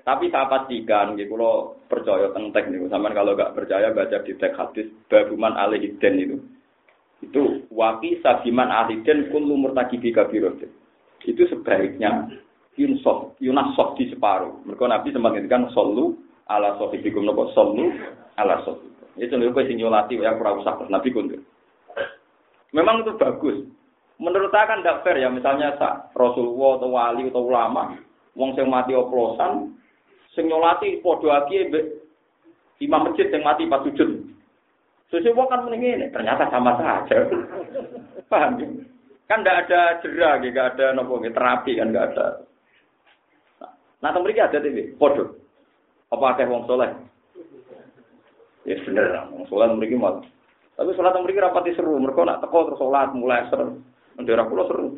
Tapi 0.00 0.32
saya 0.32 0.48
pastikan, 0.48 1.12
gitu 1.14 1.36
kalau 1.36 1.76
percaya 1.86 2.32
tentang 2.32 2.56
teknik, 2.56 2.88
sama 2.88 3.12
kalau 3.12 3.36
nggak 3.36 3.52
percaya 3.52 3.92
baca 3.92 4.24
di 4.24 4.32
teks 4.32 4.56
hadis 4.56 4.88
babuman 5.12 5.54
alihiden 5.54 6.14
itu. 6.16 6.36
Itu 7.20 7.68
wapi 7.68 8.18
sabiman 8.24 8.72
alihiden 8.72 9.28
kullu 9.28 9.60
murtakibi 9.60 10.10
kabirotin. 10.10 10.72
Itu 11.20 11.44
sebaiknya 11.52 12.32
yunsof, 12.80 13.36
yunasof 13.44 14.00
di 14.00 14.08
separuh. 14.08 14.64
Mereka 14.64 14.88
Nabi 14.88 15.12
sempat 15.12 15.36
ngendikan 15.36 15.68
solu 15.76 16.16
ala 16.48 16.80
sohibikum 16.80 17.28
nopo 17.28 17.52
solu 17.52 17.92
ala 18.40 18.64
sohibikum. 18.64 19.20
Itu 19.20 19.36
nih 19.36 19.52
gue 19.52 19.74
nyolati 19.76 20.16
ya 20.16 20.32
kurang 20.40 20.64
usah 20.64 20.80
Nabi 20.88 21.12
kundur. 21.12 21.44
Memang 22.70 23.02
itu 23.02 23.12
bagus. 23.18 23.66
Menurut 24.20 24.52
saya 24.52 24.68
kan 24.68 24.84
tidak 24.84 25.00
fair 25.00 25.16
ya, 25.16 25.32
misalnya 25.32 25.74
sa, 25.80 26.12
Rasulullah 26.12 26.76
atau 26.76 26.92
wali 26.92 27.24
atau 27.32 27.48
ulama, 27.48 27.96
wong 28.36 28.52
sing 28.52 28.68
mati 28.68 28.92
oplosan, 28.92 29.74
sing 30.36 30.44
nyolati 30.46 31.00
podo 31.00 31.32
lagi 31.32 31.66
imam 32.84 33.08
masjid 33.08 33.32
yang 33.32 33.42
mati 33.48 33.64
pas 33.64 33.80
sujud. 33.80 34.28
Sesuai 35.10 35.50
kan 35.50 35.66
mending 35.66 35.82
ini, 35.82 36.06
ternyata 36.14 36.46
sama 36.52 36.78
saja. 36.78 37.26
Paham 38.30 38.62
ya? 38.62 38.68
Kan 39.26 39.42
tidak 39.42 39.66
ada 39.66 39.80
jerah, 40.02 40.38
tidak 40.38 40.66
ada 40.74 40.86
nopo 40.94 41.18
terapi 41.18 41.78
kan 41.78 41.90
tidak 41.90 42.06
ada. 42.14 42.26
Nah, 44.00 44.10
temen 44.14 44.32
ada 44.32 44.58
TV, 44.58 44.94
podo. 44.96 45.38
Apa 46.10 46.34
ada 46.34 46.50
wong 46.50 46.66
soleh? 46.66 46.90
Ya 48.66 48.76
bener, 48.82 49.30
wong 49.30 49.46
soleh 49.46 49.66
mereka 49.74 49.96
mau. 49.98 50.18
Tapi 50.80 50.96
sholat 50.96 51.12
mereka 51.20 51.52
rapati 51.52 51.76
seru, 51.76 52.00
mereka 52.00 52.24
nak 52.24 52.40
teko 52.40 52.72
terus 52.72 52.80
sholat 52.80 53.12
mulai 53.12 53.44
seru. 53.52 53.84
Daerah 54.16 54.48
kula 54.48 54.64
seru. 54.64 54.96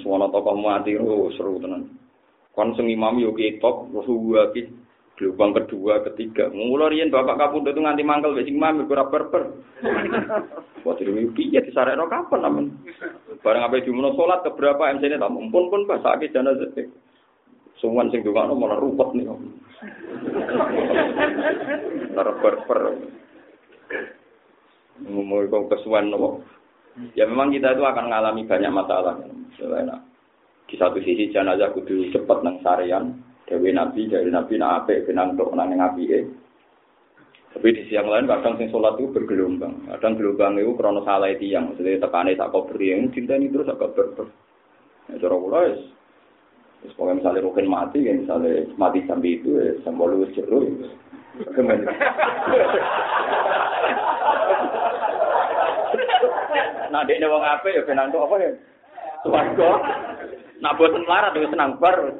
Semua 0.00 0.32
tokoh 0.32 0.56
mati 0.56 0.96
oh, 0.96 1.28
seru 1.36 1.60
tenan. 1.60 1.92
Kon 2.56 2.72
sing 2.72 2.88
imam 2.88 3.20
yo 3.20 3.36
ketok 3.36 3.92
terus 3.92 4.08
ki 4.56 4.64
gelombang 5.20 5.60
kedua, 5.60 6.00
ketiga. 6.08 6.48
Mulai 6.48 6.96
riyen 6.96 7.12
bapak 7.12 7.36
kapundhut 7.36 7.76
itu 7.76 7.84
nganti 7.84 8.00
mangkel 8.00 8.32
wis 8.32 8.48
imam 8.48 8.88
ora 8.88 9.04
berber. 9.12 9.60
Wah 10.88 10.96
dhewe 10.96 11.28
piye 11.36 11.60
disarekno 11.60 12.08
kapan 12.08 12.48
namen. 12.48 12.80
Bareng 13.44 13.68
ape 13.68 13.84
dimuno 13.84 14.16
salat 14.16 14.40
keberapa 14.40 14.88
MC-ne 14.88 15.20
tak 15.20 15.32
mumpun 15.36 15.68
pun 15.68 15.84
basake 15.84 16.32
jenazah. 16.32 16.72
Sungan 17.76 18.08
sing 18.08 18.24
dongakno 18.24 18.56
malah 18.56 18.80
rupet 18.80 19.20
nih. 19.20 19.28
Ora 22.16 22.32
berber. 22.40 22.80
Kok 25.04 25.68
kesuwen 25.70 26.10
nopo. 26.10 26.44
Ya 27.18 27.26
memang 27.26 27.50
kita 27.50 27.74
itu 27.74 27.82
akan 27.82 28.06
mengalami 28.06 28.46
banyak 28.46 28.70
masalah. 28.70 29.18
Misalnya, 29.18 29.98
di 30.70 30.78
satu 30.78 31.02
sisi 31.02 31.34
jenazah 31.34 31.74
kudu 31.74 32.14
cepat 32.14 32.46
nang 32.46 32.62
sarian, 32.62 33.18
dewi 33.50 33.74
nabi 33.74 34.06
dari 34.06 34.30
nabi 34.30 34.54
nak 34.56 34.86
ape 34.86 35.02
benang 35.02 35.34
untuk 35.34 35.50
nang 35.58 35.74
api 35.74 36.22
Tapi 37.54 37.70
di 37.70 37.86
siang 37.86 38.10
lain 38.10 38.26
kadang 38.26 38.58
sing 38.58 38.66
sholat 38.70 38.98
itu 38.98 39.14
bergelombang. 39.14 39.86
Kadang 39.86 40.18
gelombang 40.18 40.58
itu 40.58 40.74
krono 40.74 41.06
salah 41.06 41.30
itu 41.30 41.54
yang 41.54 41.70
maksudnya 41.70 42.02
tekane 42.02 42.34
tak 42.34 42.50
kau 42.50 42.66
beri 42.66 42.90
yang 42.90 43.14
cinta 43.14 43.38
ini 43.38 43.46
terus 43.46 43.70
agak 43.70 43.94
ber 43.94 44.26
Ya 45.12 45.20
cara 45.22 45.36
kula 45.38 45.58
wis 45.70 45.80
wis 46.82 46.96
pokoke 46.96 47.20
misale 47.20 47.44
rukin 47.44 47.68
mati 47.68 48.02
ya 48.02 48.16
misalnya 48.16 48.66
mati 48.74 49.04
sampai 49.06 49.38
itu 49.38 49.54
ya 49.54 49.70
sampai 49.86 50.08
lu 50.10 50.26
jeru. 50.34 50.60
Nah, 56.94 57.02
dekne 57.02 57.26
wong 57.26 57.42
apik 57.42 57.74
ya 57.74 57.82
ben 57.82 57.98
apa 57.98 58.34
ya? 58.38 58.54
Swarga. 59.26 59.70
Nak 60.62 60.78
boten 60.78 61.02
melarat 61.02 61.34
wis 61.34 61.50
senang 61.50 61.74
bar. 61.82 61.98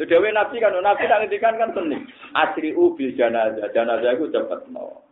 Dewe 0.00 0.32
nabi 0.32 0.62
kan, 0.62 0.72
nabi 0.80 1.04
nak 1.10 1.26
ngendikan 1.26 1.58
kan 1.58 1.74
seni. 1.74 1.98
Asri 2.32 2.70
ubil 2.72 3.12
janazah, 3.18 3.68
janazah 3.74 4.14
itu 4.14 4.32
cepet 4.32 4.70
no. 4.70 5.02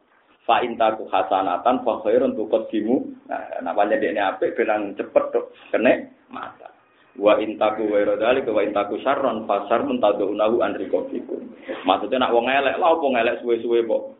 Fa 0.46 0.64
intaku 0.64 1.10
hasanatan 1.10 1.84
fa 1.84 2.00
khairun 2.06 2.38
tuqaddimu. 2.38 3.28
Nah, 3.28 3.60
namanya 3.60 4.00
dekne 4.00 4.22
apik 4.22 4.54
bilang 4.54 4.94
cepet 4.94 5.24
tuh 5.34 5.50
kene 5.74 6.14
mata. 6.30 6.67
Wa 7.18 7.34
intaku 7.42 7.90
wa 7.90 7.98
rodali 7.98 8.46
wa 8.46 8.62
intaku 8.62 9.02
syarron 9.02 9.42
fa 9.50 9.66
syarrun 9.66 9.98
tad'unahu 9.98 10.62
an 10.62 10.78
riqabikum. 10.78 11.50
Maksudnya 11.82 12.22
nak 12.22 12.30
wong 12.30 12.46
elek 12.46 12.78
lah 12.78 12.94
apa 12.94 13.06
ngelek 13.10 13.38
suwe-suwe 13.42 13.82
kok. 13.82 14.14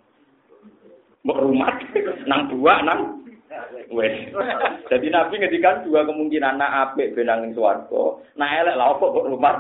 Mbok 1.23 1.39
rumah 1.47 1.71
nang 2.31 2.51
dua 2.51 2.83
nang 2.83 3.23
wes. 3.95 4.35
Jadi 4.91 5.15
Nabi 5.15 5.35
ngedikan 5.39 5.87
dua 5.87 6.03
kemungkinan 6.11 6.59
nak 6.59 6.91
apik 6.91 7.15
benang 7.15 7.47
ning 7.47 7.55
swarga, 7.55 8.19
nak 8.35 8.67
elek 8.67 8.75
lah 8.75 8.99
kok 8.99 9.13
mbok 9.15 9.29
rumah. 9.31 9.55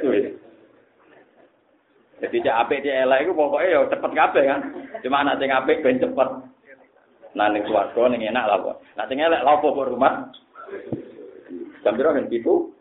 Wes. 0.00 0.32
Jadi 2.24 2.36
cek 2.48 2.58
apik 2.64 2.80
cek 2.80 2.96
elek 3.04 3.28
iku 3.28 3.32
pokoke 3.36 3.68
ya 3.68 3.84
cepet 3.92 4.12
kabeh 4.16 4.44
kan. 4.48 4.60
Cuma 5.04 5.20
nak 5.20 5.36
sing 5.36 5.52
apik 5.52 5.84
ben 5.84 6.00
cepet. 6.00 6.28
Nah 7.36 7.46
ning 7.52 7.68
swarga 7.68 8.08
ning 8.08 8.24
enak 8.24 8.48
lah 8.48 8.56
kok. 8.56 8.76
Nak 8.96 9.08
sing 9.12 9.20
elek 9.20 9.44
lah 9.44 9.60
kok 9.60 9.76
rumah. 9.76 10.32
Jam 11.84 12.00
piro 12.00 12.16
kan 12.16 12.26
pitu? 12.32 12.72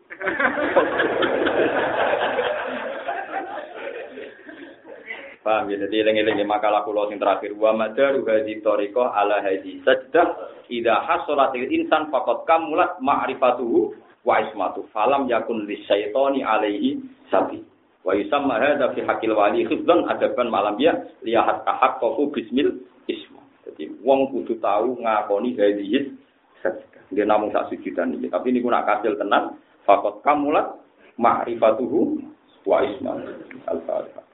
Paham 5.43 5.67
ya, 5.67 5.75
jadi 5.75 6.07
eling-eling 6.07 6.47
makalah 6.47 6.87
kula 6.87 7.11
sing 7.11 7.19
terakhir. 7.19 7.51
Wa 7.59 7.75
madaru 7.75 8.23
hadhi 8.23 8.63
tariqah 8.63 9.11
ala 9.11 9.43
hadhi 9.43 9.83
sajdah. 9.83 10.55
Idza 10.71 11.03
hasolatil 11.03 11.67
insan 11.67 12.07
faqad 12.07 12.47
kamulat 12.47 12.95
ma'rifatuhu 13.03 13.91
wa 14.23 14.39
ismatu. 14.39 14.87
Falam 14.95 15.27
yakun 15.27 15.67
lisyaitani 15.67 16.47
alaihi 16.47 17.03
sabi. 17.27 17.59
Wa 18.07 18.15
yusamma 18.15 18.55
hadza 18.55 18.95
fi 18.95 19.03
haqqil 19.03 19.35
wali 19.35 19.67
khifdan 19.67 20.07
adaban 20.07 20.47
malam 20.47 20.79
ya 20.79 20.95
lihat 21.27 21.67
tahaqqaqu 21.67 22.31
bismil 22.31 22.79
isma. 23.11 23.43
Jadi 23.67 23.99
wong 23.99 24.31
kudu 24.31 24.63
tahu 24.63 24.95
ngakoni 25.03 25.59
hadhi 25.59 26.15
sajdah 26.63 26.92
dia 27.13 27.25
namung 27.25 27.53
sak 27.53 27.69
sujudan 27.69 28.17
iki. 28.17 28.29
Tapi 28.29 28.51
niku 28.51 28.69
nak 28.69 28.85
kasil 28.89 29.17
tenan 29.17 29.57
faqad 29.85 30.21
kamulat 30.25 30.73
ma'rifatuhu 31.17 32.19
wa 32.65 32.81
ismatu 32.81 33.33
al-fatihah 33.69 34.25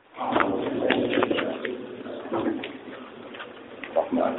Rahman 3.96 4.34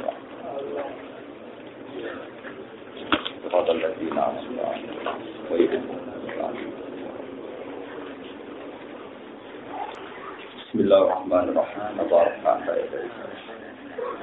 Bismillahirrahmanirrahim. 10.71 11.99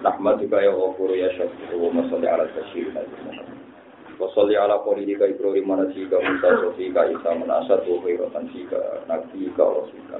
Nahmaduka 0.01 0.63
ya 0.63 0.73
ghafur 0.73 1.11
ya 1.13 1.29
syakur 1.37 1.77
wa 1.77 2.03
salli 2.09 2.25
ala 2.25 2.49
salli 4.35 4.59
ala 4.59 4.83
qalidika 4.83 5.31
ibrahim 5.31 5.63
manasika 5.71 6.19
musa 6.19 6.51
sofika 6.67 7.07
isa 7.07 7.31
manasat 7.39 7.87
wa 7.87 7.99
khairatan 8.03 8.51
sika 8.51 8.81
nabiyika 9.07 9.63
wa 9.63 9.87
rasulika 9.87 10.19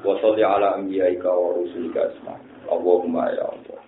wa 0.00 0.16
salli 0.24 0.40
ala 0.44 0.80
anbiyaika 0.80 1.28
wa 1.28 1.52
rusulika 1.60 2.08
asma 2.08 2.34
Allahumma 2.68 3.32
ya 3.32 3.48
Allah. 3.48 3.80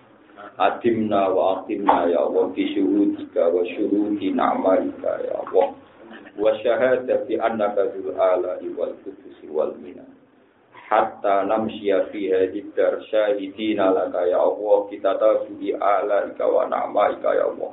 Adimna 0.57 1.29
wa 1.29 1.61
aktimna 1.61 2.09
ya 2.09 2.25
Allah 2.25 2.49
fi 2.57 2.65
syuhudika 2.73 3.53
wa 3.53 3.61
syuhudi 3.61 4.33
na'maika 4.33 5.21
ya 5.21 5.37
Allah. 5.37 5.77
Wa 6.33 6.49
syahadati 6.65 7.37
annaka 7.37 7.93
dzul 7.93 8.17
ala'i 8.17 8.73
wal 8.73 8.97
qudusi 9.05 9.45
wal 9.53 9.77
mina 9.77 10.01
hatta 10.89 11.45
namshiya 11.45 12.09
fi 12.09 12.33
hadhihi 12.33 12.73
dar 12.73 12.97
syahidina 13.13 13.93
laka 13.93 14.25
ya 14.25 14.41
Allah. 14.41 14.89
Kita 14.89 15.13
tahu 15.21 15.53
bi 15.61 15.77
alaika 15.77 16.49
wa 16.49 16.65
na'maika 16.65 17.37
ya 17.37 17.45
Allah 17.53 17.71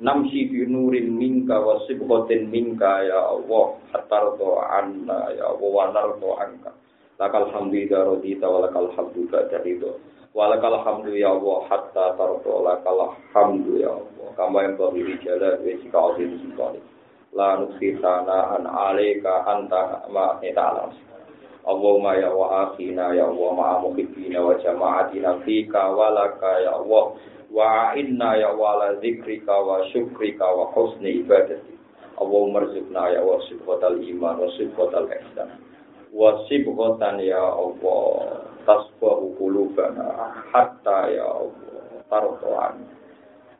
namshi 0.00 0.48
fi 0.48 0.64
nurin 0.64 1.12
minka 1.12 1.60
wa 1.60 1.84
sibghatin 1.84 2.48
minka 2.48 3.04
ya 3.04 3.20
Allah 3.36 3.76
hatta 3.92 4.18
anna 4.80 5.28
ya 5.36 5.52
Allah 5.52 5.70
wa 5.70 5.84
nardo 5.92 6.30
anka. 6.40 6.72
Lakal 7.20 7.52
hamdu 7.52 7.76
idza 7.84 8.00
radita 8.08 8.48
wa 8.48 8.64
lakal 8.64 8.88
hamdu 8.96 9.28
ba'da 9.28 9.60
ridho 9.60 10.00
wa 10.32 10.48
lakal 10.48 10.80
hamdu 10.80 11.12
ya 11.12 11.36
Allah 11.36 11.68
hatta 11.68 12.16
tarda 12.16 12.54
lakal 12.64 13.12
hamdu 13.36 13.76
ya 13.76 13.92
Allah. 13.92 14.28
Kama 14.40 14.64
yang 14.64 14.80
bagi 14.80 15.04
rijala 15.04 15.60
wa 15.60 15.72
sika 15.84 15.98
azim 16.16 16.30
sikali 16.48 16.80
la 17.36 17.60
nuksi 17.62 17.94
sana 18.02 18.58
an 18.58 18.66
alaika 18.66 19.46
anta 19.46 20.02
ma 20.10 20.34
ta'lam 20.42 20.90
Allahumma 21.60 22.16
ya 22.16 22.32
wa 22.32 22.72
akhina 22.72 23.12
ya 23.14 23.28
Allah 23.28 23.50
ma'a 23.52 23.76
muhibbina 23.84 24.40
wa 24.40 24.56
jama'atina 24.58 25.44
fika 25.44 25.92
wa 25.92 26.08
ya 26.16 26.72
Allah 26.72 27.04
wa 27.50 27.92
inna 27.98 28.36
ya 28.38 28.50
wa 28.54 28.78
la 28.78 28.88
zikrika 29.02 29.52
wa 29.52 29.82
syukrika 29.92 30.46
wa 30.46 30.70
husni 30.74 31.10
ibadati 31.22 31.74
Allahumma 32.20 32.60
rizukna 32.68 33.08
ya 33.10 33.22
wa 33.24 33.40
sifat 33.48 33.80
iman 33.82 34.34
wa 34.38 34.48
sifat 34.54 34.92
ihsan 34.94 35.50
wasib 36.10 36.66
khotan 36.66 37.22
ya 37.22 37.38
Allah 37.38 38.42
tasbahu 38.66 39.34
qulubana 39.38 40.34
hatta 40.50 41.06
ya 41.10 41.26
Allah 41.26 42.02
tardoan 42.10 42.82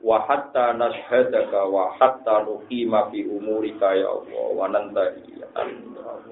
wa 0.03 0.17
hatta 0.27 0.75
nashhadaka 0.75 1.67
wa 1.71 1.95
hatta 1.99 2.43
nuqima 2.47 3.09
fi 3.15 3.23
umurika 3.27 3.95
ya 3.95 4.07
Allah 4.11 4.45
wa 4.55 4.67
nantahi 4.67 5.31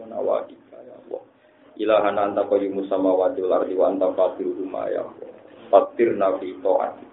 nawahika 0.08 0.76
ya 0.82 0.94
Allah. 1.06 1.22
Ilahan 1.78 2.16
anta 2.18 2.42
qayyumus 2.50 2.90
samawati 2.90 3.38
wal 3.44 3.62
ardi 3.62 3.74
wa 3.78 3.92
anta 3.92 4.10
ya 4.90 5.02
Allah. 5.04 5.30
Fatirna 5.68 6.28
fi 6.40 6.48
ta'ati. 6.64 7.04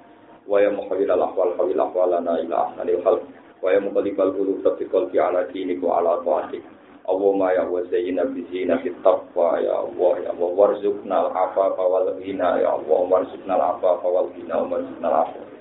Wa 0.46 0.62
ya 0.62 0.70
muhawwil 0.70 1.10
al 1.12 1.22
ahwal 1.26 1.52
hawil 1.58 1.80
ahwalana 1.80 2.42
ila 2.46 2.56
ahsanil 2.70 3.02
khalq. 3.02 3.22
Wa 3.62 3.74
ya 3.74 3.80
muqallibal 3.82 4.32
qulub 4.38 4.62
tsabbit 4.62 4.88
qalbi 4.94 5.18
ala 5.20 5.46
dinik 5.50 5.82
wa 5.82 6.00
ala 6.00 6.22
ta'atik. 6.22 6.62
Allahumma 7.06 7.54
ya 7.54 7.70
wa 7.70 7.86
zayyina 7.86 8.26
bi 8.34 8.42
zinatit 8.50 8.98
taqwa 9.06 9.62
ya 9.62 9.78
Allah 9.78 10.26
ya 10.26 10.30
Allah 10.34 10.50
warzuqna 10.58 11.16
al-afafa 11.30 11.84
wal 11.86 12.10
ghina 12.18 12.58
ya 12.58 12.74
Allah 12.82 13.00
warzuqna 13.06 13.54
al-afafa 13.54 14.08
wal 14.10 14.26
ghina 14.34 14.58
wa 14.58 14.74
warzuqna 14.74 15.08
al-afafa 15.14 15.54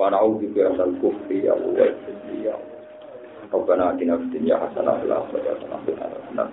wa 0.00 0.08
na'udzu 0.08 0.48
bika 0.48 0.72
minal 0.72 0.96
kufri 1.04 1.44
ya 1.44 1.52
Allah 1.52 1.92
ya 2.32 2.56
Allah 2.56 2.80
Rabbana 3.52 3.92
atina 3.92 4.16
fid 4.16 4.40
dunya 4.40 4.56
hasanah 4.56 5.04
wa 5.04 5.04
fil 5.04 5.12
akhirati 5.12 5.64
hasanah 5.68 6.08
wa 6.08 6.20
qina 6.24 6.44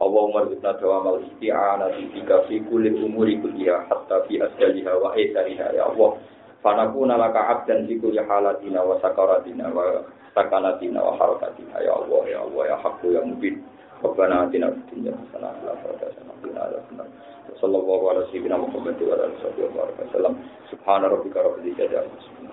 Allahumma 0.00 0.48
rizqna 0.48 0.72
dawamal 0.80 1.20
isti'anati 1.20 2.02
bika 2.16 2.48
fi 2.48 2.64
kulli 2.64 2.88
umuri 2.96 3.36
kulliha 3.36 3.84
hatta 3.92 4.24
fi 4.24 4.40
asjaliha 4.40 4.96
wa 4.96 5.12
aisariha 5.12 5.76
ya 5.76 5.92
Allah 5.92 6.16
fanakuna 6.64 7.20
laka 7.20 7.40
abdan 7.52 7.84
fi 7.84 8.00
kulli 8.00 8.24
halatina 8.24 8.80
wa 8.80 8.96
sakaratina 9.04 9.68
wa 9.68 10.00
sakanatina 10.32 10.98
wa 11.04 11.12
harakatina. 11.20 11.76
Ya 11.84 11.92
Allah 11.92 12.22
ya 12.24 12.38
Allah 12.40 12.62
ya 12.72 12.76
haqqu 12.80 13.12
ya 13.12 13.20
mubin. 13.20 13.60
Rabbana 14.00 14.48
atina 14.48 14.72
fid 14.90 15.04
hasanah 15.04 15.52
wa 15.60 15.76
fil 15.84 16.56
akhirati 16.56 17.22
Sallallahu 17.60 18.04
ala 18.10 18.26
sayyidina 18.32 18.58
Muhammad 18.58 18.96
wa 18.98 19.14
ala 19.14 19.30
alihi 19.30 19.62
wa 19.76 19.84
wa 19.86 20.08
sallam. 20.10 20.34
Subhana 20.72 21.06
rabbika 21.12 21.38
rabbil 21.44 21.68
izzati 21.70 21.94
amma 21.94 22.16
yasifun 22.16 22.48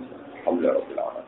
Alhamdulillah 0.46 0.76
rabbil 0.78 1.00
alamin 1.02 1.21